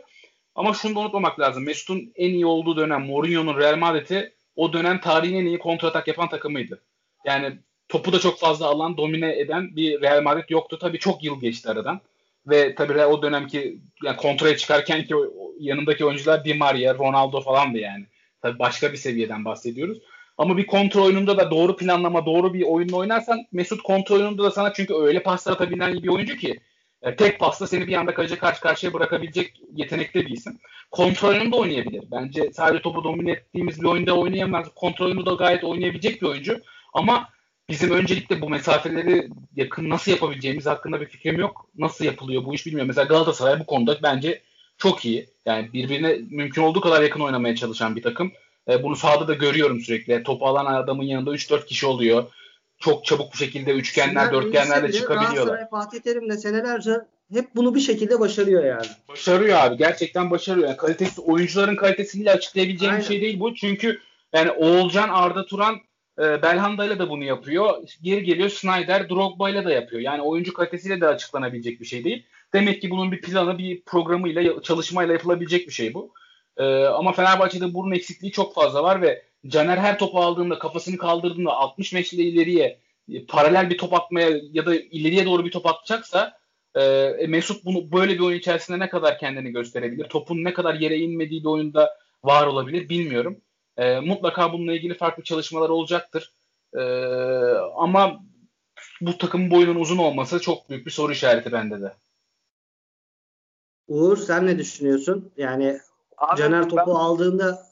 Ama 0.54 0.74
şunu 0.74 0.94
da 0.94 1.00
unutmamak 1.00 1.40
lazım. 1.40 1.64
Mesut'un 1.64 2.12
en 2.16 2.30
iyi 2.30 2.46
olduğu 2.46 2.76
dönem 2.76 3.06
Mourinho'nun 3.06 3.58
Real 3.58 3.76
Madrid'i 3.76 4.32
o 4.56 4.72
dönem 4.72 5.00
tarihin 5.00 5.36
en 5.36 5.46
iyi 5.46 5.58
kontratak 5.58 6.08
yapan 6.08 6.28
takımıydı. 6.28 6.82
Yani 7.24 7.58
topu 7.88 8.12
da 8.12 8.18
çok 8.18 8.38
fazla 8.38 8.66
alan, 8.66 8.96
domine 8.96 9.38
eden 9.38 9.76
bir 9.76 10.00
Real 10.00 10.22
Madrid 10.22 10.44
yoktu. 10.48 10.78
Tabii 10.78 10.98
çok 10.98 11.24
yıl 11.24 11.40
geçti 11.40 11.68
aradan. 11.68 12.00
Ve 12.46 12.74
tabii 12.74 13.04
o 13.04 13.22
dönemki 13.22 13.80
yani 14.04 14.16
kontraya 14.16 14.56
çıkarken 14.56 15.04
ki 15.04 15.14
yanındaki 15.58 16.04
oyuncular 16.04 16.44
Di 16.44 16.54
Maria, 16.54 16.94
Ronaldo 16.94 17.40
falan 17.40 17.74
da 17.74 17.78
yani. 17.78 18.04
Tabii 18.42 18.58
başka 18.58 18.92
bir 18.92 18.96
seviyeden 18.96 19.44
bahsediyoruz. 19.44 19.98
Ama 20.38 20.56
bir 20.56 20.66
kontrol 20.66 21.04
oyununda 21.04 21.36
da 21.36 21.50
doğru 21.50 21.76
planlama, 21.76 22.26
doğru 22.26 22.54
bir 22.54 22.62
oyunla 22.62 22.96
oynarsan 22.96 23.46
Mesut 23.52 23.82
kontrol 23.82 24.16
oyununda 24.16 24.44
da 24.44 24.50
sana 24.50 24.72
çünkü 24.72 24.94
öyle 24.94 25.22
paslar 25.22 25.52
atabilen 25.52 26.02
bir 26.02 26.08
oyuncu 26.08 26.36
ki 26.36 26.60
E, 27.02 27.16
tek 27.16 27.40
pasla 27.40 27.66
seni 27.66 27.86
bir 27.86 27.94
anda 27.94 28.14
kaleci 28.14 28.38
karşı 28.38 28.60
karşıya 28.60 28.92
bırakabilecek 28.92 29.60
yetenekte 29.74 30.24
isim. 30.24 30.58
Kontrolünü 30.90 31.52
de 31.52 31.56
oynayabilir. 31.56 32.04
Bence 32.10 32.52
sadece 32.52 32.82
topu 32.82 33.04
domine 33.04 33.30
ettiğimiz 33.30 33.80
bir 33.80 33.86
oyunda 33.86 34.16
oynayamaz. 34.16 34.66
Kontrolünü 34.74 35.26
de 35.26 35.30
gayet 35.30 35.64
oynayabilecek 35.64 36.22
bir 36.22 36.26
oyuncu. 36.26 36.60
Ama 36.94 37.28
bizim 37.68 37.90
öncelikle 37.90 38.40
bu 38.40 38.50
mesafeleri 38.50 39.28
yakın 39.56 39.90
nasıl 39.90 40.10
yapabileceğimiz 40.10 40.66
hakkında 40.66 41.00
bir 41.00 41.06
fikrim 41.06 41.40
yok. 41.40 41.68
Nasıl 41.78 42.04
yapılıyor 42.04 42.44
bu 42.44 42.54
iş 42.54 42.66
bilmiyorum. 42.66 42.88
Mesela 42.88 43.04
Galatasaray 43.04 43.60
bu 43.60 43.66
konuda 43.66 43.98
bence 44.02 44.42
çok 44.78 45.04
iyi. 45.04 45.28
Yani 45.46 45.72
birbirine 45.72 46.18
mümkün 46.30 46.62
olduğu 46.62 46.80
kadar 46.80 47.02
yakın 47.02 47.20
oynamaya 47.20 47.56
çalışan 47.56 47.96
bir 47.96 48.02
takım. 48.02 48.32
E, 48.68 48.82
bunu 48.82 48.96
sahada 48.96 49.28
da 49.28 49.34
görüyorum 49.34 49.80
sürekli. 49.80 50.22
Topu 50.22 50.46
alan 50.46 50.66
adamın 50.66 51.04
yanında 51.04 51.30
3-4 51.30 51.66
kişi 51.66 51.86
oluyor. 51.86 52.24
Çok 52.78 53.04
çabuk 53.04 53.32
bir 53.32 53.38
şekilde 53.38 53.72
üçgenler, 53.72 54.26
Sinan 54.26 54.32
dörtgenlerle 54.32 54.92
çıkabiliyorlar. 54.92 55.34
Galatasaray 55.34 55.68
Fatih 55.70 56.00
Terim 56.00 56.30
de 56.30 56.36
senelerce 56.36 56.92
hep 57.32 57.56
bunu 57.56 57.74
bir 57.74 57.80
şekilde 57.80 58.20
başarıyor 58.20 58.64
yani. 58.64 58.86
Başarıyor 59.08 59.58
abi. 59.58 59.76
Gerçekten 59.76 60.30
başarıyor. 60.30 60.68
Yani 60.68 60.76
kalitesi, 60.76 61.20
oyuncuların 61.20 61.76
kalitesiyle 61.76 62.32
açıklayabileceğim 62.32 62.94
Aynen. 62.94 63.02
bir 63.02 63.08
şey 63.08 63.20
değil 63.20 63.40
bu. 63.40 63.54
Çünkü 63.54 64.00
yani 64.32 64.50
Oğulcan, 64.50 65.08
Arda 65.08 65.46
Turan 65.46 65.80
e, 66.18 66.42
Belhanda 66.42 66.84
ile 66.84 66.98
de 66.98 67.08
bunu 67.08 67.24
yapıyor. 67.24 67.88
Geri 68.02 68.24
geliyor 68.24 68.48
Snyder, 68.48 69.08
Drogba 69.10 69.50
ile 69.50 69.64
de 69.64 69.72
yapıyor. 69.72 70.02
Yani 70.02 70.22
oyuncu 70.22 70.52
kalitesiyle 70.52 71.00
de 71.00 71.06
açıklanabilecek 71.06 71.80
bir 71.80 71.86
şey 71.86 72.04
değil. 72.04 72.26
Demek 72.52 72.82
ki 72.82 72.90
bunun 72.90 73.12
bir 73.12 73.20
planı, 73.20 73.58
bir 73.58 73.82
programıyla, 73.82 74.62
çalışmayla 74.62 75.12
yapılabilecek 75.12 75.66
bir 75.66 75.72
şey 75.72 75.94
bu. 75.94 76.12
E, 76.56 76.84
ama 76.84 77.12
Fenerbahçe'de 77.12 77.74
bunun 77.74 77.92
eksikliği 77.92 78.32
çok 78.32 78.54
fazla 78.54 78.82
var 78.82 79.02
ve 79.02 79.22
Caner 79.46 79.78
her 79.78 79.98
topu 79.98 80.20
aldığında, 80.20 80.58
kafasını 80.58 80.96
kaldırdığında 80.96 81.52
60 81.52 81.92
metre 81.92 82.22
ileriye 82.22 82.78
e, 83.12 83.26
paralel 83.26 83.70
bir 83.70 83.78
top 83.78 83.94
atmaya 83.94 84.30
ya 84.52 84.66
da 84.66 84.76
ileriye 84.76 85.26
doğru 85.26 85.44
bir 85.44 85.50
top 85.50 85.66
atacaksa 85.66 86.38
e, 86.76 87.26
Mesut 87.28 87.64
bunu 87.64 87.92
böyle 87.92 88.14
bir 88.14 88.20
oyun 88.20 88.38
içerisinde 88.38 88.78
ne 88.78 88.88
kadar 88.88 89.18
kendini 89.18 89.52
gösterebilir? 89.52 90.04
Topun 90.04 90.44
ne 90.44 90.54
kadar 90.54 90.74
yere 90.74 90.98
inmediği 90.98 91.40
bir 91.40 91.48
oyunda 91.48 91.96
var 92.24 92.46
olabilir 92.46 92.88
bilmiyorum. 92.88 93.40
E, 93.76 94.00
mutlaka 94.00 94.52
bununla 94.52 94.72
ilgili 94.72 94.94
farklı 94.94 95.22
çalışmalar 95.22 95.68
olacaktır. 95.68 96.32
E, 96.74 96.82
ama 97.76 98.24
bu 99.00 99.18
takımın 99.18 99.50
boyunun 99.50 99.80
uzun 99.80 99.98
olması 99.98 100.40
çok 100.40 100.70
büyük 100.70 100.86
bir 100.86 100.90
soru 100.90 101.12
işareti 101.12 101.52
bende 101.52 101.80
de. 101.80 101.92
Uğur 103.88 104.16
sen 104.16 104.46
ne 104.46 104.58
düşünüyorsun? 104.58 105.32
Yani 105.36 105.78
Abi, 106.18 106.40
Caner 106.40 106.68
topu 106.68 106.90
ben... 106.90 106.94
aldığında 106.94 107.62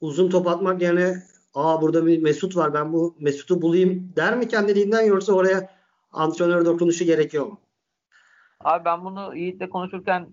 uzun 0.00 0.30
top 0.30 0.46
atmak 0.46 0.82
yerine 0.82 1.22
aa 1.54 1.82
burada 1.82 2.06
bir 2.06 2.22
Mesut 2.22 2.56
var 2.56 2.74
ben 2.74 2.92
bu 2.92 3.16
Mesut'u 3.20 3.62
bulayım 3.62 4.12
der 4.16 4.36
mi 4.36 4.48
kendiliğinden 4.48 5.02
yoksa 5.02 5.32
oraya 5.32 5.70
antrenör 6.12 6.64
dokunuşu 6.64 7.04
gerekiyor 7.04 7.46
mu? 7.46 7.60
Abi 8.60 8.84
ben 8.84 9.04
bunu 9.04 9.36
Yiğit'le 9.36 9.70
konuşurken 9.70 10.28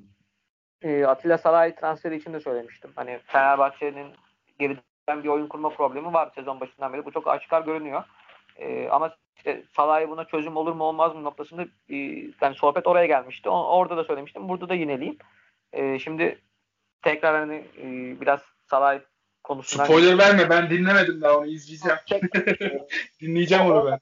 e, 0.82 1.06
Atilla 1.06 1.38
Salay 1.38 1.76
transferi 1.76 2.16
için 2.18 2.34
de 2.34 2.40
söylemiştim. 2.40 2.92
Hani 2.96 3.20
Fenerbahçe'nin 3.26 4.08
geriden 5.10 5.24
bir 5.24 5.30
oyun 5.30 5.48
kurma 5.48 5.70
problemi 5.70 6.14
var 6.14 6.32
sezon 6.36 6.60
başından 6.60 6.94
beri. 6.94 7.06
Bu 7.06 7.12
çok 7.12 7.28
aşikar 7.28 7.62
görünüyor. 7.62 8.04
E, 8.58 8.90
ama 8.90 9.16
işte 9.38 9.64
Salah'ı 9.76 10.10
buna 10.10 10.26
çözüm 10.26 10.58
olur 10.58 10.74
mu 10.74 10.84
olmaz 10.84 11.16
mı 11.16 11.24
noktasında 11.24 11.66
e, 11.90 11.96
yani 12.42 12.56
sohbet 12.56 12.88
oraya 12.88 13.06
gelmişti. 13.06 13.50
O, 13.50 13.64
orada 13.64 13.98
da 13.98 14.04
söylemiştim. 14.04 14.50
Burada 14.50 14.70
da 14.70 14.74
yineleyeyim. 14.74 15.18
E, 15.74 16.00
şimdi 16.00 16.42
tekrar 17.02 17.36
hani 17.36 17.56
e, 17.78 17.86
biraz 18.22 18.40
Salah 18.70 19.00
konusundan... 19.44 19.86
Spoiler 19.86 20.18
verme 20.18 20.50
ben 20.50 20.70
dinlemedim 20.70 21.22
daha 21.22 21.38
onu 21.38 21.46
izleyeceğim. 21.46 22.00
Dinleyeceğim 23.22 23.66
onu 23.66 23.86
ben. 23.86 24.00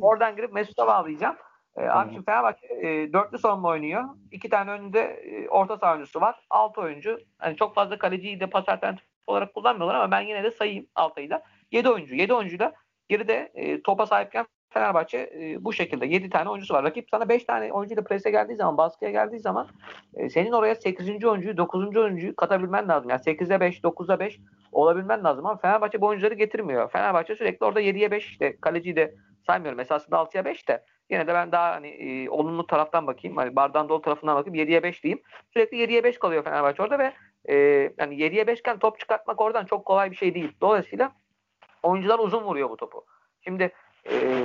Oradan 0.00 0.36
girip 0.36 0.52
Mesut'a 0.52 0.86
bağlayacağım. 0.86 1.36
E, 1.76 1.86
tamam. 1.86 1.98
Abi 1.98 2.12
şimdi 2.12 2.24
Fenerbahçe 2.24 2.66
e, 2.66 3.12
dörtlü 3.12 3.38
savunma 3.38 3.68
oynuyor. 3.68 4.04
İki 4.32 4.48
tane 4.48 4.70
önünde 4.70 5.00
e, 5.00 5.48
orta 5.48 5.76
saha 5.76 5.92
oyuncusu 5.92 6.20
var. 6.20 6.36
Altı 6.50 6.80
oyuncu. 6.80 7.18
Hani 7.38 7.56
çok 7.56 7.74
fazla 7.74 7.98
kaleciyi 7.98 8.40
de 8.40 8.50
pas 8.50 8.68
olarak 9.26 9.54
kullanmıyorlar 9.54 9.94
ama 9.94 10.10
ben 10.10 10.20
yine 10.20 10.44
de 10.44 10.50
sayayım 10.50 10.86
Altay'ı 10.94 11.30
da. 11.30 11.42
Yedi 11.72 11.88
oyuncu. 11.88 12.14
Yedi 12.14 12.34
oyuncuyla 12.34 12.72
geride 13.08 13.52
e, 13.54 13.82
topa 13.82 14.06
sahipken 14.06 14.46
Fenerbahçe 14.76 15.30
e, 15.40 15.64
bu 15.64 15.72
şekilde 15.72 16.06
7 16.06 16.30
tane 16.30 16.50
oyuncusu 16.50 16.74
var. 16.74 16.84
Rakip 16.84 17.10
sana 17.10 17.28
5 17.28 17.44
tane 17.44 17.72
oyuncuyla 17.72 18.04
prese 18.04 18.30
geldiği 18.30 18.56
zaman, 18.56 18.76
baskıya 18.76 19.10
geldiği 19.10 19.38
zaman 19.38 19.68
e, 20.14 20.30
senin 20.30 20.52
oraya 20.52 20.74
8. 20.74 21.24
oyuncuyu, 21.24 21.56
9. 21.56 21.96
oyuncuyu 21.96 22.36
katabilmen 22.36 22.88
lazım. 22.88 23.10
Yani 23.10 23.20
8'e 23.20 23.60
5, 23.60 23.80
9'a 23.80 24.20
5 24.20 24.40
olabilmen 24.72 25.24
lazım 25.24 25.46
ama 25.46 25.56
Fenerbahçe 25.56 26.00
bu 26.00 26.06
oyuncuları 26.06 26.34
getirmiyor. 26.34 26.90
Fenerbahçe 26.90 27.36
sürekli 27.36 27.66
orada 27.66 27.80
7'ye 27.80 28.10
5 28.10 28.30
işte 28.30 28.56
kaleciyi 28.60 28.96
de 28.96 29.14
saymıyorum. 29.46 29.80
Esasında 29.80 30.16
6'ya 30.16 30.44
5 30.44 30.68
de 30.68 30.84
yine 31.10 31.26
de 31.26 31.34
ben 31.34 31.52
daha 31.52 31.74
hani 31.74 31.88
e, 31.88 32.28
olumlu 32.28 32.66
taraftan 32.66 33.06
bakayım. 33.06 33.36
Hani 33.36 33.56
bardağın 33.56 33.88
dolu 33.88 34.02
tarafından 34.02 34.36
bakayım 34.36 34.68
7'ye 34.68 34.82
5 34.82 35.04
diyeyim. 35.04 35.22
Sürekli 35.52 35.76
7'ye 35.76 36.04
5 36.04 36.18
kalıyor 36.18 36.44
Fenerbahçe 36.44 36.82
orada 36.82 36.98
ve 36.98 37.12
e, 37.48 37.54
yani 37.98 38.14
7'ye 38.14 38.46
5 38.46 38.58
iken 38.58 38.78
top 38.78 39.00
çıkartmak 39.00 39.40
oradan 39.40 39.64
çok 39.64 39.84
kolay 39.84 40.10
bir 40.10 40.16
şey 40.16 40.34
değil. 40.34 40.52
Dolayısıyla 40.60 41.12
oyuncular 41.82 42.18
uzun 42.18 42.42
vuruyor 42.42 42.70
bu 42.70 42.76
topu. 42.76 43.04
Şimdi 43.40 43.72
e, 44.10 44.42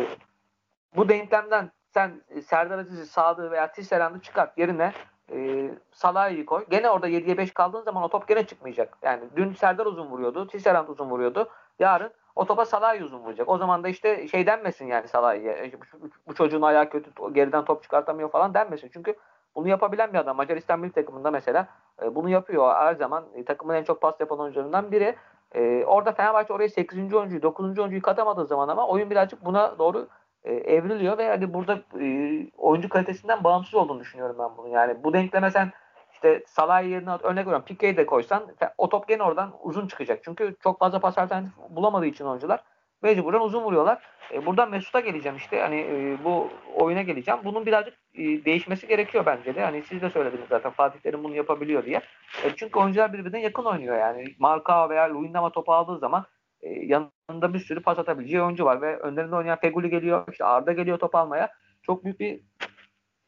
bu 0.95 1.09
denklemden 1.09 1.71
sen 1.93 2.21
Serdar 2.45 2.79
Aziz'i 2.79 3.05
Sadık'ı 3.05 3.51
veya 3.51 3.71
Tisserand'ı 3.71 4.21
çıkart 4.21 4.57
yerine 4.57 4.93
e, 5.31 5.69
Salah'ı 5.91 6.45
koy. 6.45 6.65
Gene 6.69 6.89
orada 6.89 7.09
7'ye 7.09 7.37
5 7.37 7.53
kaldığın 7.53 7.81
zaman 7.81 8.03
o 8.03 8.09
top 8.09 8.27
gene 8.27 8.45
çıkmayacak. 8.45 8.97
Yani 9.01 9.23
dün 9.35 9.53
Serdar 9.53 9.85
uzun 9.85 10.07
vuruyordu. 10.07 10.47
Tisserand 10.47 10.87
uzun 10.87 11.09
vuruyordu. 11.09 11.49
Yarın 11.79 12.11
o 12.35 12.45
topa 12.45 12.65
Salah 12.65 13.01
uzun 13.01 13.19
vuracak. 13.19 13.49
O 13.49 13.57
zaman 13.57 13.83
da 13.83 13.89
işte 13.89 14.27
şey 14.27 14.45
denmesin 14.45 14.85
yani 14.87 15.07
Salah'ı. 15.07 15.37
E, 15.37 15.71
bu, 16.01 16.09
bu 16.27 16.35
çocuğun 16.35 16.61
ayağı 16.61 16.89
kötü 16.89 17.33
geriden 17.33 17.65
top 17.65 17.83
çıkartamıyor 17.83 18.31
falan 18.31 18.53
denmesin. 18.53 18.89
Çünkü 18.93 19.15
bunu 19.55 19.67
yapabilen 19.67 20.13
bir 20.13 20.17
adam. 20.17 20.37
Macaristan 20.37 20.79
milli 20.79 20.91
takımında 20.91 21.31
mesela 21.31 21.67
e, 22.03 22.15
bunu 22.15 22.29
yapıyor 22.29 22.75
her 22.75 22.95
zaman. 22.95 23.25
E, 23.35 23.45
takımın 23.45 23.73
en 23.73 23.83
çok 23.83 24.01
pas 24.01 24.19
yapan 24.19 24.39
oyuncularından 24.39 24.91
biri. 24.91 25.15
E, 25.55 25.85
orada 25.85 26.11
Fenerbahçe 26.11 26.53
oraya 26.53 26.69
8. 26.69 27.13
oyuncuyu, 27.13 27.41
9. 27.41 27.79
oyuncuyu 27.79 28.01
katamadığı 28.01 28.45
zaman 28.45 28.67
ama 28.67 28.87
oyun 28.87 29.09
birazcık 29.09 29.45
buna 29.45 29.79
doğru 29.79 30.07
e, 30.43 30.53
evriliyor 30.53 31.17
ve 31.17 31.27
hani 31.27 31.53
burada 31.53 31.79
e, 31.99 32.47
oyuncu 32.57 32.89
kalitesinden 32.89 33.43
bağımsız 33.43 33.75
olduğunu 33.75 33.99
düşünüyorum 33.99 34.35
ben 34.39 34.57
bunu. 34.57 34.67
Yani 34.67 35.03
bu 35.03 35.13
denkleme 35.13 35.51
sen 35.51 35.71
işte 36.13 36.43
Salah 36.47 36.83
yerine 36.83 37.09
örnek 37.23 37.45
veriyorum 37.45 37.65
Pique'yi 37.65 37.97
de 37.97 38.05
koysan 38.05 38.43
o 38.77 38.89
top 38.89 39.07
gene 39.07 39.23
oradan 39.23 39.53
uzun 39.63 39.87
çıkacak. 39.87 40.19
Çünkü 40.23 40.55
çok 40.63 40.79
fazla 40.79 40.99
pas 40.99 41.17
alternatif 41.17 41.53
bulamadığı 41.69 42.05
için 42.05 42.25
oyuncular 42.25 42.63
mecburen 43.01 43.39
uzun 43.39 43.63
vuruyorlar. 43.63 44.01
E, 44.33 44.45
buradan 44.45 44.69
Mesut'a 44.69 44.99
geleceğim 44.99 45.37
işte. 45.37 45.59
Hani 45.61 45.79
e, 45.79 46.17
bu 46.23 46.49
oyuna 46.75 47.01
geleceğim. 47.01 47.39
Bunun 47.43 47.65
birazcık 47.65 47.93
e, 48.13 48.45
değişmesi 48.45 48.87
gerekiyor 48.87 49.25
bence 49.25 49.55
de. 49.55 49.63
Hani 49.63 49.83
siz 49.83 50.01
de 50.01 50.09
söylediniz 50.09 50.45
zaten 50.49 50.71
Fatih 50.71 50.99
Terim 50.99 51.23
bunu 51.23 51.35
yapabiliyor 51.35 51.85
diye. 51.85 52.01
E, 52.43 52.55
çünkü 52.55 52.79
oyuncular 52.79 53.13
birbirine 53.13 53.41
yakın 53.41 53.63
oynuyor 53.63 53.97
yani. 53.97 54.25
Marka 54.39 54.89
veya 54.89 55.13
Luyendama 55.13 55.49
topu 55.49 55.73
aldığı 55.73 55.99
zaman 55.99 56.25
e, 56.61 56.69
yanında 56.69 57.53
bir 57.53 57.59
sürü 57.59 57.81
pas 57.81 57.99
atabileceği 57.99 58.43
oyuncu 58.43 58.65
var 58.65 58.81
ve 58.81 58.99
önlerinde 58.99 59.35
oynayan 59.35 59.59
Feguli 59.59 59.89
geliyor, 59.89 60.27
işte 60.31 60.45
Arda 60.45 60.73
geliyor 60.73 60.99
top 60.99 61.15
almaya. 61.15 61.49
Çok 61.83 62.03
büyük 62.03 62.19
bir 62.19 62.39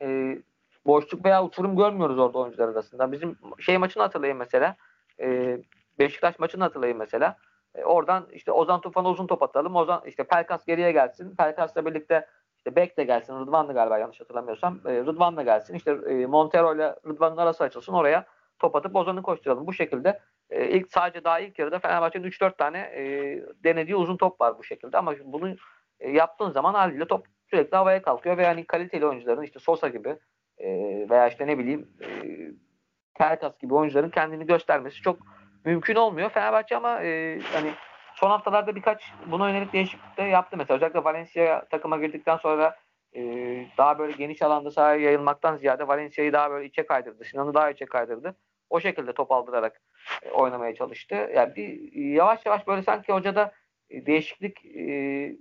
e, 0.02 0.38
boşluk 0.86 1.26
veya 1.26 1.44
uçurum 1.44 1.76
görmüyoruz 1.78 2.20
orada 2.20 2.40
oyuncular 2.40 2.70
arasında. 2.70 3.12
Bizim 3.12 3.38
şey 3.60 3.78
maçını 3.78 4.04
hatırlayın 4.04 4.38
mesela. 4.38 4.76
E, 5.20 5.58
Beşiktaş 6.00 6.40
maçını 6.40 6.64
hatırlayın 6.64 6.98
mesela. 6.98 7.38
E, 7.76 7.84
oradan 7.84 8.28
işte 8.32 8.52
Ozan 8.52 8.82
Tufan'a 8.82 9.10
uzun 9.10 9.28
top 9.28 9.44
atalım. 9.44 9.76
Ozan 9.76 10.02
işte 10.06 10.24
Pelkas 10.24 10.66
geriye 10.66 10.92
gelsin. 10.92 11.36
Pelkas'la 11.36 11.86
birlikte 11.86 12.28
işte 12.58 12.76
Bek 12.76 12.98
de 12.98 13.04
gelsin. 13.04 13.40
Rıdvan 13.40 13.68
da 13.68 13.74
galiba 13.74 13.98
yanlış 13.98 14.22
hatırlamıyorsam. 14.22 14.80
E, 14.86 14.92
Rıdvan 14.92 15.38
da 15.38 15.44
gelsin. 15.44 15.76
İşte 15.76 15.92
e, 15.92 16.26
Montero 16.26 16.76
ile 16.76 16.96
Rıdvan'ın 17.08 17.38
arası 17.38 17.64
açılsın. 17.64 17.94
Oraya 17.94 18.26
top 18.60 18.76
atıp 18.76 18.96
Ozan'ı 18.96 19.22
koşturalım. 19.22 19.68
Bu 19.68 19.74
şekilde 19.74 20.20
e, 20.50 20.70
ilk 20.70 20.92
sadece 20.92 21.24
daha 21.24 21.40
ilk 21.40 21.60
yarıda 21.60 21.80
Fenerbahçe'nin 21.80 22.28
3-4 22.28 22.58
tane 22.58 22.92
denediği 23.64 23.96
uzun 23.96 24.18
top 24.18 24.42
var 24.42 24.58
bu 24.58 24.64
şekilde 24.64 24.98
ama 24.98 25.14
bunu 25.26 25.56
yaptığın 26.00 26.52
zaman 26.52 26.74
haliyle 26.74 27.06
top 27.06 27.28
sürekli 27.50 27.76
havaya 27.78 28.02
kalkıyor 28.02 28.38
ve 28.38 28.44
yani 28.44 28.66
kaliteli 28.66 29.06
oyuncuların 29.06 29.42
işte 29.42 29.60
Sosa 29.60 29.88
gibi 29.88 30.18
veya 31.10 31.28
işte 31.28 31.48
ne 31.48 31.58
bileyim 31.58 31.90
Pelkas 33.16 33.58
gibi 33.60 33.74
oyuncuların 33.74 34.10
kendini 34.10 34.46
göstermesi 34.46 35.02
çok 35.02 35.20
mümkün 35.66 35.96
olmuyor. 35.96 36.30
Fenerbahçe 36.30 36.78
ama 36.78 37.02
e, 37.02 37.40
hani 37.54 37.74
son 38.16 38.30
haftalarda 38.30 38.76
birkaç 38.76 39.14
buna 39.26 39.50
yönelik 39.50 39.74
değişiklik 39.74 40.18
de 40.18 40.24
yaptı. 40.24 40.58
Mesela 40.58 40.76
özellikle 40.76 41.04
Valencia 41.04 41.66
takıma 41.66 41.98
girdikten 41.98 42.38
sonra 42.38 42.78
e, 43.16 43.22
daha 43.78 44.00
böyle 44.00 44.12
geniş 44.12 44.42
alanda 44.42 44.72
sahaya 44.72 45.02
yayılmaktan 45.02 45.58
ziyade 45.58 45.88
Valencia'yı 45.88 46.34
daha 46.34 46.52
böyle 46.52 46.66
içe 46.66 46.86
kaydırdı. 46.86 47.24
Sinan'ı 47.24 47.54
daha 47.54 47.70
içe 47.70 47.86
kaydırdı. 47.86 48.36
O 48.70 48.80
şekilde 48.80 49.14
top 49.14 49.32
aldırarak 49.32 49.82
e, 50.24 50.32
oynamaya 50.32 50.76
çalıştı. 50.76 51.16
Yani 51.36 51.56
bir 51.56 51.94
yavaş 51.94 52.46
yavaş 52.46 52.68
böyle 52.68 52.84
sanki 52.84 53.14
hocada 53.14 53.52
e, 53.90 54.06
değişiklik 54.06 54.66
e, 54.66 55.38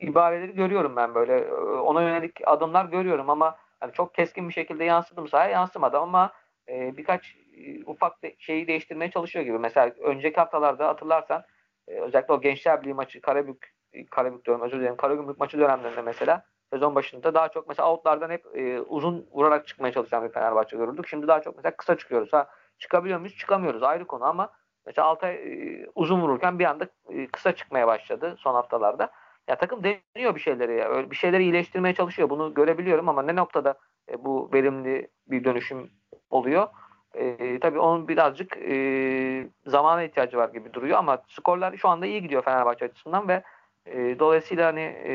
ibareleri 0.00 0.54
görüyorum 0.54 0.96
ben 0.96 1.14
böyle. 1.14 1.38
E, 1.38 1.52
ona 1.62 2.02
yönelik 2.02 2.40
adımlar 2.46 2.84
görüyorum 2.84 3.30
ama 3.30 3.56
hani 3.80 3.92
çok 3.92 4.14
keskin 4.14 4.48
bir 4.48 4.54
şekilde 4.54 4.84
yansıdı 4.84 5.22
mı 5.22 5.28
sahaya 5.28 5.50
yansımadı 5.50 5.98
ama 5.98 6.32
e, 6.68 6.96
birkaç 6.96 7.36
e, 7.58 7.84
ufak 7.86 8.12
şeyi 8.38 8.66
değiştirmeye 8.66 9.10
çalışıyor 9.10 9.44
gibi. 9.44 9.58
Mesela 9.58 9.94
önceki 10.00 10.36
haftalarda 10.36 10.88
hatırlarsan 10.88 11.44
e, 11.88 12.00
özellikle 12.00 12.34
o 12.34 12.40
Gençler 12.40 12.80
Birliği 12.80 12.94
maçı 12.94 13.20
Karabük 13.20 13.74
Karabük 14.10 14.44
diyorum 14.44 14.62
özür 14.62 14.80
dilerim 14.80 14.96
Karagümrük 14.96 15.38
maçı 15.38 15.58
dönemlerinde 15.58 16.02
mesela 16.02 16.44
sezon 16.72 16.94
başında 16.94 17.34
daha 17.34 17.48
çok 17.48 17.68
mesela 17.68 17.90
outlardan 17.90 18.30
hep 18.30 18.46
e, 18.54 18.80
uzun 18.80 19.26
vurarak 19.32 19.66
çıkmaya 19.66 19.92
çalışan 19.92 20.24
bir 20.24 20.32
Fenerbahçe 20.32 20.76
görüldük. 20.76 21.08
Şimdi 21.08 21.28
daha 21.28 21.42
çok 21.42 21.56
mesela 21.56 21.76
kısa 21.76 21.98
çıkıyoruz. 21.98 22.32
Ha 22.32 22.48
çıkabiliyor 22.78 23.18
muyuz? 23.18 23.36
Çıkamıyoruz. 23.36 23.82
Ayrı 23.82 24.06
konu 24.06 24.24
ama 24.24 24.52
mesela 24.86 25.08
Altay 25.08 25.34
e, 25.34 25.86
uzun 25.94 26.20
vururken 26.20 26.58
bir 26.58 26.64
anda 26.64 26.88
e, 27.10 27.26
kısa 27.26 27.54
çıkmaya 27.54 27.86
başladı 27.86 28.36
son 28.38 28.54
haftalarda. 28.54 29.10
Ya 29.48 29.56
takım 29.56 29.82
deniyor 29.84 30.34
bir 30.34 30.40
şeyleri 30.40 30.74
ya. 30.76 31.10
Bir 31.10 31.16
şeyleri 31.16 31.42
iyileştirmeye 31.42 31.94
çalışıyor. 31.94 32.30
Bunu 32.30 32.54
görebiliyorum 32.54 33.08
ama 33.08 33.22
ne 33.22 33.36
noktada 33.36 33.78
e, 34.10 34.24
bu 34.24 34.50
verimli 34.52 35.08
bir 35.26 35.44
dönüşüm 35.44 35.90
oluyor? 36.30 36.68
E, 37.14 37.58
tabii 37.58 37.78
onun 37.78 38.08
birazcık 38.08 38.56
e, 38.56 39.48
zamana 39.66 40.02
ihtiyacı 40.02 40.36
var 40.36 40.48
gibi 40.48 40.72
duruyor 40.72 40.98
ama 40.98 41.22
skorlar 41.28 41.76
şu 41.76 41.88
anda 41.88 42.06
iyi 42.06 42.22
gidiyor 42.22 42.42
Fenerbahçe 42.42 42.84
açısından 42.84 43.28
ve 43.28 43.42
e, 43.86 44.18
dolayısıyla 44.18 44.66
hani 44.66 44.80
e, 44.80 45.12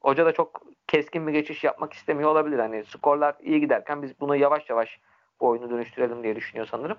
hoca 0.00 0.26
da 0.26 0.32
çok 0.32 0.62
keskin 0.86 1.26
bir 1.26 1.32
geçiş 1.32 1.64
yapmak 1.64 1.92
istemiyor 1.92 2.30
olabilir. 2.30 2.58
Hani 2.58 2.84
skorlar 2.84 3.34
iyi 3.40 3.60
giderken 3.60 4.02
biz 4.02 4.20
bunu 4.20 4.36
yavaş 4.36 4.70
yavaş 4.70 5.00
bu 5.40 5.48
oyunu 5.48 5.70
dönüştürelim 5.70 6.22
diye 6.22 6.36
düşünüyor 6.36 6.66
sanırım. 6.70 6.96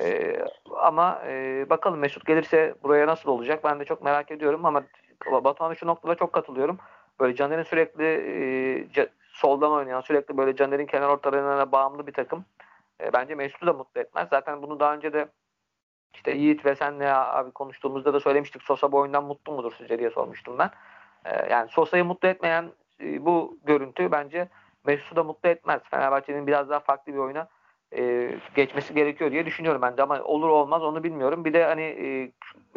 E, 0.00 0.36
ama 0.76 1.22
e, 1.26 1.66
bakalım 1.70 1.98
Mesut 1.98 2.26
gelirse 2.26 2.74
buraya 2.82 3.06
nasıl 3.06 3.30
olacak 3.30 3.64
ben 3.64 3.80
de 3.80 3.84
çok 3.84 4.02
merak 4.02 4.30
ediyorum 4.30 4.66
ama 4.66 4.82
Batuhan'a 5.32 5.74
şu 5.74 5.86
noktada 5.86 6.14
çok 6.14 6.32
katılıyorum. 6.32 6.78
Böyle 7.20 7.36
Caner'in 7.36 7.62
sürekli 7.62 8.04
e, 8.96 9.08
soldan 9.32 9.72
oynayan, 9.72 10.00
sürekli 10.00 10.36
böyle 10.36 10.56
Caner'in 10.56 10.86
kenar 10.86 11.08
ortalarına 11.08 11.72
bağımlı 11.72 12.06
bir 12.06 12.12
takım. 12.12 12.44
E, 13.02 13.12
bence 13.12 13.34
Mesut'u 13.34 13.66
da 13.66 13.72
mutlu 13.72 14.00
etmez. 14.00 14.28
Zaten 14.30 14.62
bunu 14.62 14.80
daha 14.80 14.94
önce 14.94 15.12
de 15.12 15.28
işte 16.14 16.32
Yiğit 16.32 16.64
ve 16.66 16.74
senle 16.74 17.12
abi 17.12 17.50
konuştuğumuzda 17.50 18.14
da 18.14 18.20
söylemiştik. 18.20 18.62
Sosa 18.62 18.92
bu 18.92 18.96
oyundan 18.96 19.24
mutlu 19.24 19.52
mudur 19.52 19.72
sizce 19.78 19.98
diye 19.98 20.10
sormuştum 20.10 20.58
ben. 20.58 20.70
E, 21.24 21.52
yani 21.52 21.68
Sosa'yı 21.68 22.04
mutlu 22.04 22.28
etmeyen 22.28 22.72
e, 23.02 23.24
bu 23.24 23.58
görüntü 23.64 24.12
bence 24.12 24.48
Mesut'u 24.86 25.16
da 25.16 25.24
mutlu 25.24 25.48
etmez. 25.48 25.82
Fenerbahçe'nin 25.90 26.46
biraz 26.46 26.70
daha 26.70 26.80
farklı 26.80 27.12
bir 27.12 27.18
oyuna 27.18 27.48
geçmesi 28.54 28.94
gerekiyor 28.94 29.30
diye 29.30 29.46
düşünüyorum 29.46 29.82
ben 29.82 29.96
de 29.96 30.02
ama 30.02 30.22
olur 30.22 30.48
olmaz 30.48 30.82
onu 30.82 31.04
bilmiyorum. 31.04 31.44
Bir 31.44 31.52
de 31.52 31.64
hani 31.64 31.84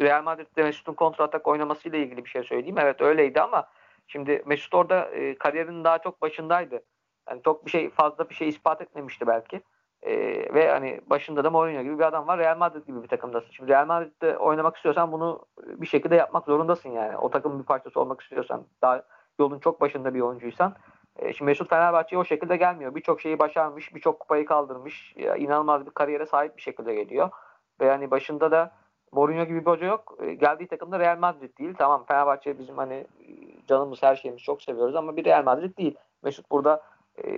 Real 0.00 0.22
Madrid'de 0.22 0.62
Mesut'un 0.62 0.94
kontra 0.94 1.24
atak 1.24 1.46
oynamasıyla 1.46 1.98
ilgili 1.98 2.24
bir 2.24 2.30
şey 2.30 2.42
söyleyeyim. 2.42 2.78
Evet 2.78 3.00
öyleydi 3.00 3.40
ama 3.40 3.68
şimdi 4.06 4.42
Mesut 4.46 4.74
orada 4.74 5.10
kariyerinin 5.38 5.84
daha 5.84 5.98
çok 5.98 6.22
başındaydı. 6.22 6.82
Yani 7.28 7.42
çok 7.44 7.66
bir 7.66 7.70
şey 7.70 7.90
fazla 7.90 8.30
bir 8.30 8.34
şey 8.34 8.48
ispat 8.48 8.80
etmemişti 8.80 9.26
belki. 9.26 9.60
E, 10.02 10.14
ve 10.54 10.70
hani 10.70 11.00
başında 11.06 11.44
da 11.44 11.50
Mourinho 11.50 11.82
gibi 11.82 11.98
bir 11.98 12.04
adam 12.04 12.26
var. 12.26 12.38
Real 12.38 12.58
Madrid 12.58 12.86
gibi 12.86 13.02
bir 13.02 13.08
takımdasın. 13.08 13.50
Şimdi 13.50 13.70
Real 13.70 13.86
Madrid'de 13.86 14.38
oynamak 14.38 14.76
istiyorsan 14.76 15.12
bunu 15.12 15.46
bir 15.66 15.86
şekilde 15.86 16.16
yapmak 16.16 16.46
zorundasın 16.46 16.90
yani. 16.90 17.16
O 17.16 17.30
takımın 17.30 17.58
bir 17.58 17.64
parçası 17.64 18.00
olmak 18.00 18.20
istiyorsan 18.20 18.64
daha 18.82 19.02
yolun 19.38 19.58
çok 19.58 19.80
başında 19.80 20.14
bir 20.14 20.20
oyuncuysan 20.20 20.74
e, 21.18 21.32
şimdi 21.32 21.50
Mesut 21.50 21.68
Fenerbahçe'ye 21.68 22.20
o 22.20 22.24
şekilde 22.24 22.56
gelmiyor. 22.56 22.94
Birçok 22.94 23.20
şeyi 23.20 23.38
başarmış, 23.38 23.94
birçok 23.94 24.20
kupayı 24.20 24.46
kaldırmış. 24.46 25.14
Ya, 25.16 25.36
inanılmaz 25.36 25.86
bir 25.86 25.90
kariyere 25.90 26.26
sahip 26.26 26.56
bir 26.56 26.62
şekilde 26.62 26.94
geliyor. 26.94 27.30
Ve 27.80 27.86
yani 27.86 28.10
başında 28.10 28.50
da 28.50 28.72
Mourinho 29.12 29.44
gibi 29.44 29.60
bir 29.60 29.70
hoca 29.70 29.86
yok. 29.86 30.18
E, 30.20 30.34
geldiği 30.34 30.68
takımda 30.68 30.98
Real 30.98 31.18
Madrid 31.18 31.58
değil. 31.58 31.74
Tamam 31.78 32.04
Fenerbahçe 32.08 32.58
bizim 32.58 32.76
hani 32.78 32.94
e, 32.94 33.06
canımız 33.66 34.02
her 34.02 34.16
şeyimiz 34.16 34.42
çok 34.42 34.62
seviyoruz 34.62 34.96
ama 34.96 35.16
bir 35.16 35.24
Real 35.24 35.44
Madrid 35.44 35.78
değil. 35.78 35.94
Mesut 36.22 36.50
burada 36.50 36.82
e, 37.24 37.30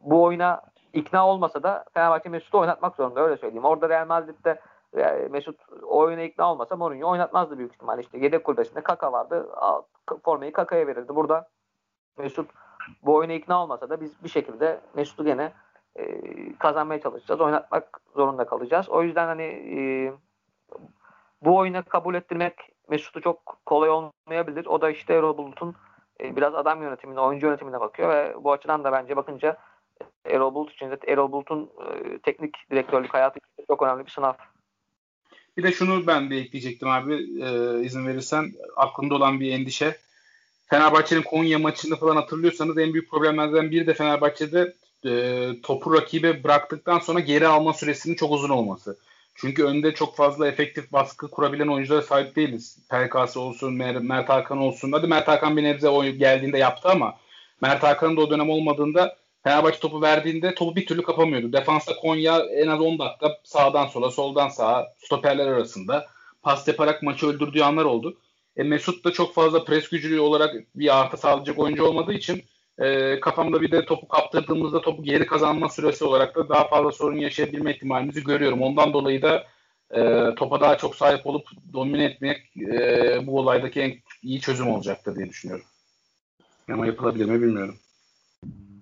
bu 0.00 0.22
oyuna 0.22 0.62
ikna 0.92 1.28
olmasa 1.28 1.62
da 1.62 1.84
Fenerbahçe 1.94 2.28
Mesut'u 2.28 2.58
oynatmak 2.58 2.96
zorunda 2.96 3.20
öyle 3.20 3.36
söyleyeyim. 3.36 3.64
Orada 3.64 3.88
Real 3.88 4.06
Madrid'de 4.06 4.60
e, 4.96 5.28
Mesut 5.30 5.60
o 5.82 5.98
oyuna 5.98 6.22
ikna 6.22 6.52
olmasa 6.52 6.76
Mourinho 6.76 7.10
oynatmazdı 7.10 7.58
büyük 7.58 7.74
ihtimalle. 7.74 8.00
İşte 8.00 8.18
yedek 8.18 8.44
kulübesinde 8.44 8.80
Kaka 8.80 9.12
vardı. 9.12 9.48
Formayı 10.24 10.52
Kaka'ya 10.52 10.86
verirdi. 10.86 11.16
Burada 11.16 11.48
Mesut 12.18 12.50
bu 13.02 13.14
oyuna 13.14 13.32
ikna 13.32 13.62
olmasa 13.62 13.90
da 13.90 14.00
biz 14.00 14.24
bir 14.24 14.28
şekilde 14.28 14.80
Mesut'u 14.94 15.24
gene 15.24 15.52
e, 15.96 16.22
kazanmaya 16.58 17.00
çalışacağız. 17.00 17.40
Oynatmak 17.40 18.00
zorunda 18.14 18.46
kalacağız. 18.46 18.88
O 18.88 19.02
yüzden 19.02 19.26
hani 19.26 19.42
e, 19.42 19.78
bu 21.42 21.56
oyuna 21.56 21.82
kabul 21.82 22.14
ettirmek 22.14 22.54
Mesut'u 22.88 23.20
çok 23.20 23.58
kolay 23.66 23.90
olmayabilir. 23.90 24.66
O 24.66 24.80
da 24.80 24.90
işte 24.90 25.14
Erol 25.14 25.36
Bulut'un 25.38 25.74
e, 26.20 26.36
biraz 26.36 26.54
adam 26.54 26.82
yönetimine, 26.82 27.20
oyuncu 27.20 27.46
yönetimine 27.46 27.80
bakıyor 27.80 28.08
ve 28.08 28.34
bu 28.44 28.52
açıdan 28.52 28.84
da 28.84 28.92
bence 28.92 29.16
bakınca 29.16 29.56
Erol 30.24 30.54
Bulut 30.54 30.72
için 30.72 30.90
de 30.90 30.98
Erol 31.06 31.32
Bulut'un 31.32 31.62
e, 31.62 32.18
teknik 32.18 32.56
direktörlük 32.70 33.14
hayatı 33.14 33.40
çok 33.66 33.82
önemli 33.82 34.06
bir 34.06 34.10
sınav. 34.10 34.32
Bir 35.56 35.62
de 35.62 35.72
şunu 35.72 36.06
ben 36.06 36.30
de 36.30 36.36
ekleyecektim 36.36 36.88
abi 36.88 37.14
e, 37.14 37.80
izin 37.84 38.06
verirsen 38.06 38.52
aklımda 38.76 39.14
olan 39.14 39.40
bir 39.40 39.52
endişe. 39.52 39.96
Fenerbahçe'nin 40.66 41.22
Konya 41.22 41.58
maçını 41.58 41.96
falan 41.96 42.16
hatırlıyorsanız 42.16 42.78
en 42.78 42.92
büyük 42.92 43.10
problemlerden 43.10 43.70
biri 43.70 43.86
de 43.86 43.94
Fenerbahçe'de 43.94 44.74
e, 45.04 45.50
topu 45.62 45.94
rakibe 45.94 46.44
bıraktıktan 46.44 46.98
sonra 46.98 47.20
geri 47.20 47.46
alma 47.46 47.72
süresinin 47.72 48.14
çok 48.14 48.32
uzun 48.32 48.48
olması. 48.48 48.98
Çünkü 49.34 49.64
önde 49.64 49.94
çok 49.94 50.16
fazla 50.16 50.48
efektif 50.48 50.92
baskı 50.92 51.30
kurabilen 51.30 51.66
oyunculara 51.68 52.02
sahip 52.02 52.36
değiliz. 52.36 52.78
PKS 52.88 53.36
olsun, 53.36 53.74
Mer 53.74 53.96
Mert 53.96 54.28
Hakan 54.28 54.58
olsun. 54.58 54.92
Hadi 54.92 55.06
Mert 55.06 55.28
Hakan 55.28 55.56
bir 55.56 55.62
nebze 55.62 55.88
oyun 55.88 56.18
geldiğinde 56.18 56.58
yaptı 56.58 56.88
ama 56.88 57.14
Mert 57.60 57.82
Hakan'ın 57.82 58.16
da 58.16 58.20
o 58.20 58.30
dönem 58.30 58.50
olmadığında 58.50 59.16
Fenerbahçe 59.44 59.80
topu 59.80 60.02
verdiğinde 60.02 60.54
topu 60.54 60.76
bir 60.76 60.86
türlü 60.86 61.02
kapamıyordu. 61.02 61.52
Defansta 61.52 61.96
Konya 61.96 62.38
en 62.38 62.66
az 62.66 62.80
10 62.80 62.98
dakika 62.98 63.38
sağdan 63.44 63.86
sola, 63.86 64.10
soldan 64.10 64.48
sağa, 64.48 64.94
stoperler 64.98 65.46
arasında 65.46 66.06
pas 66.42 66.68
yaparak 66.68 67.02
maçı 67.02 67.26
öldürdüğü 67.26 67.62
anlar 67.62 67.84
oldu. 67.84 68.18
E, 68.56 68.62
Mesut 68.62 69.04
da 69.04 69.12
çok 69.12 69.34
fazla 69.34 69.64
pres 69.64 69.88
gücü 69.88 70.20
olarak 70.20 70.54
bir 70.74 71.00
artı 71.00 71.16
sağlayacak 71.16 71.58
oyuncu 71.58 71.84
olmadığı 71.84 72.12
için 72.12 72.44
e, 72.78 73.20
kafamda 73.20 73.62
bir 73.62 73.70
de 73.70 73.84
topu 73.84 74.08
kaptırdığımızda 74.08 74.80
topu 74.80 75.02
geri 75.02 75.26
kazanma 75.26 75.68
süresi 75.68 76.04
olarak 76.04 76.36
da 76.36 76.48
daha 76.48 76.68
fazla 76.68 76.92
sorun 76.92 77.16
yaşayabilme 77.16 77.74
ihtimalimizi 77.74 78.24
görüyorum. 78.24 78.62
Ondan 78.62 78.92
dolayı 78.92 79.22
da 79.22 79.46
e, 79.90 80.34
topa 80.34 80.60
daha 80.60 80.78
çok 80.78 80.96
sahip 80.96 81.26
olup 81.26 81.48
domine 81.72 82.04
etmek 82.04 82.56
e, 82.56 83.26
bu 83.26 83.38
olaydaki 83.38 83.80
en 83.80 83.94
iyi 84.22 84.40
çözüm 84.40 84.68
olacaktır 84.68 85.16
diye 85.16 85.28
düşünüyorum. 85.28 85.66
Ama 86.72 86.86
yapılabilir 86.86 87.24
mi 87.24 87.42
bilmiyorum. 87.42 87.78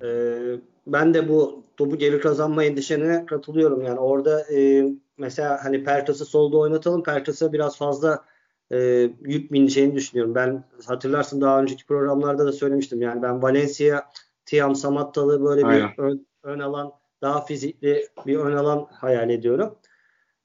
Ee, 0.03 0.61
ben 0.86 1.14
de 1.14 1.28
bu 1.28 1.62
topu 1.76 1.97
geri 1.97 2.20
kazanma 2.20 2.64
endişene 2.64 3.26
katılıyorum. 3.26 3.82
Yani 3.82 4.01
orada 4.01 4.40
e, 4.53 4.88
mesela 5.18 5.64
hani 5.64 5.84
Pertas'ı 5.84 6.24
solda 6.24 6.59
oynatalım. 6.59 7.03
Pertas'a 7.03 7.53
biraz 7.53 7.78
fazla 7.78 8.24
e, 8.72 8.78
yük 9.20 9.53
bineceğini 9.53 9.94
düşünüyorum. 9.94 10.34
Ben 10.34 10.64
hatırlarsın 10.86 11.40
daha 11.40 11.61
önceki 11.62 11.86
programlarda 11.86 12.47
da 12.47 12.53
söylemiştim. 12.53 13.03
Yani 13.03 13.22
ben 13.22 13.42
Valencia, 13.42 14.03
Tiam 14.47 14.76
Samattalı 14.76 15.44
böyle 15.44 15.66
Aynen. 15.66 15.90
bir 15.99 16.03
ön, 16.03 16.26
ön 16.42 16.59
alan 16.59 16.92
daha 17.22 17.44
fizikli 17.44 18.09
bir 18.26 18.36
ön 18.36 18.57
alan 18.57 18.86
hayal 18.90 19.30
ediyorum. 19.30 19.74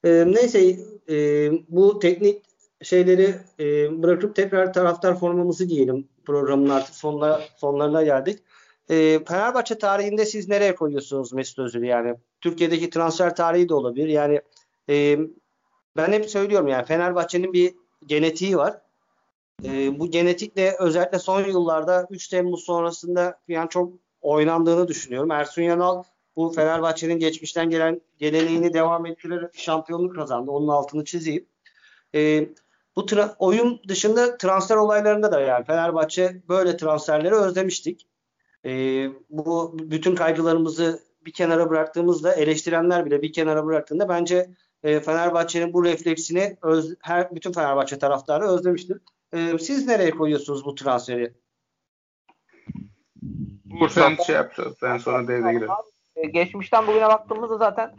E, 0.04 0.24
neyse 0.26 0.76
e, 1.10 1.50
bu 1.68 1.98
teknik 1.98 2.42
şeyleri 2.82 3.34
e, 3.60 4.02
bırakıp 4.02 4.36
tekrar 4.36 4.72
taraftar 4.72 5.18
formamızı 5.18 5.64
giyelim. 5.64 6.08
Programın 6.24 6.68
artık 6.68 6.94
sonuna, 6.94 7.40
sonlarına 7.56 8.02
geldik. 8.02 8.38
E, 8.92 9.24
Fenerbahçe 9.24 9.78
tarihinde 9.78 10.24
siz 10.24 10.48
nereye 10.48 10.74
koyuyorsunuz 10.74 11.32
Mesut 11.32 11.58
Özil? 11.58 11.82
Yani 11.82 12.14
Türkiye'deki 12.40 12.90
transfer 12.90 13.36
tarihi 13.36 13.68
de 13.68 13.74
olabilir. 13.74 14.08
Yani 14.08 14.40
e, 14.88 15.18
ben 15.96 16.12
hep 16.12 16.30
söylüyorum 16.30 16.68
yani 16.68 16.84
Fenerbahçe'nin 16.84 17.52
bir 17.52 17.74
genetiği 18.06 18.56
var. 18.56 18.80
E, 19.64 19.98
bu 20.00 20.10
genetikle 20.10 20.76
özellikle 20.78 21.18
son 21.18 21.44
yıllarda 21.44 22.06
3 22.10 22.28
Temmuz 22.28 22.64
sonrasında 22.64 23.40
yani 23.48 23.68
çok 23.68 23.92
oynandığını 24.20 24.88
düşünüyorum. 24.88 25.30
Ersun 25.30 25.62
Yanal 25.62 26.02
bu 26.36 26.52
Fenerbahçe'nin 26.52 27.18
geçmişten 27.18 27.70
gelen 27.70 28.00
geleneğini 28.18 28.74
devam 28.74 29.06
ettirerek 29.06 29.54
şampiyonluk 29.54 30.16
kazandı. 30.16 30.50
Onun 30.50 30.68
altını 30.68 31.04
çizeyim. 31.04 31.46
E, 32.14 32.48
bu 32.96 33.00
tra- 33.00 33.34
oyun 33.38 33.80
dışında 33.88 34.36
transfer 34.36 34.76
olaylarında 34.76 35.32
da 35.32 35.40
yani 35.40 35.64
Fenerbahçe 35.64 36.42
böyle 36.48 36.76
transferleri 36.76 37.34
özlemiştik. 37.34 38.06
E, 38.64 38.70
bu 39.30 39.78
bütün 39.78 40.14
kaygılarımızı 40.14 41.02
bir 41.26 41.32
kenara 41.32 41.70
bıraktığımızda 41.70 42.34
eleştirenler 42.34 43.06
bile 43.06 43.22
bir 43.22 43.32
kenara 43.32 43.66
bıraktığında 43.66 44.08
bence 44.08 44.50
e, 44.82 45.00
Fenerbahçe'nin 45.00 45.72
bu 45.72 45.84
refleksini 45.84 46.56
öz, 46.62 46.96
her 47.02 47.34
bütün 47.34 47.52
Fenerbahçe 47.52 47.98
taraftarı 47.98 48.44
özlemiştir. 48.44 48.98
E, 49.32 49.58
siz 49.58 49.86
nereye 49.86 50.10
koyuyorsunuz 50.10 50.64
bu 50.64 50.74
transferi? 50.74 51.32
Uğur 53.80 53.88
sen 53.88 54.14
şey 54.26 54.34
yapacağız. 54.34 54.76
Ben 54.82 54.98
sonra 54.98 55.28
devreye 55.28 55.52
girelim. 55.52 55.68
E, 56.16 56.26
geçmişten 56.26 56.86
bugüne 56.86 57.08
baktığımızda 57.08 57.56
zaten 57.56 57.94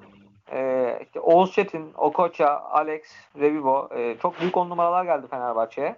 e, 0.52 1.00
işte 1.06 1.20
Oğuz 1.20 1.52
Çetin, 1.52 1.94
Okocha, 1.94 2.60
Alex, 2.60 3.02
Revivo 3.40 3.90
e, 3.96 4.18
çok 4.22 4.40
büyük 4.40 4.58
on 4.58 4.70
numaralar 4.70 5.06
geldi 5.06 5.28
Fenerbahçe'ye. 5.30 5.96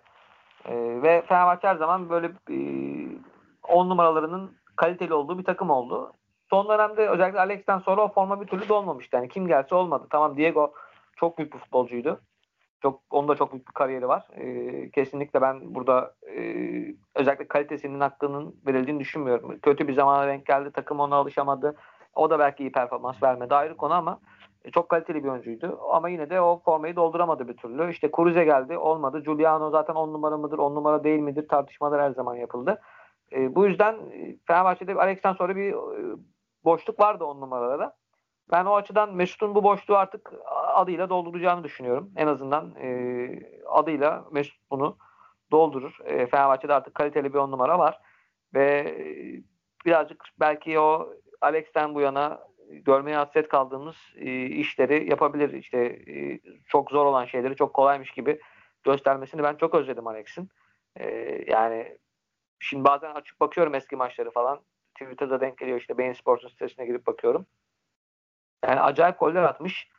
E, 0.65 0.73
ve 1.01 1.23
Fenerbahçe 1.27 1.67
her 1.67 1.75
zaman 1.75 2.09
böyle 2.09 2.27
e, 2.27 2.57
on 3.67 3.89
numaralarının 3.89 4.57
kaliteli 4.75 5.13
olduğu 5.13 5.39
bir 5.39 5.43
takım 5.43 5.69
oldu 5.69 6.13
son 6.49 6.69
dönemde 6.69 7.09
özellikle 7.09 7.39
Alex'ten 7.39 7.79
sonra 7.79 8.01
o 8.01 8.13
forma 8.13 8.41
bir 8.41 8.47
türlü 8.47 8.69
dolmamıştı. 8.69 9.15
Yani 9.15 9.29
kim 9.29 9.47
gelse 9.47 9.75
olmadı. 9.75 10.07
Tamam 10.09 10.37
Diego 10.37 10.73
çok 11.15 11.37
büyük 11.37 11.53
bir 11.53 11.59
futbolcuydu. 11.59 12.21
çok 12.81 13.01
onun 13.09 13.27
da 13.27 13.35
çok 13.35 13.51
büyük 13.53 13.67
bir 13.67 13.73
kariyeri 13.73 14.07
var. 14.07 14.27
E, 14.35 14.89
kesinlikle 14.91 15.41
ben 15.41 15.75
burada 15.75 16.13
e, 16.37 16.41
özellikle 17.15 17.47
kalitesinin 17.47 17.99
hakkının 17.99 18.55
verildiğini 18.67 18.99
düşünmüyorum. 18.99 19.59
Kötü 19.59 19.87
bir 19.87 19.93
zamana 19.93 20.27
denk 20.27 20.45
geldi. 20.45 20.71
Takım 20.71 20.99
ona 20.99 21.15
alışamadı. 21.15 21.75
O 22.15 22.29
da 22.29 22.39
belki 22.39 22.63
iyi 22.63 22.71
performans 22.71 23.23
vermedi 23.23 23.55
ayrı 23.55 23.77
konu 23.77 23.93
ama 23.93 24.19
e, 24.65 24.71
çok 24.71 24.89
kaliteli 24.89 25.23
bir 25.23 25.29
oyuncuydu. 25.29 25.79
Ama 25.91 26.09
yine 26.09 26.29
de 26.29 26.41
o 26.41 26.61
formayı 26.65 26.95
dolduramadı 26.95 27.47
bir 27.47 27.57
türlü. 27.57 27.91
İşte 27.91 28.11
Cruze 28.15 28.45
geldi 28.45 28.77
olmadı. 28.77 29.23
Giuliano 29.23 29.69
zaten 29.71 29.95
10 29.95 30.13
numara 30.13 30.37
mıdır 30.37 30.57
10 30.57 30.75
numara 30.75 31.03
değil 31.03 31.19
midir 31.19 31.47
tartışmalar 31.47 32.01
her 32.01 32.11
zaman 32.11 32.35
yapıldı. 32.35 32.81
E, 33.31 33.55
bu 33.55 33.65
yüzden 33.67 33.93
e, 33.93 34.37
Fenerbahçe'de 34.47 34.93
Alex'ten 34.93 35.33
sonra 35.33 35.55
bir 35.55 35.73
e, 35.73 36.17
boşluk 36.63 36.99
vardı 36.99 37.25
10 37.25 37.41
numaralara. 37.41 37.95
Ben 38.51 38.65
o 38.65 38.75
açıdan 38.75 39.15
Mesut'un 39.15 39.55
bu 39.55 39.63
boşluğu 39.63 39.97
artık 39.97 40.33
adıyla 40.73 41.09
dolduracağını 41.09 41.63
düşünüyorum. 41.63 42.11
En 42.15 42.27
azından 42.27 42.75
e, 42.75 43.29
adıyla 43.65 44.25
Mesut 44.31 44.71
bunu 44.71 44.97
doldurur. 45.51 45.97
E, 46.05 46.27
Fenerbahçe'de 46.27 46.73
artık 46.73 46.95
kaliteli 46.95 47.33
bir 47.33 47.39
on 47.39 47.51
numara 47.51 47.79
var. 47.79 47.99
Ve 48.53 48.65
e, 48.65 49.05
birazcık 49.85 50.23
belki 50.39 50.79
o 50.79 51.13
Alex'ten 51.41 51.95
bu 51.95 52.01
yana 52.01 52.39
görmeye 52.69 53.17
hasret 53.17 53.47
kaldığımız 53.47 53.95
e, 54.15 54.45
işleri 54.45 55.09
yapabilir. 55.09 55.53
İşte 55.53 55.77
e, 55.85 56.39
çok 56.67 56.91
zor 56.91 57.05
olan 57.05 57.25
şeyleri 57.25 57.55
çok 57.55 57.73
kolaymış 57.73 58.11
gibi 58.11 58.39
göstermesini 58.83 59.43
ben 59.43 59.55
çok 59.55 59.75
özledim 59.75 60.07
Alex'in. 60.07 60.49
E, 60.95 61.07
yani 61.47 61.97
şimdi 62.59 62.83
bazen 62.83 63.15
açıp 63.15 63.39
bakıyorum 63.39 63.75
eski 63.75 63.95
maçları 63.95 64.31
falan. 64.31 64.59
Twitter'da 64.93 65.41
denk 65.41 65.57
geliyor 65.57 65.79
işte 65.79 65.97
Bein 65.97 66.13
Sports'un 66.13 66.47
sitesine 66.47 66.85
girip 66.85 67.07
bakıyorum. 67.07 67.45
Yani 68.65 68.81
acayip 68.81 69.19
goller 69.19 69.43
atmış 69.43 69.89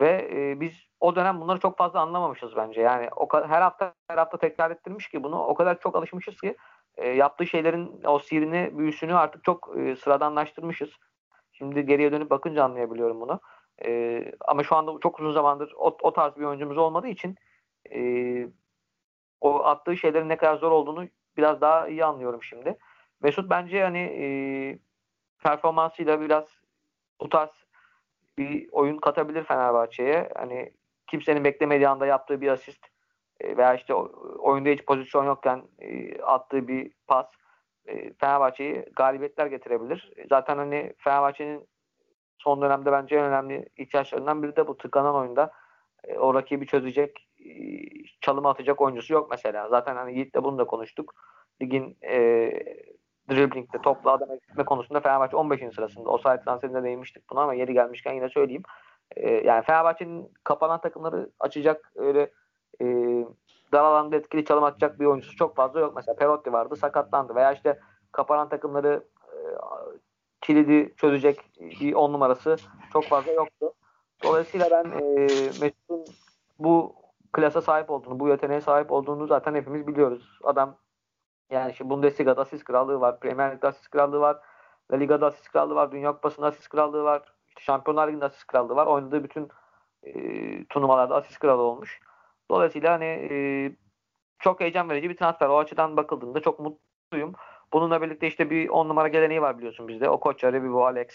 ve 0.00 0.30
e, 0.32 0.60
biz 0.60 0.86
o 1.00 1.16
dönem 1.16 1.40
bunları 1.40 1.60
çok 1.60 1.78
fazla 1.78 2.00
anlamamışız 2.00 2.56
bence. 2.56 2.80
Yani 2.80 3.08
o 3.16 3.28
kadar, 3.28 3.48
her 3.48 3.62
hafta 3.62 3.94
her 4.08 4.18
hafta 4.18 4.38
tekrar 4.38 4.70
ettirmiş 4.70 5.08
ki 5.08 5.22
bunu 5.22 5.42
o 5.42 5.54
kadar 5.54 5.80
çok 5.80 5.96
alışmışız 5.96 6.40
ki 6.40 6.56
e, 6.96 7.08
yaptığı 7.08 7.46
şeylerin 7.46 8.00
o 8.04 8.18
sirini, 8.18 8.78
büyüsünü 8.78 9.14
artık 9.14 9.44
çok 9.44 9.74
e, 9.76 9.96
sıradanlaştırmışız. 9.96 10.90
Şimdi 11.52 11.86
geriye 11.86 12.12
dönüp 12.12 12.30
bakınca 12.30 12.64
anlayabiliyorum 12.64 13.20
bunu. 13.20 13.40
E, 13.84 14.22
ama 14.40 14.64
şu 14.64 14.76
anda 14.76 14.92
çok 15.02 15.20
uzun 15.20 15.32
zamandır 15.32 15.72
o, 15.76 15.96
o 16.02 16.12
tarz 16.12 16.36
bir 16.36 16.44
oyuncumuz 16.44 16.78
olmadığı 16.78 17.08
için 17.08 17.36
e, 17.94 18.00
o 19.40 19.64
attığı 19.64 19.96
şeylerin 19.96 20.28
ne 20.28 20.36
kadar 20.36 20.56
zor 20.56 20.70
olduğunu 20.70 21.08
biraz 21.36 21.60
daha 21.60 21.88
iyi 21.88 22.04
anlıyorum 22.04 22.42
şimdi. 22.42 22.78
Mesut 23.22 23.50
bence 23.50 23.82
hani 23.82 23.98
e, 23.98 24.26
performansıyla 25.42 26.20
biraz 26.20 26.44
bu 27.20 27.28
tarz 27.28 27.50
bir 28.38 28.68
oyun 28.72 28.96
katabilir 28.96 29.44
Fenerbahçe'ye. 29.44 30.28
Hani 30.36 30.72
kimsenin 31.06 31.44
beklemediği 31.44 31.88
anda 31.88 32.06
yaptığı 32.06 32.40
bir 32.40 32.48
asist 32.48 32.86
e, 33.40 33.56
veya 33.56 33.74
işte 33.74 33.94
oyunda 33.94 34.68
hiç 34.68 34.84
pozisyon 34.84 35.24
yokken 35.24 35.62
e, 35.78 36.20
attığı 36.22 36.68
bir 36.68 36.92
pas 37.06 37.26
e, 37.86 38.12
Fenerbahçe'yi 38.12 38.84
galibiyetler 38.96 39.46
getirebilir. 39.46 40.12
Zaten 40.28 40.56
hani 40.56 40.92
Fenerbahçe'nin 40.98 41.68
son 42.38 42.62
dönemde 42.62 42.92
bence 42.92 43.16
en 43.16 43.24
önemli 43.24 43.68
ihtiyaçlarından 43.76 44.42
biri 44.42 44.56
de 44.56 44.66
bu 44.66 44.76
tıkanan 44.76 45.14
oyunda 45.14 45.52
o 46.18 46.34
rakibi 46.34 46.66
çözecek 46.66 47.28
çalımı 48.20 48.48
atacak 48.48 48.80
oyuncusu 48.80 49.12
yok 49.12 49.30
mesela. 49.30 49.68
Zaten 49.68 49.96
hani 49.96 50.12
Yiğit'le 50.12 50.34
bunu 50.34 50.58
da 50.58 50.64
konuştuk. 50.64 51.14
Ligin 51.62 51.96
e, 52.02 52.50
dribblingde 53.30 53.82
topla 53.82 54.12
adam 54.12 54.30
eksiltme 54.30 54.64
konusunda 54.64 55.00
Fenerbahçe 55.00 55.36
15. 55.36 55.74
sırasında. 55.74 56.10
O 56.10 56.18
saat 56.18 56.44
transferinde 56.44 56.82
değinmiştik 56.82 57.30
buna 57.30 57.42
ama 57.42 57.54
yeri 57.54 57.72
gelmişken 57.72 58.12
yine 58.12 58.28
söyleyeyim. 58.28 58.62
E, 59.16 59.30
yani 59.30 59.64
Fenerbahçe'nin 59.64 60.32
kapanan 60.44 60.80
takımları 60.80 61.30
açacak 61.40 61.92
öyle 61.94 62.30
e, 62.80 62.84
dar 63.72 63.84
alanda 63.84 64.16
etkili 64.16 64.44
çalım 64.44 64.64
atacak 64.64 65.00
bir 65.00 65.04
oyuncusu 65.04 65.36
çok 65.36 65.56
fazla 65.56 65.80
yok. 65.80 65.92
Mesela 65.96 66.16
Perotti 66.16 66.52
vardı 66.52 66.76
sakatlandı 66.76 67.34
veya 67.34 67.52
işte 67.52 67.78
kapanan 68.12 68.48
takımları 68.48 69.04
e, 69.32 69.36
kilidi 70.40 70.94
çözecek 70.96 71.40
bir 71.60 71.92
on 71.92 72.12
numarası 72.12 72.56
çok 72.92 73.04
fazla 73.04 73.32
yoktu. 73.32 73.72
Dolayısıyla 74.24 74.68
ben 74.70 74.84
e, 74.84 75.26
Mesut'un 75.60 76.04
bu 76.58 76.94
klasa 77.36 77.60
sahip 77.60 77.90
olduğunu, 77.90 78.20
bu 78.20 78.28
yeteneğe 78.28 78.60
sahip 78.60 78.92
olduğunu 78.92 79.26
zaten 79.26 79.54
hepimiz 79.54 79.86
biliyoruz. 79.86 80.38
Adam 80.44 80.76
yani 81.50 81.74
şimdi 81.74 81.90
Bundesliga'da 81.90 82.40
asist 82.40 82.64
krallığı 82.64 83.00
var. 83.00 83.20
Premier 83.20 83.54
Lig'de 83.54 83.68
asist 83.68 83.90
krallığı 83.90 84.20
var. 84.20 84.36
La 84.92 84.96
Liga'da 84.96 85.26
asist 85.26 85.52
krallığı 85.52 85.74
var. 85.74 85.92
Dünya 85.92 86.12
Kupası'nda 86.12 86.46
asist 86.46 86.68
krallığı 86.68 87.04
var. 87.04 87.22
İşte 87.48 87.60
Şampiyonlar 87.60 88.08
Ligi'nde 88.08 88.24
asist 88.24 88.46
krallığı 88.46 88.76
var. 88.76 88.86
Oynadığı 88.86 89.24
bütün 89.24 89.48
e, 90.02 90.12
turnuvalarda 90.64 91.14
asist 91.14 91.38
kralı 91.38 91.62
olmuş. 91.62 92.00
Dolayısıyla 92.50 92.92
hani 92.92 93.04
e, 93.04 93.72
çok 94.38 94.60
heyecan 94.60 94.90
verici 94.90 95.10
bir 95.10 95.16
transfer. 95.16 95.48
O 95.48 95.58
açıdan 95.58 95.96
bakıldığında 95.96 96.40
çok 96.40 96.60
mutluyum. 96.60 97.32
Bununla 97.72 98.02
birlikte 98.02 98.26
işte 98.26 98.50
bir 98.50 98.68
on 98.68 98.88
numara 98.88 99.08
geleneği 99.08 99.42
var 99.42 99.58
biliyorsun 99.58 99.88
bizde. 99.88 100.08
O 100.08 100.20
Koç, 100.20 100.44
bu 100.44 100.86
Alex, 100.86 101.08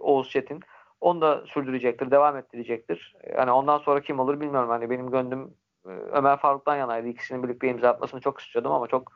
Oğuz 0.00 0.30
Çetin. 0.30 0.60
Onu 1.00 1.20
da 1.20 1.46
sürdürecektir, 1.46 2.10
devam 2.10 2.36
ettirecektir. 2.36 3.16
Yani 3.36 3.50
ondan 3.50 3.78
sonra 3.78 4.00
kim 4.00 4.20
olur 4.20 4.40
bilmiyorum. 4.40 4.68
Hani 4.68 4.90
benim 4.90 5.10
gönlüm 5.10 5.42
e, 5.42 5.48
Ömer 5.88 6.36
Faruk'tan 6.36 6.76
yanaydı. 6.76 7.08
İkisinin 7.08 7.42
birlikte 7.42 7.68
imza 7.68 7.88
atmasını 7.88 8.20
çok 8.20 8.40
istiyordum 8.40 8.72
ama 8.72 8.86
çok 8.86 9.12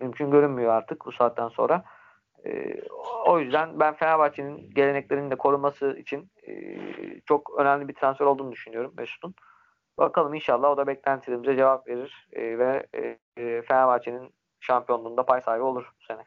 mümkün 0.00 0.30
görünmüyor 0.30 0.72
artık 0.72 1.06
bu 1.06 1.12
saatten 1.12 1.48
sonra. 1.48 1.84
E, 2.46 2.80
o 3.26 3.38
yüzden 3.38 3.80
ben 3.80 3.94
Fenerbahçe'nin 3.94 4.70
geleneklerinin 4.70 5.30
de 5.30 5.36
korunması 5.36 5.96
için 5.98 6.30
e, 6.46 6.76
çok 7.26 7.50
önemli 7.58 7.88
bir 7.88 7.94
transfer 7.94 8.26
olduğunu 8.26 8.52
düşünüyorum 8.52 8.94
Mesut'un. 8.96 9.34
Bakalım 9.98 10.34
inşallah 10.34 10.70
o 10.70 10.76
da 10.76 10.86
beklentilerimize 10.86 11.56
cevap 11.56 11.88
verir 11.88 12.28
e, 12.32 12.58
ve 12.58 12.86
e, 12.94 13.18
e 13.42 13.62
Fenerbahçe'nin 13.62 14.34
şampiyonluğunda 14.60 15.26
pay 15.26 15.40
sahibi 15.40 15.62
olur 15.62 15.92
bu 16.00 16.04
sene. 16.04 16.24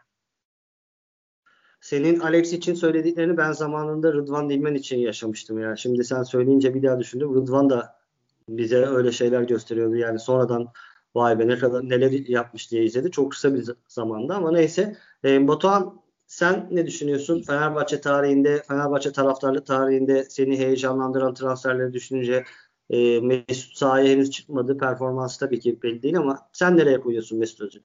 Senin 1.81 2.19
Alex 2.19 2.53
için 2.53 2.73
söylediklerini 2.73 3.37
ben 3.37 3.51
zamanında 3.51 4.13
Rıdvan 4.13 4.49
Dilmen 4.49 4.75
için 4.75 4.97
yaşamıştım 4.97 5.59
ya. 5.59 5.75
Şimdi 5.75 6.03
sen 6.03 6.23
söyleyince 6.23 6.73
bir 6.73 6.83
daha 6.83 6.99
düşündüm. 6.99 7.35
Rıdvan 7.35 7.69
da 7.69 7.96
bize 8.49 8.85
öyle 8.85 9.11
şeyler 9.11 9.41
gösteriyordu. 9.41 9.95
Yani 9.95 10.19
sonradan 10.19 10.67
vay 11.15 11.39
be 11.39 11.47
ne 11.47 11.57
kadar 11.57 11.89
neler 11.89 12.11
yapmış 12.11 12.71
diye 12.71 12.83
izledi. 12.83 13.11
Çok 13.11 13.31
kısa 13.31 13.53
bir 13.55 13.65
zamanda 13.87 14.35
ama 14.35 14.51
neyse. 14.51 14.97
E, 15.25 15.47
Batuhan 15.47 16.01
sen 16.27 16.67
ne 16.71 16.85
düşünüyorsun? 16.87 17.41
Fenerbahçe 17.41 18.01
tarihinde, 18.01 18.63
Fenerbahçe 18.67 19.11
taraftarlık 19.11 19.65
tarihinde 19.65 20.23
seni 20.23 20.57
heyecanlandıran 20.59 21.33
transferleri 21.33 21.93
düşününce 21.93 22.43
e, 22.89 23.19
Mesut 23.19 23.77
sahaya 23.77 24.07
henüz 24.07 24.31
çıkmadı. 24.31 24.77
Performansı 24.77 25.39
tabii 25.39 25.59
ki 25.59 25.81
belli 25.83 26.03
değil 26.03 26.17
ama 26.17 26.49
sen 26.53 26.77
nereye 26.77 26.99
koyuyorsun 26.99 27.39
Mesut 27.39 27.61
Özil? 27.61 27.81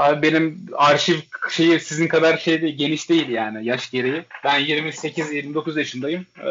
Abi 0.00 0.22
benim 0.22 0.66
arşiv 0.72 1.18
şeyi 1.50 1.80
sizin 1.80 2.08
kadar 2.08 2.38
şey 2.38 2.62
değil, 2.62 2.76
geniş 2.76 3.08
değil 3.08 3.28
yani 3.28 3.66
yaş 3.66 3.90
gereği. 3.90 4.22
Ben 4.44 4.60
28-29 4.60 5.78
yaşındayım. 5.78 6.26
Ee, 6.38 6.50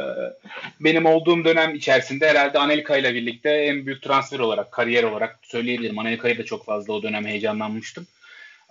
benim 0.79 1.05
olduğum 1.05 1.45
dönem 1.45 1.75
içerisinde 1.75 2.29
herhalde 2.29 2.59
Anelka 2.59 2.97
ile 2.97 3.13
birlikte 3.13 3.49
en 3.49 3.85
büyük 3.85 4.03
transfer 4.03 4.39
olarak, 4.39 4.71
kariyer 4.71 5.03
olarak 5.03 5.39
söyleyebilirim. 5.43 5.99
Anelka'yı 5.99 6.37
da 6.37 6.45
çok 6.45 6.65
fazla 6.65 6.93
o 6.93 7.03
dönem 7.03 7.25
heyecanlanmıştım. 7.25 8.07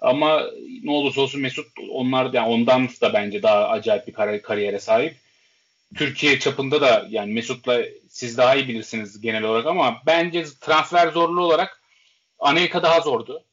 Ama 0.01 0.43
ne 0.83 0.91
olursa 0.91 1.21
olsun 1.21 1.41
Mesut 1.41 1.67
onlar 1.91 2.33
yani 2.33 2.49
ondan 2.49 2.89
da 3.01 3.13
bence 3.13 3.43
daha 3.43 3.69
acayip 3.69 4.07
bir 4.07 4.13
kar- 4.13 4.43
kariyere 4.43 4.79
sahip. 4.79 5.15
Türkiye 5.95 6.39
çapında 6.39 6.81
da 6.81 7.07
yani 7.11 7.33
Mesut'la 7.33 7.83
siz 8.09 8.39
daha 8.39 8.55
iyi 8.55 8.69
bilirsiniz 8.69 9.21
genel 9.21 9.43
olarak 9.43 9.67
ama 9.67 10.03
bence 10.07 10.45
transfer 10.61 11.09
zorluğu 11.09 11.45
olarak 11.45 11.83
Anelka 12.39 12.83
daha 12.83 13.01
zordu 13.01 13.45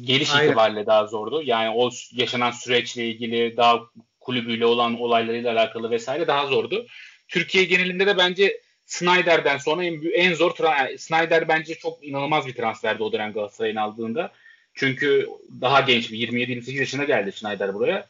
geliş 0.00 0.34
Aynen. 0.34 0.46
itibariyle 0.48 0.86
daha 0.86 1.06
zordu. 1.06 1.42
Yani 1.44 1.70
o 1.70 1.90
yaşanan 2.12 2.50
süreçle 2.50 3.06
ilgili 3.06 3.56
daha 3.56 3.80
kulübüyle 4.20 4.66
olan 4.66 5.00
olaylarıyla 5.00 5.52
alakalı 5.52 5.90
vesaire 5.90 6.26
daha 6.26 6.46
zordu. 6.46 6.86
Türkiye 7.28 7.64
genelinde 7.64 8.06
de 8.06 8.18
bence 8.18 8.60
Snyder'den 8.86 9.58
sonra 9.58 9.84
en, 9.84 10.02
en 10.14 10.34
zor 10.34 10.52
yani 10.64 10.98
Snyder 10.98 11.48
bence 11.48 11.74
çok 11.74 12.04
inanılmaz 12.04 12.46
bir 12.46 12.54
transferdi 12.54 13.02
o 13.02 13.12
dönem 13.12 13.32
Galatasaray'ın 13.32 13.76
aldığında. 13.76 14.32
Çünkü 14.74 15.28
daha 15.60 15.80
genç 15.80 16.12
bir 16.12 16.28
27-28 16.28 16.72
yaşına 16.72 17.04
geldi 17.04 17.32
Snyder 17.32 17.74
buraya. 17.74 18.06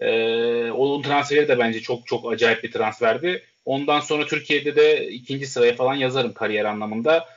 Ee, 0.00 0.70
onun 0.70 1.02
transferi 1.02 1.48
de 1.48 1.58
bence 1.58 1.80
çok 1.80 2.06
çok 2.06 2.32
acayip 2.32 2.64
bir 2.64 2.72
transferdi. 2.72 3.42
Ondan 3.64 4.00
sonra 4.00 4.26
Türkiye'de 4.26 4.76
de 4.76 5.08
ikinci 5.08 5.46
sıraya 5.46 5.74
falan 5.74 5.94
yazarım 5.94 6.32
kariyer 6.32 6.64
anlamında 6.64 7.28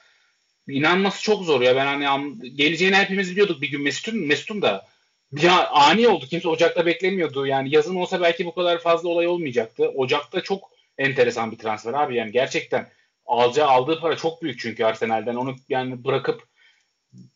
inanması 0.67 1.23
çok 1.23 1.43
zor 1.43 1.61
ya. 1.61 1.75
Ben 1.75 1.85
hani 1.85 2.55
geleceğini 2.55 2.95
hepimiz 2.95 3.31
biliyorduk 3.31 3.61
bir 3.61 3.71
gün 3.71 3.81
Mesut'un 3.81 4.19
Mesut'un 4.19 4.61
da 4.61 4.87
bir 5.31 5.49
ani 5.71 6.07
oldu. 6.07 6.25
Kimse 6.25 6.47
Ocak'ta 6.47 6.85
beklemiyordu. 6.85 7.45
Yani 7.45 7.75
yazın 7.75 7.95
olsa 7.95 8.21
belki 8.21 8.45
bu 8.45 8.55
kadar 8.55 8.79
fazla 8.79 9.09
olay 9.09 9.27
olmayacaktı. 9.27 9.89
Ocak'ta 9.89 10.41
çok 10.41 10.71
enteresan 10.97 11.51
bir 11.51 11.57
transfer 11.57 11.93
abi. 11.93 12.15
Yani 12.15 12.31
gerçekten 12.31 12.89
alacağı 13.25 13.67
aldığı 13.67 13.99
para 13.99 14.17
çok 14.17 14.41
büyük 14.43 14.59
çünkü 14.59 14.85
Arsenal'den. 14.85 15.35
Onu 15.35 15.55
yani 15.69 16.03
bırakıp 16.03 16.43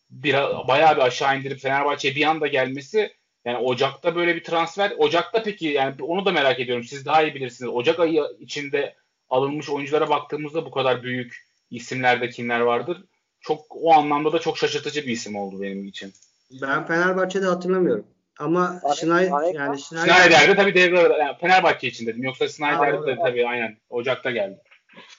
bir 0.10 0.34
bayağı 0.68 0.96
bir 0.96 1.02
aşağı 1.02 1.40
indirip 1.40 1.60
Fenerbahçe'ye 1.60 2.16
bir 2.16 2.26
anda 2.26 2.48
gelmesi 2.48 3.14
yani 3.46 3.58
Ocak'ta 3.58 4.16
böyle 4.16 4.36
bir 4.36 4.44
transfer. 4.44 4.94
Ocak'ta 4.98 5.44
peki 5.44 5.68
yani 5.68 5.96
onu 6.02 6.26
da 6.26 6.32
merak 6.32 6.60
ediyorum. 6.60 6.84
Siz 6.84 7.06
daha 7.06 7.24
iyi 7.24 7.36
bilirsiniz. 7.36 7.72
Ocak 7.74 8.00
ayı 8.00 8.24
içinde 8.40 8.96
alınmış 9.30 9.70
oyunculara 9.70 10.10
baktığımızda 10.10 10.66
bu 10.66 10.72
kadar 10.72 11.04
büyük 11.04 11.46
isimlerde 11.72 12.30
kimler 12.30 12.60
vardır? 12.60 13.04
Çok 13.46 13.66
o 13.70 13.94
anlamda 13.94 14.34
da 14.34 14.40
çok 14.40 14.58
şaşırtıcı 14.58 15.02
bir 15.02 15.12
isim 15.12 15.36
oldu 15.36 15.62
benim 15.62 15.86
için. 15.86 16.14
Ben 16.62 16.88
Fenerbahçe'de 16.88 17.46
hatırlamıyorum. 17.46 18.06
Ama 18.40 18.82
Schneider 18.96 19.54
yani 19.54 19.80
Schneider, 19.80 20.14
Schneider'de 20.14 20.56
tabii 20.56 20.76
devre 20.76 20.98
yani 21.20 21.38
Fenerbahçe 21.42 21.88
için 21.88 22.08
dedim. 22.08 22.24
Yoksa 22.24 22.48
Schneider'de 22.48 23.08
de 23.08 23.18
tabii 23.24 23.48
aynen 23.48 23.78
Ocak'ta 23.90 24.32
geldi. 24.32 24.62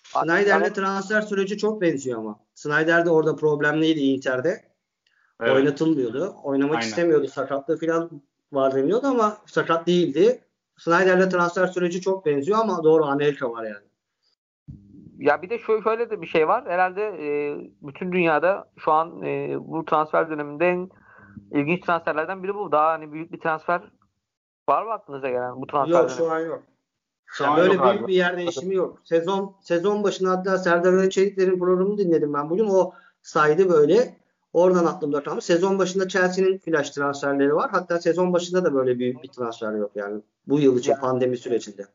Schneider'le 0.03 0.73
transfer 0.73 1.23
süreci 1.23 1.59
çok 1.59 1.81
benziyor 1.81 2.19
ama. 2.19 2.41
Schneider 2.55 3.07
de 3.07 3.11
orada 3.11 3.37
problemliydi 3.37 4.01
Inter'de. 4.01 4.65
Evet. 5.41 5.53
Oynatılmıyordu. 5.53 6.37
Oynamak 6.43 6.77
aynen. 6.77 6.89
istemiyordu. 6.89 7.29
Sakatlığı 7.29 7.81
falan 7.81 8.23
var 8.53 8.75
deniyordu 8.75 9.07
ama 9.07 9.39
sakat 9.47 9.87
değildi. 9.87 10.41
Schneider'le 10.77 11.31
transfer 11.31 11.67
süreci 11.67 12.01
çok 12.01 12.27
benziyor 12.27 12.59
ama 12.59 12.85
doğru 12.85 13.05
Amerika 13.05 13.51
var 13.51 13.65
yani. 13.65 13.86
Ya 15.19 15.43
bir 15.43 15.51
de 15.51 15.59
şöyle, 15.59 15.83
şöyle 15.83 16.11
de 16.11 16.23
bir 16.23 16.27
şey 16.27 16.49
var. 16.49 16.65
Herhalde 16.67 17.03
e, 17.03 17.57
bütün 17.83 18.13
dünyada 18.13 18.69
şu 18.77 18.93
an 18.93 19.23
e, 19.23 19.57
bu 19.61 19.85
transfer 19.85 20.31
döneminde 20.31 20.69
en 20.69 20.91
ilginç 21.51 21.85
transferlerden 21.85 22.43
biri 22.43 22.55
bu. 22.55 22.73
Daha 22.73 22.93
hani 22.93 23.13
büyük 23.13 23.33
bir 23.33 23.41
transfer 23.41 23.83
var 24.69 24.83
mı 24.83 24.93
aklınıza 24.93 25.29
gelen 25.29 25.57
bu 25.57 25.67
transfer? 25.67 26.01
Yok 26.01 26.11
şu 26.11 26.31
an 26.31 26.41
yok. 26.41 26.63
Şu 27.27 27.45
yani 27.45 27.57
böyle 27.57 27.71
büyük 27.71 27.83
abi. 27.83 28.07
bir 28.07 28.15
yer 28.15 28.37
değişimi 28.37 28.75
yok. 28.75 28.99
Sezon 29.05 29.57
sezon 29.61 30.05
başında 30.05 30.31
hatta 30.31 30.59
Serdar 30.59 30.93
Öçelikler'in 30.93 31.59
programını 31.59 31.99
dinledim 31.99 32.35
ben 32.35 32.51
bugün. 32.51 32.69
O 32.69 32.93
saydı 33.23 33.71
böyle. 33.71 34.17
Oradan 34.53 34.87
aklımda 34.87 35.23
kalmış. 35.23 35.45
Sezon 35.45 35.79
başında 35.79 36.09
Chelsea'nin 36.09 36.59
flash 36.59 36.91
transferleri 36.91 37.55
var. 37.55 37.71
Hatta 37.71 37.99
sezon 37.99 38.33
başında 38.33 38.65
da 38.65 38.75
böyle 38.75 38.99
büyük 38.99 39.23
bir 39.23 39.29
transfer 39.29 39.73
yok 39.73 39.91
yani. 39.95 40.23
Bu 40.47 40.61
yıl 40.61 40.79
için 40.79 40.93
yani, 40.93 41.01
pandemi 41.01 41.37
sürecinde. 41.37 41.87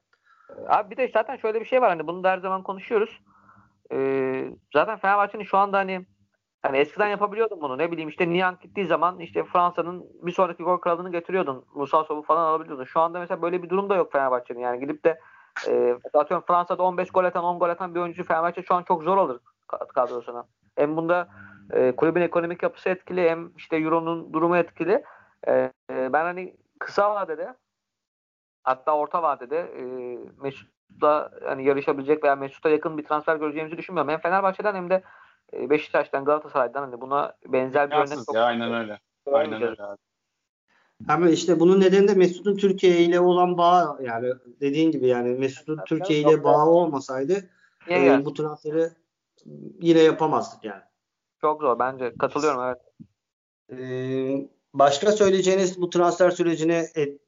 Abi 0.68 0.91
bir 0.91 0.97
de 0.97 1.12
zaten 1.14 1.38
şöyle 1.38 1.60
bir 1.60 1.66
şey 1.66 1.82
var 1.82 1.89
hani 1.89 2.08
bunu 2.08 2.24
da 2.24 2.32
her 2.32 2.38
zaman 2.38 2.64
konuşuyoruz. 2.64 3.22
Ee, 3.91 4.49
zaten 4.74 4.97
Fenerbahçe'nin 4.97 5.43
şu 5.43 5.58
anda 5.58 5.78
hani 5.78 6.06
hani 6.62 6.78
eskiden 6.78 7.08
yapabiliyordun 7.08 7.62
bunu. 7.62 7.78
Ne 7.78 7.91
bileyim 7.91 8.10
işte 8.10 8.30
Niang 8.30 8.62
gittiği 8.62 8.86
zaman 8.86 9.20
işte 9.20 9.43
Fransa'nın 9.43 10.06
bir 10.22 10.32
sonraki 10.32 10.64
gol 10.64 10.78
kralını 10.78 11.12
getiriyordun. 11.12 11.66
Musa 11.74 12.04
Sov'u 12.04 12.22
falan 12.22 12.45
alabiliyordun. 12.45 12.84
Şu 12.84 12.99
anda 12.99 13.20
mesela 13.20 13.41
böyle 13.41 13.64
bir 13.64 13.70
durum 13.70 13.89
da 13.89 13.95
yok 13.95 14.12
Fenerbahçe'nin. 14.12 14.60
Yani 14.60 14.80
gidip 14.80 15.06
de 15.06 15.20
e, 15.68 15.95
atıyorum 16.14 16.45
Fransa'da 16.47 16.84
15 16.84 17.12
gol 17.12 17.24
atan 17.24 17.43
10 17.43 17.60
gol 17.60 17.70
atan 17.70 17.95
bir 17.95 17.99
oyuncu 17.99 18.24
Fenerbahçe 18.24 18.64
şu 18.64 18.76
an 18.76 18.84
çok 18.84 19.04
zor 19.04 19.18
alır 19.18 19.39
kadrosuna. 19.93 20.43
Hem 20.76 20.97
bunda 20.97 21.30
e, 21.72 21.91
kulübün 21.95 22.22
ekonomik 22.22 22.64
yapısı 22.64 22.89
etkili 22.89 23.30
hem 23.30 23.52
işte 23.58 23.78
Euro'nun 23.78 24.34
durumu 24.34 24.58
etkili. 24.58 25.04
E, 25.47 25.54
e, 25.91 26.14
ben 26.14 26.24
hani 26.24 26.56
kısa 26.80 27.16
vadede 27.16 27.56
hatta 28.64 28.97
orta 28.97 29.24
vadede 29.24 29.57
e, 29.57 29.84
Mesut'la 30.41 31.32
hani 31.43 31.66
yarışabilecek 31.66 32.24
veya 32.24 32.36
Mesut'a 32.36 32.70
yakın 32.70 32.97
bir 32.97 33.03
transfer 33.03 33.36
göreceğimizi 33.36 33.78
düşünmüyorum. 33.78 34.12
Hem 34.12 34.20
Fenerbahçe'den 34.20 34.76
hem 34.76 34.89
de 34.89 35.03
e, 35.53 35.70
Beşiktaş'tan 35.70 36.26
Galatasaray'dan 36.26 36.82
hani 36.82 37.01
buna 37.01 37.34
benzer 37.47 37.91
bir 37.91 37.95
örnek 37.95 38.34
ya, 38.34 38.43
aynen 38.43 38.74
öyle. 38.74 38.99
Aynen 39.32 39.62
öyle 39.62 39.84
abi. 39.84 39.97
Ama 41.07 41.30
işte 41.30 41.59
bunun 41.59 41.80
nedeni 41.80 42.07
de 42.07 42.14
Mesut'un 42.14 42.57
Türkiye 42.57 42.97
ile 42.97 43.20
olan 43.20 43.57
bağ 43.57 43.97
yani 44.01 44.34
dediğin 44.62 44.91
gibi 44.91 45.07
yani 45.07 45.30
Mesut'un 45.30 45.78
evet, 45.78 45.88
Türkiye 45.88 46.20
ile 46.20 46.43
bağı 46.43 46.66
olmasaydı 46.66 47.49
e, 47.89 48.26
bu 48.26 48.34
transferi 48.34 48.89
yine 49.82 49.99
yapamazdık 49.99 50.64
yani. 50.64 50.82
Çok 51.41 51.62
zor 51.62 51.80
bence. 51.80 52.14
Katılıyorum 52.20 52.62
evet. 52.64 52.78
Ee, 53.72 54.49
başka 54.74 55.12
söyleyeceğiniz 55.12 55.82
bu 55.82 55.89
transfer 55.89 56.32
sürecine 56.32 56.86
et... 56.95 57.22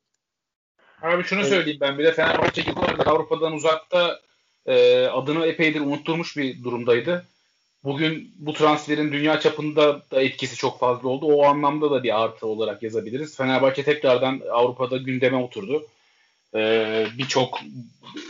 Abi 1.03 1.23
şunu 1.23 1.39
evet. 1.39 1.49
söyleyeyim 1.49 1.79
ben 1.81 1.97
bir 1.97 2.03
de 2.03 2.13
Fenerbahçe 2.13 2.63
yıllardır 2.67 3.07
Avrupa'dan 3.07 3.53
uzakta 3.53 4.19
e, 4.65 5.05
adını 5.05 5.45
epeydir 5.45 5.81
unutturmuş 5.81 6.37
bir 6.37 6.63
durumdaydı. 6.63 7.25
Bugün 7.83 8.33
bu 8.35 8.53
transferin 8.53 9.11
dünya 9.11 9.39
çapında 9.39 10.01
da 10.11 10.21
etkisi 10.21 10.55
çok 10.55 10.79
fazla 10.79 11.09
oldu. 11.09 11.25
O 11.25 11.45
anlamda 11.45 11.91
da 11.91 12.03
bir 12.03 12.23
artı 12.23 12.47
olarak 12.47 12.83
yazabiliriz. 12.83 13.37
Fenerbahçe 13.37 13.83
tekrardan 13.83 14.41
Avrupa'da 14.51 14.97
gündeme 14.97 15.37
oturdu. 15.37 15.85
Ee, 16.55 17.07
Birçok 17.17 17.59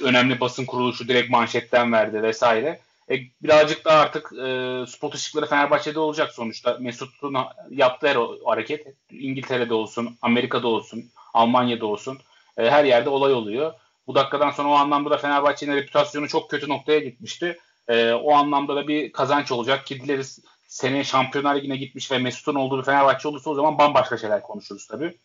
önemli 0.04 0.40
basın 0.40 0.66
kuruluşu 0.66 1.08
direkt 1.08 1.30
manşetten 1.30 1.92
verdi 1.92 2.24
vesaire. 2.24 2.80
E, 3.12 3.20
birazcık 3.44 3.86
da 3.86 3.92
artık 3.92 4.34
e, 4.34 4.80
spot 4.88 5.16
ışıkları 5.16 5.46
Fenerbahçe'de 5.46 6.00
olacak 6.00 6.32
sonuçta. 6.32 6.78
Mesut'un 6.80 7.36
yaptığı 7.70 8.08
her 8.08 8.18
hareket 8.46 8.88
İngiltere'de 9.12 9.74
olsun, 9.74 10.18
Amerika'da 10.22 10.68
olsun, 10.68 11.06
Almanya'da 11.34 11.86
olsun 11.86 12.20
e, 12.58 12.70
her 12.70 12.84
yerde 12.84 13.10
olay 13.10 13.34
oluyor. 13.34 13.74
Bu 14.08 14.16
dakikadan 14.16 14.52
sonra 14.52 14.70
o 14.70 14.74
anlamda 14.74 15.10
da 15.10 15.18
Fenerbahçe'nin 15.18 15.76
reputasyonu 15.76 16.28
çok 16.28 16.50
kötü 16.50 16.70
noktaya 16.70 17.00
gitmişti. 17.00 17.58
E, 17.88 18.14
o 18.14 18.34
anlamda 18.34 18.76
da 18.76 18.88
bir 18.88 19.12
kazanç 19.12 19.52
olacak 19.52 19.86
ki 19.86 20.02
dileriz 20.02 20.40
seneye 20.68 21.04
Şampiyonlar 21.04 21.56
Ligi'ne 21.56 21.78
gitmiş 21.78 22.12
ve 22.12 22.18
Mesut'un 22.18 22.56
olduğu 22.56 22.80
bir 22.80 22.84
Fenerbahçe 22.84 23.28
olursa 23.28 23.50
o 23.50 23.56
zaman 23.56 23.78
bambaşka 23.78 24.18
şeyler 24.18 24.42
konuşuruz 24.42 24.88
tabii. 24.88 25.18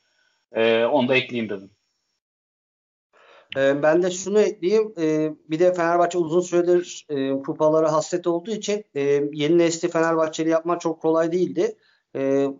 E, 0.53 0.85
onu 0.85 1.09
da 1.09 1.15
ekleyeyim 1.15 1.51
dedim. 1.51 1.71
E, 3.57 3.83
ben 3.83 4.03
de 4.03 4.11
şunu 4.11 4.41
ekleyeyim. 4.41 4.95
E, 4.99 5.33
bir 5.51 5.59
de 5.59 5.75
Fenerbahçe 5.75 6.19
uzun 6.19 6.41
süredir 6.41 7.07
e, 7.09 7.43
kupalara 7.43 7.93
hasret 7.93 8.27
olduğu 8.27 8.51
için 8.51 8.85
e, 8.95 9.01
yeni 9.33 9.59
nesli 9.59 9.89
Fenerbahçeli 9.91 10.49
yapmak 10.49 10.81
çok 10.81 11.03
kolay 11.03 11.33
değildi. 11.33 11.77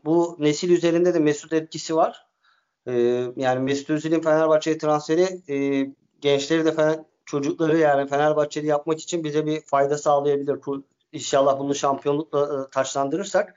Bu 0.05 0.37
nesil 0.39 0.71
üzerinde 0.71 1.15
de 1.15 1.19
Mesut 1.19 1.53
etkisi 1.53 1.97
var. 1.97 2.28
E, 2.89 2.93
yani 3.37 3.61
Mesut 3.61 3.91
Özil'in 3.91 4.21
Fenerbahçe'ye 4.21 4.79
transferi 4.79 5.53
e, 5.53 5.87
gençleri 6.21 6.65
de 6.65 6.73
Fener, 6.73 6.99
çocukları 7.27 7.79
yani 7.79 8.09
Fenerbahçeli 8.09 8.67
yapmak 8.67 9.01
için 9.01 9.25
bize 9.25 9.47
bir 9.47 9.61
fayda 9.61 9.99
sağlayabilir. 9.99 10.59
İnşallah 11.13 11.59
bunu 11.59 11.75
şampiyonlukla 11.75 12.41
e, 12.41 12.71
taçlandırırsak. 12.71 13.55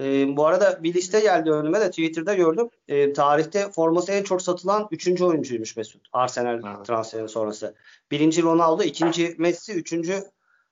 E, 0.00 0.36
bu 0.36 0.46
arada 0.46 0.82
bir 0.82 0.94
liste 0.94 1.20
geldi 1.20 1.50
önüme 1.50 1.80
de 1.80 1.90
Twitter'da 1.90 2.34
gördüm. 2.34 2.68
E, 2.88 3.12
tarihte 3.12 3.70
forması 3.70 4.12
en 4.12 4.22
çok 4.22 4.42
satılan 4.42 4.88
3. 4.90 5.22
oyuncuymuş 5.22 5.76
Mesut. 5.76 6.08
Arsenal 6.12 6.54
evet. 6.54 6.86
transferi 6.86 7.28
sonrası. 7.28 7.74
Birinci 8.10 8.42
Ronaldo, 8.42 8.82
ikinci 8.82 9.34
Messi, 9.38 9.72
üçüncü 9.72 10.24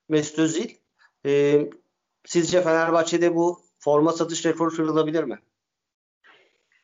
Mesut 0.09 0.39
Özil. 0.39 0.69
E, 1.27 1.61
sizce 2.25 2.63
Fenerbahçe'de 2.63 3.35
bu 3.35 3.61
forma 3.79 4.13
satış 4.13 4.47
rekoru 4.47 4.71
kırılabilir 4.71 5.25
mi? 5.25 5.39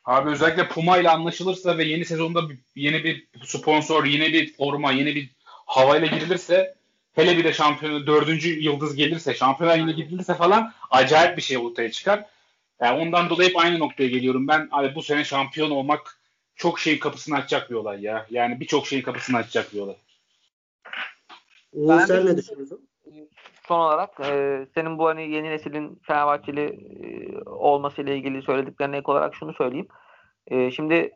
Abi 0.05 0.29
özellikle 0.29 0.67
Puma 0.67 0.97
ile 0.97 1.09
anlaşılırsa 1.09 1.77
ve 1.77 1.83
yeni 1.83 2.05
sezonda 2.05 2.41
yeni 2.75 3.03
bir 3.03 3.27
sponsor, 3.43 4.05
yeni 4.05 4.33
bir 4.33 4.53
forma, 4.53 4.91
yeni 4.91 5.15
bir 5.15 5.29
havayla 5.45 6.07
girilirse 6.07 6.75
hele 7.13 7.37
bir 7.37 7.43
de 7.43 7.53
şampiyonu 7.53 8.07
dördüncü 8.07 8.59
yıldız 8.59 8.95
gelirse, 8.95 9.33
şampiyonlar 9.33 9.77
yine 9.77 9.91
gidilirse 9.91 10.33
falan 10.33 10.73
acayip 10.91 11.37
bir 11.37 11.41
şey 11.41 11.57
ortaya 11.57 11.91
çıkar. 11.91 12.25
Yani 12.81 12.99
ondan 12.99 13.29
dolayı 13.29 13.49
hep 13.49 13.57
aynı 13.57 13.79
noktaya 13.79 14.07
geliyorum. 14.07 14.47
Ben 14.47 14.67
abi 14.71 14.95
bu 14.95 15.03
sene 15.03 15.23
şampiyon 15.23 15.71
olmak 15.71 16.19
çok 16.55 16.79
şeyin 16.79 16.99
kapısını 16.99 17.35
açacak 17.35 17.69
bir 17.69 17.75
olay 17.75 18.01
ya. 18.01 18.27
Yani 18.29 18.59
birçok 18.59 18.87
şeyin 18.87 19.03
kapısını 19.03 19.37
açacak 19.37 19.73
bir 19.73 19.79
olay. 19.79 19.95
Ben 21.73 22.05
sen 22.05 22.25
ne 22.25 22.37
düşünüyorsun? 22.37 22.87
Son 23.67 23.79
olarak 23.79 24.19
e, 24.19 24.65
senin 24.75 24.97
bu 24.97 25.07
hani 25.07 25.31
yeni 25.31 25.49
neslin 25.49 26.01
Fenerbahçeli 26.07 26.61
e, 26.61 27.39
olması 27.49 28.01
ile 28.01 28.15
ilgili 28.15 28.41
söylediklerine 28.41 28.97
ek 28.97 29.11
olarak 29.11 29.35
şunu 29.35 29.53
söyleyeyim. 29.53 29.87
E, 30.47 30.71
şimdi 30.71 31.11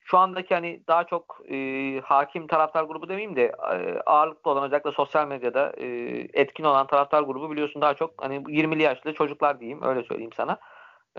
şu 0.00 0.18
andaki 0.18 0.54
hani 0.54 0.82
daha 0.88 1.04
çok 1.04 1.40
e, 1.50 2.00
hakim 2.04 2.46
taraftar 2.46 2.84
grubu 2.84 3.08
demeyeyim 3.08 3.36
de 3.36 3.42
e, 3.44 4.00
ağırlıklı 4.06 4.50
olan 4.50 4.64
özellikle 4.64 4.92
sosyal 4.92 5.28
medyada 5.28 5.72
e, 5.76 5.86
etkin 6.32 6.64
olan 6.64 6.86
taraftar 6.86 7.22
grubu 7.22 7.50
biliyorsun 7.50 7.82
daha 7.82 7.94
çok 7.94 8.24
hani 8.24 8.36
20'li 8.36 8.82
yaşlı 8.82 9.14
çocuklar 9.14 9.60
diyeyim 9.60 9.82
öyle 9.82 10.02
söyleyeyim 10.02 10.32
sana. 10.36 10.58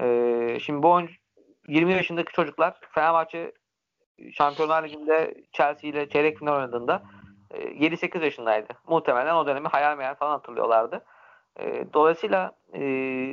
E, 0.01 0.57
şimdi 0.59 0.83
bu 0.83 0.91
oyuncu 0.91 1.13
20 1.67 1.93
yaşındaki 1.93 2.33
çocuklar 2.33 2.79
Fenerbahçe 2.91 3.51
Şampiyonlar 4.33 4.83
Ligi'nde 4.83 5.33
Chelsea 5.51 5.89
ile 5.89 6.09
çeyrek 6.09 6.39
final 6.39 6.55
oynadığında 6.55 7.03
7-8 7.53 8.23
yaşındaydı. 8.23 8.73
Muhtemelen 8.87 9.35
o 9.35 9.47
dönemi 9.47 9.67
hayal 9.67 9.97
meyal 9.97 10.15
falan 10.15 10.31
hatırlıyorlardı. 10.31 11.05
E, 11.59 11.93
dolayısıyla 11.93 12.51
e, 12.73 12.79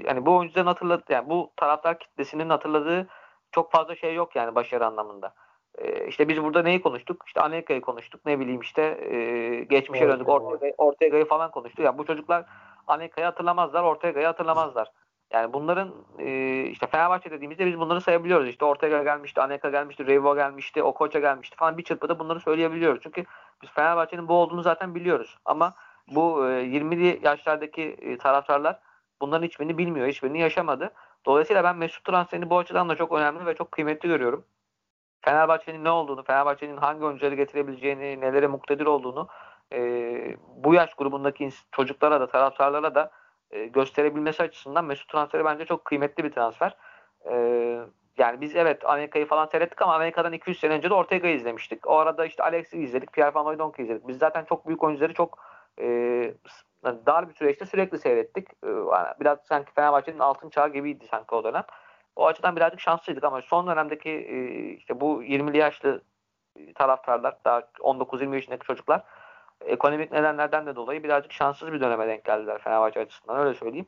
hani 0.07 0.27
bu 0.27 0.37
oyuncuların 0.37 0.67
hatırladığı 0.67 1.13
yani 1.13 1.31
bu 1.31 1.53
taraftar 1.57 1.99
kitlesinin 1.99 2.51
hatırladığı 2.51 3.09
çok 3.53 3.73
fazla 3.73 3.97
şey 3.97 4.15
yok 4.15 4.37
yani 4.37 4.55
başarı 4.55 4.87
anlamında. 4.87 5.35
E, 5.79 6.07
işte 6.07 6.29
biz 6.29 6.43
burada 6.43 6.63
neyi 6.63 6.83
konuştuk? 6.83 7.25
İşte 7.27 7.41
Amerika'yı 7.41 7.81
konuştuk. 7.81 8.27
Ne 8.27 8.41
bileyim 8.41 8.61
işte 8.61 8.83
e, 8.83 9.65
geçmişe 9.65 10.09
döndük. 10.09 10.29
Ortega, 10.29 10.75
Ortega'yı 10.79 11.25
falan 11.25 11.51
konuştuk. 11.51 11.85
Yani 11.85 11.99
bu 11.99 12.07
çocuklar 12.07 12.45
Amerika'yı 12.87 13.25
hatırlamazlar. 13.25 13.83
Ortega'yı 13.83 14.27
hatırlamazlar. 14.27 14.93
Yani 15.33 15.53
bunların 15.53 15.95
e, 16.19 16.61
işte 16.65 16.87
Fenerbahçe 16.87 17.31
dediğimizde 17.31 17.67
biz 17.67 17.79
bunları 17.79 18.01
sayabiliyoruz. 18.01 18.49
İşte 18.49 18.65
Ortega 18.65 19.03
gelmişti, 19.03 19.41
Aneka 19.41 19.71
gelmişti, 19.71 20.07
Revo 20.07 20.35
gelmişti, 20.35 20.83
Okocha 20.83 21.19
gelmişti 21.19 21.57
falan 21.57 21.79
bir 21.79 21.85
çırpıda 21.85 22.19
bunları 22.19 22.41
söyleyebiliyoruz. 22.41 23.01
Çünkü 23.03 23.25
biz 23.63 23.71
Fenerbahçe'nin 23.71 24.29
bu 24.29 24.35
olduğunu 24.35 24.63
zaten 24.63 24.95
biliyoruz. 24.95 25.39
Ama 25.45 25.75
bu 26.09 26.49
e, 26.49 26.51
20'li 26.51 27.21
yaşlardaki 27.23 27.83
e, 27.83 28.19
taraftarlar 28.19 28.79
bunların 29.21 29.47
hiçbirini 29.47 29.79
bilmiyor, 29.79 30.07
hiçbirini 30.07 30.41
yaşamadı. 30.41 30.93
Dolayısıyla 31.27 31.65
ben 31.65 31.77
Mesut 31.77 32.05
transferini 32.05 32.51
bu 32.51 32.59
açıdan 32.59 32.89
da 32.89 32.97
çok 32.97 33.13
önemli 33.13 33.47
ve 33.47 33.55
çok 33.55 33.73
kıymetli 33.73 34.09
görüyorum. 34.09 34.45
Fenerbahçe'nin 35.21 35.85
ne 35.85 35.91
olduğunu, 35.91 36.23
Fenerbahçe'nin 36.23 36.77
hangi 36.77 37.05
oyuncuları 37.05 37.35
getirebileceğini, 37.35 38.21
nelere 38.21 38.47
muktedir 38.47 38.87
olduğunu 38.87 39.29
e, 39.73 39.79
bu 40.57 40.75
yaş 40.75 40.95
grubundaki 40.95 41.51
çocuklara 41.73 42.21
da, 42.21 42.27
taraftarlara 42.27 42.95
da 42.95 43.11
e, 43.51 43.65
gösterebilmesi 43.65 44.43
açısından 44.43 44.85
Mesut 44.85 45.09
transferi 45.09 45.45
bence 45.45 45.65
çok 45.65 45.85
kıymetli 45.85 46.25
bir 46.25 46.33
transfer. 46.33 46.77
E, 47.31 47.35
yani 48.19 48.41
biz 48.41 48.57
evet 48.57 48.85
Amerika'yı 48.85 49.27
falan 49.27 49.47
seyrettik 49.47 49.83
ama 49.83 49.95
Amerika'dan 49.95 50.33
200 50.33 50.61
sene 50.61 50.73
önce 50.73 50.91
de 50.91 50.95
Ortega'yı 50.95 51.37
izlemiştik. 51.37 51.87
O 51.87 51.99
arada 51.99 52.27
işte 52.27 52.43
Alex'i 52.43 52.79
izledik, 52.79 53.13
Pierre 53.13 53.35
Van 53.35 53.45
Hooydonk'u 53.45 53.83
izledik. 53.83 54.09
Biz 54.09 54.19
zaten 54.19 54.45
çok 54.45 54.67
büyük 54.67 54.83
oyuncuları 54.85 55.15
çok 55.15 55.39
e, 55.81 55.87
dar 56.85 57.29
bir 57.29 57.35
süreçte 57.35 57.67
sürekli 57.67 57.99
seyrettik. 57.99 58.49
E, 58.65 58.69
biraz 59.21 59.39
sanki 59.45 59.73
Fenerbahçe'nin 59.73 60.19
altın 60.19 60.51
çağı 60.51 60.73
gibiydi 60.73 61.07
sanki 61.11 61.35
o 61.35 61.45
dönem. 61.45 61.65
O 62.17 62.27
açıdan 62.27 62.57
birazcık 62.57 62.81
şanslıydık 62.81 63.25
ama 63.25 63.43
son 63.43 63.67
dönemdeki 63.67 64.11
e, 64.11 64.69
işte 64.73 65.01
bu 65.01 65.23
20'li 65.23 65.59
yaşlı 65.59 66.03
taraftarlar, 66.75 67.37
daha 67.45 67.61
19-20 67.61 68.35
yaşındaki 68.35 68.67
çocuklar 68.67 69.05
ekonomik 69.67 70.13
nedenlerden 70.13 70.67
de 70.67 70.77
dolayı 70.77 71.03
birazcık 71.03 71.33
şanssız 71.33 71.73
bir 71.73 71.81
döneme 71.81 72.09
denk 72.09 72.25
geldiler 72.25 72.59
Fenerbahçe 72.59 73.01
açısından 73.01 73.39
öyle 73.39 73.55
söyleyeyim. 73.55 73.87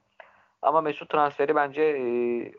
Ama 0.65 0.81
Mesut 0.81 1.09
transferi 1.09 1.55
bence 1.55 1.83
e, 1.83 2.05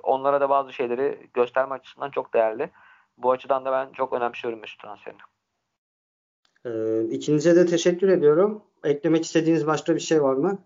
onlara 0.03 0.41
da 0.41 0.49
bazı 0.49 0.74
şeyleri 0.74 1.30
gösterme 1.34 1.76
açısından 1.76 2.12
çok 2.12 2.34
değerli. 2.34 2.70
Bu 3.18 3.32
açıdan 3.32 3.66
da 3.66 3.72
ben 3.72 3.91
çok 3.91 4.14
önemsiyorum 4.14 4.60
Mesut 4.60 4.82
transferini. 4.82 5.22
Ee, 6.66 7.03
ikinize 7.03 7.56
de 7.56 7.66
teşekkür 7.66 8.10
ediyorum. 8.10 8.64
Eklemek 8.84 9.26
istediğiniz 9.26 9.68
başka 9.68 9.95
bir 9.95 9.99
şey 9.99 10.24
var 10.24 10.34
mı? 10.34 10.58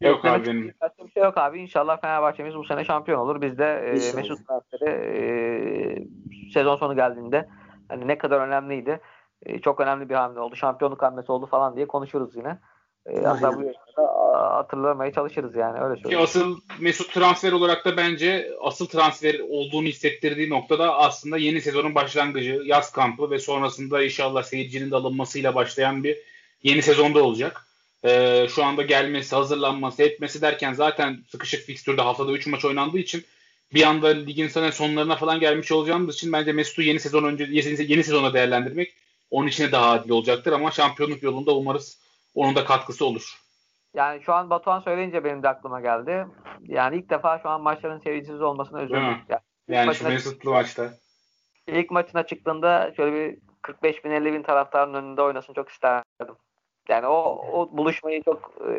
Yok 0.00 0.24
abi 0.24 0.46
benim. 0.46 0.74
Başka 0.80 1.06
bir 1.06 1.10
şey 1.10 1.22
yok 1.22 1.38
abi. 1.38 1.60
İnşallah 1.60 2.00
Fenerbahçe'miz 2.00 2.54
bu 2.54 2.64
sene 2.64 2.84
şampiyon 2.84 3.18
olur. 3.18 3.42
Biz 3.42 3.58
de 3.58 3.64
e, 3.64 3.92
Mesut 3.92 4.48
transferi 4.48 4.90
e, 4.90 6.50
sezon 6.52 6.76
sonu 6.76 6.94
geldiğinde 6.94 7.48
hani 7.88 8.08
ne 8.08 8.18
kadar 8.18 8.40
önemliydi. 8.40 9.00
E, 9.42 9.58
çok 9.58 9.80
önemli 9.80 10.08
bir 10.08 10.14
hamle 10.14 10.40
oldu. 10.40 10.56
Şampiyonluk 10.56 11.02
hamlesi 11.02 11.32
oldu 11.32 11.46
falan 11.46 11.76
diye 11.76 11.86
konuşuruz 11.86 12.36
yine. 12.36 12.58
E, 13.06 13.20
hatta 13.20 13.56
bu 13.56 13.62
hatırlamaya 14.32 15.12
çalışırız 15.12 15.56
yani 15.56 15.80
öyle 15.80 16.02
söyleyeyim. 16.02 16.18
Ki 16.18 16.24
asıl 16.24 16.60
Mesut 16.80 17.12
transfer 17.14 17.52
olarak 17.52 17.84
da 17.84 17.96
bence 17.96 18.50
asıl 18.60 18.86
transfer 18.86 19.40
olduğunu 19.40 19.86
hissettirdiği 19.86 20.50
noktada 20.50 20.96
aslında 20.96 21.38
yeni 21.38 21.60
sezonun 21.60 21.94
başlangıcı, 21.94 22.62
yaz 22.64 22.92
kampı 22.92 23.30
ve 23.30 23.38
sonrasında 23.38 24.02
inşallah 24.02 24.42
seyircinin 24.42 24.90
de 24.90 24.96
alınmasıyla 24.96 25.54
başlayan 25.54 26.04
bir 26.04 26.18
yeni 26.62 26.82
sezonda 26.82 27.24
olacak. 27.24 27.66
Ee, 28.04 28.46
şu 28.54 28.64
anda 28.64 28.82
gelmesi, 28.82 29.36
hazırlanması, 29.36 30.02
etmesi 30.02 30.42
derken 30.42 30.72
zaten 30.72 31.18
sıkışık 31.28 31.66
fikstürde 31.66 32.02
haftada 32.02 32.32
3 32.32 32.46
maç 32.46 32.64
oynandığı 32.64 32.98
için 32.98 33.24
bir 33.74 33.82
anda 33.82 34.08
ligin 34.08 34.48
sonlarına 34.48 35.16
falan 35.16 35.40
gelmiş 35.40 35.72
olacağımız 35.72 36.14
için 36.14 36.32
bence 36.32 36.52
Mesut'u 36.52 36.82
yeni 36.82 37.00
sezon 37.00 37.24
önce 37.24 37.46
yeni, 37.50 37.92
yeni 37.92 38.04
sezona 38.04 38.34
değerlendirmek 38.34 38.94
onun 39.30 39.48
için 39.48 39.72
daha 39.72 39.90
adil 39.90 40.10
olacaktır 40.10 40.52
ama 40.52 40.70
şampiyonluk 40.70 41.22
yolunda 41.22 41.54
umarız 41.54 41.98
onun 42.34 42.54
da 42.54 42.64
katkısı 42.64 43.04
olur. 43.04 43.41
Yani 43.94 44.22
şu 44.22 44.32
an 44.32 44.50
Batuhan 44.50 44.80
söyleyince 44.80 45.24
benim 45.24 45.42
de 45.42 45.48
aklıma 45.48 45.80
geldi. 45.80 46.26
Yani 46.66 46.96
ilk 46.96 47.10
defa 47.10 47.38
şu 47.38 47.48
an 47.48 47.60
maçların 47.60 47.98
seyircisiz 47.98 48.42
olmasına 48.42 48.82
üzüldüm. 48.82 49.02
Yani, 49.02 49.40
yani 49.68 49.94
şu 49.94 50.08
Mesutlu 50.08 50.50
maçta. 50.50 50.90
İlk 51.66 51.90
maçına 51.90 52.22
çıktığında 52.26 52.92
şöyle 52.96 53.16
bir 53.16 53.38
45 53.62 54.04
bin 54.04 54.10
50 54.10 54.32
bin 54.32 54.42
taraftarın 54.42 54.94
önünde 54.94 55.22
oynasın 55.22 55.54
çok 55.54 55.68
isterdim. 55.68 56.34
Yani 56.88 57.06
o, 57.06 57.44
o 57.52 57.76
buluşmayı 57.76 58.22
çok 58.22 58.52
e, 58.68 58.74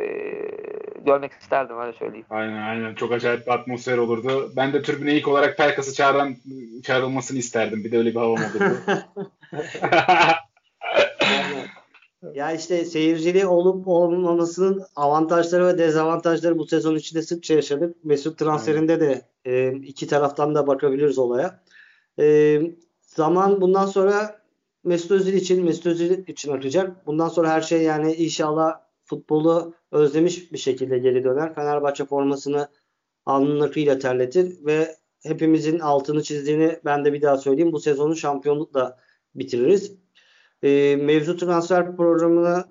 görmek 1.05 1.31
isterdim 1.31 1.79
öyle 1.79 1.93
söyleyeyim. 1.93 2.25
Aynen 2.29 2.61
aynen 2.61 2.95
çok 2.95 3.11
acayip 3.11 3.47
bir 3.47 3.51
atmosfer 3.51 3.97
olurdu. 3.97 4.51
Ben 4.55 4.73
de 4.73 4.81
tribüne 4.81 5.13
ilk 5.13 5.27
olarak 5.27 5.57
Pelkas'ı 5.57 5.93
çağıran 5.93 6.35
çağrılmasını 6.83 7.37
isterdim. 7.37 7.83
Bir 7.83 7.91
de 7.91 7.97
öyle 7.97 8.09
bir 8.09 8.19
havam 8.19 8.31
olurdu. 8.31 8.77
ya 12.33 12.51
işte 12.51 12.85
seyirciliği 12.85 13.45
olup 13.45 13.87
olmamasının 13.87 14.83
avantajları 14.95 15.67
ve 15.67 15.77
dezavantajları 15.77 16.57
bu 16.57 16.65
sezon 16.65 16.95
içinde 16.95 17.21
sıkça 17.21 17.53
yaşadık. 17.53 18.05
Mesut 18.05 18.39
transferinde 18.39 18.99
de 18.99 19.21
e, 19.45 19.73
iki 19.73 20.07
taraftan 20.07 20.55
da 20.55 20.67
bakabiliriz 20.67 21.17
olaya. 21.17 21.63
E, 22.19 22.59
zaman 23.01 23.61
bundan 23.61 23.85
sonra 23.85 24.43
Mesut 24.83 25.11
Özil 25.11 25.33
için 25.33 25.65
Mesut 25.65 25.85
Özil 25.85 26.27
için 26.27 26.51
akacak. 26.51 27.07
Bundan 27.07 27.27
sonra 27.27 27.49
her 27.49 27.61
şey 27.61 27.81
yani 27.81 28.13
inşallah 28.13 28.79
futbolu 29.05 29.73
özlemiş 29.91 30.51
bir 30.51 30.57
şekilde 30.57 30.97
geri 30.97 31.23
döner. 31.23 31.55
Fenerbahçe 31.55 32.05
formasını 32.05 32.67
alnının 33.25 33.59
akıyla 33.59 33.99
terletir 33.99 34.65
ve 34.65 34.95
hepimizin 35.23 35.79
altını 35.79 36.23
çizdiğini 36.23 36.79
ben 36.85 37.05
de 37.05 37.13
bir 37.13 37.21
daha 37.21 37.37
söyleyeyim. 37.37 37.71
Bu 37.71 37.79
sezonu 37.79 38.15
şampiyonlukla 38.15 38.99
bitiririz. 39.35 40.02
E, 40.63 40.95
mevzu 40.95 41.37
transfer 41.37 41.97
programına 41.97 42.65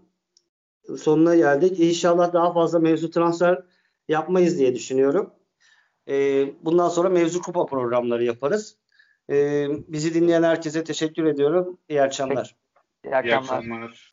sonuna 0.98 1.36
geldik. 1.36 1.80
İnşallah 1.80 2.32
daha 2.32 2.52
fazla 2.52 2.78
mevzu 2.78 3.10
transfer 3.10 3.62
yapmayız 4.08 4.58
diye 4.58 4.74
düşünüyorum. 4.74 5.30
E, 6.08 6.14
bundan 6.64 6.88
sonra 6.88 7.08
mevzu 7.08 7.42
kupa 7.42 7.66
programları 7.66 8.24
yaparız. 8.24 8.76
E, 9.30 9.66
bizi 9.88 10.14
dinleyen 10.14 10.42
herkese 10.42 10.84
teşekkür 10.84 11.24
ediyorum. 11.24 11.78
İyi 11.88 12.02
akşamlar. 12.02 12.56
İyi 13.04 13.16
akşamlar. 13.16 13.62
İyi 13.62 13.80
akşamlar. 13.80 14.10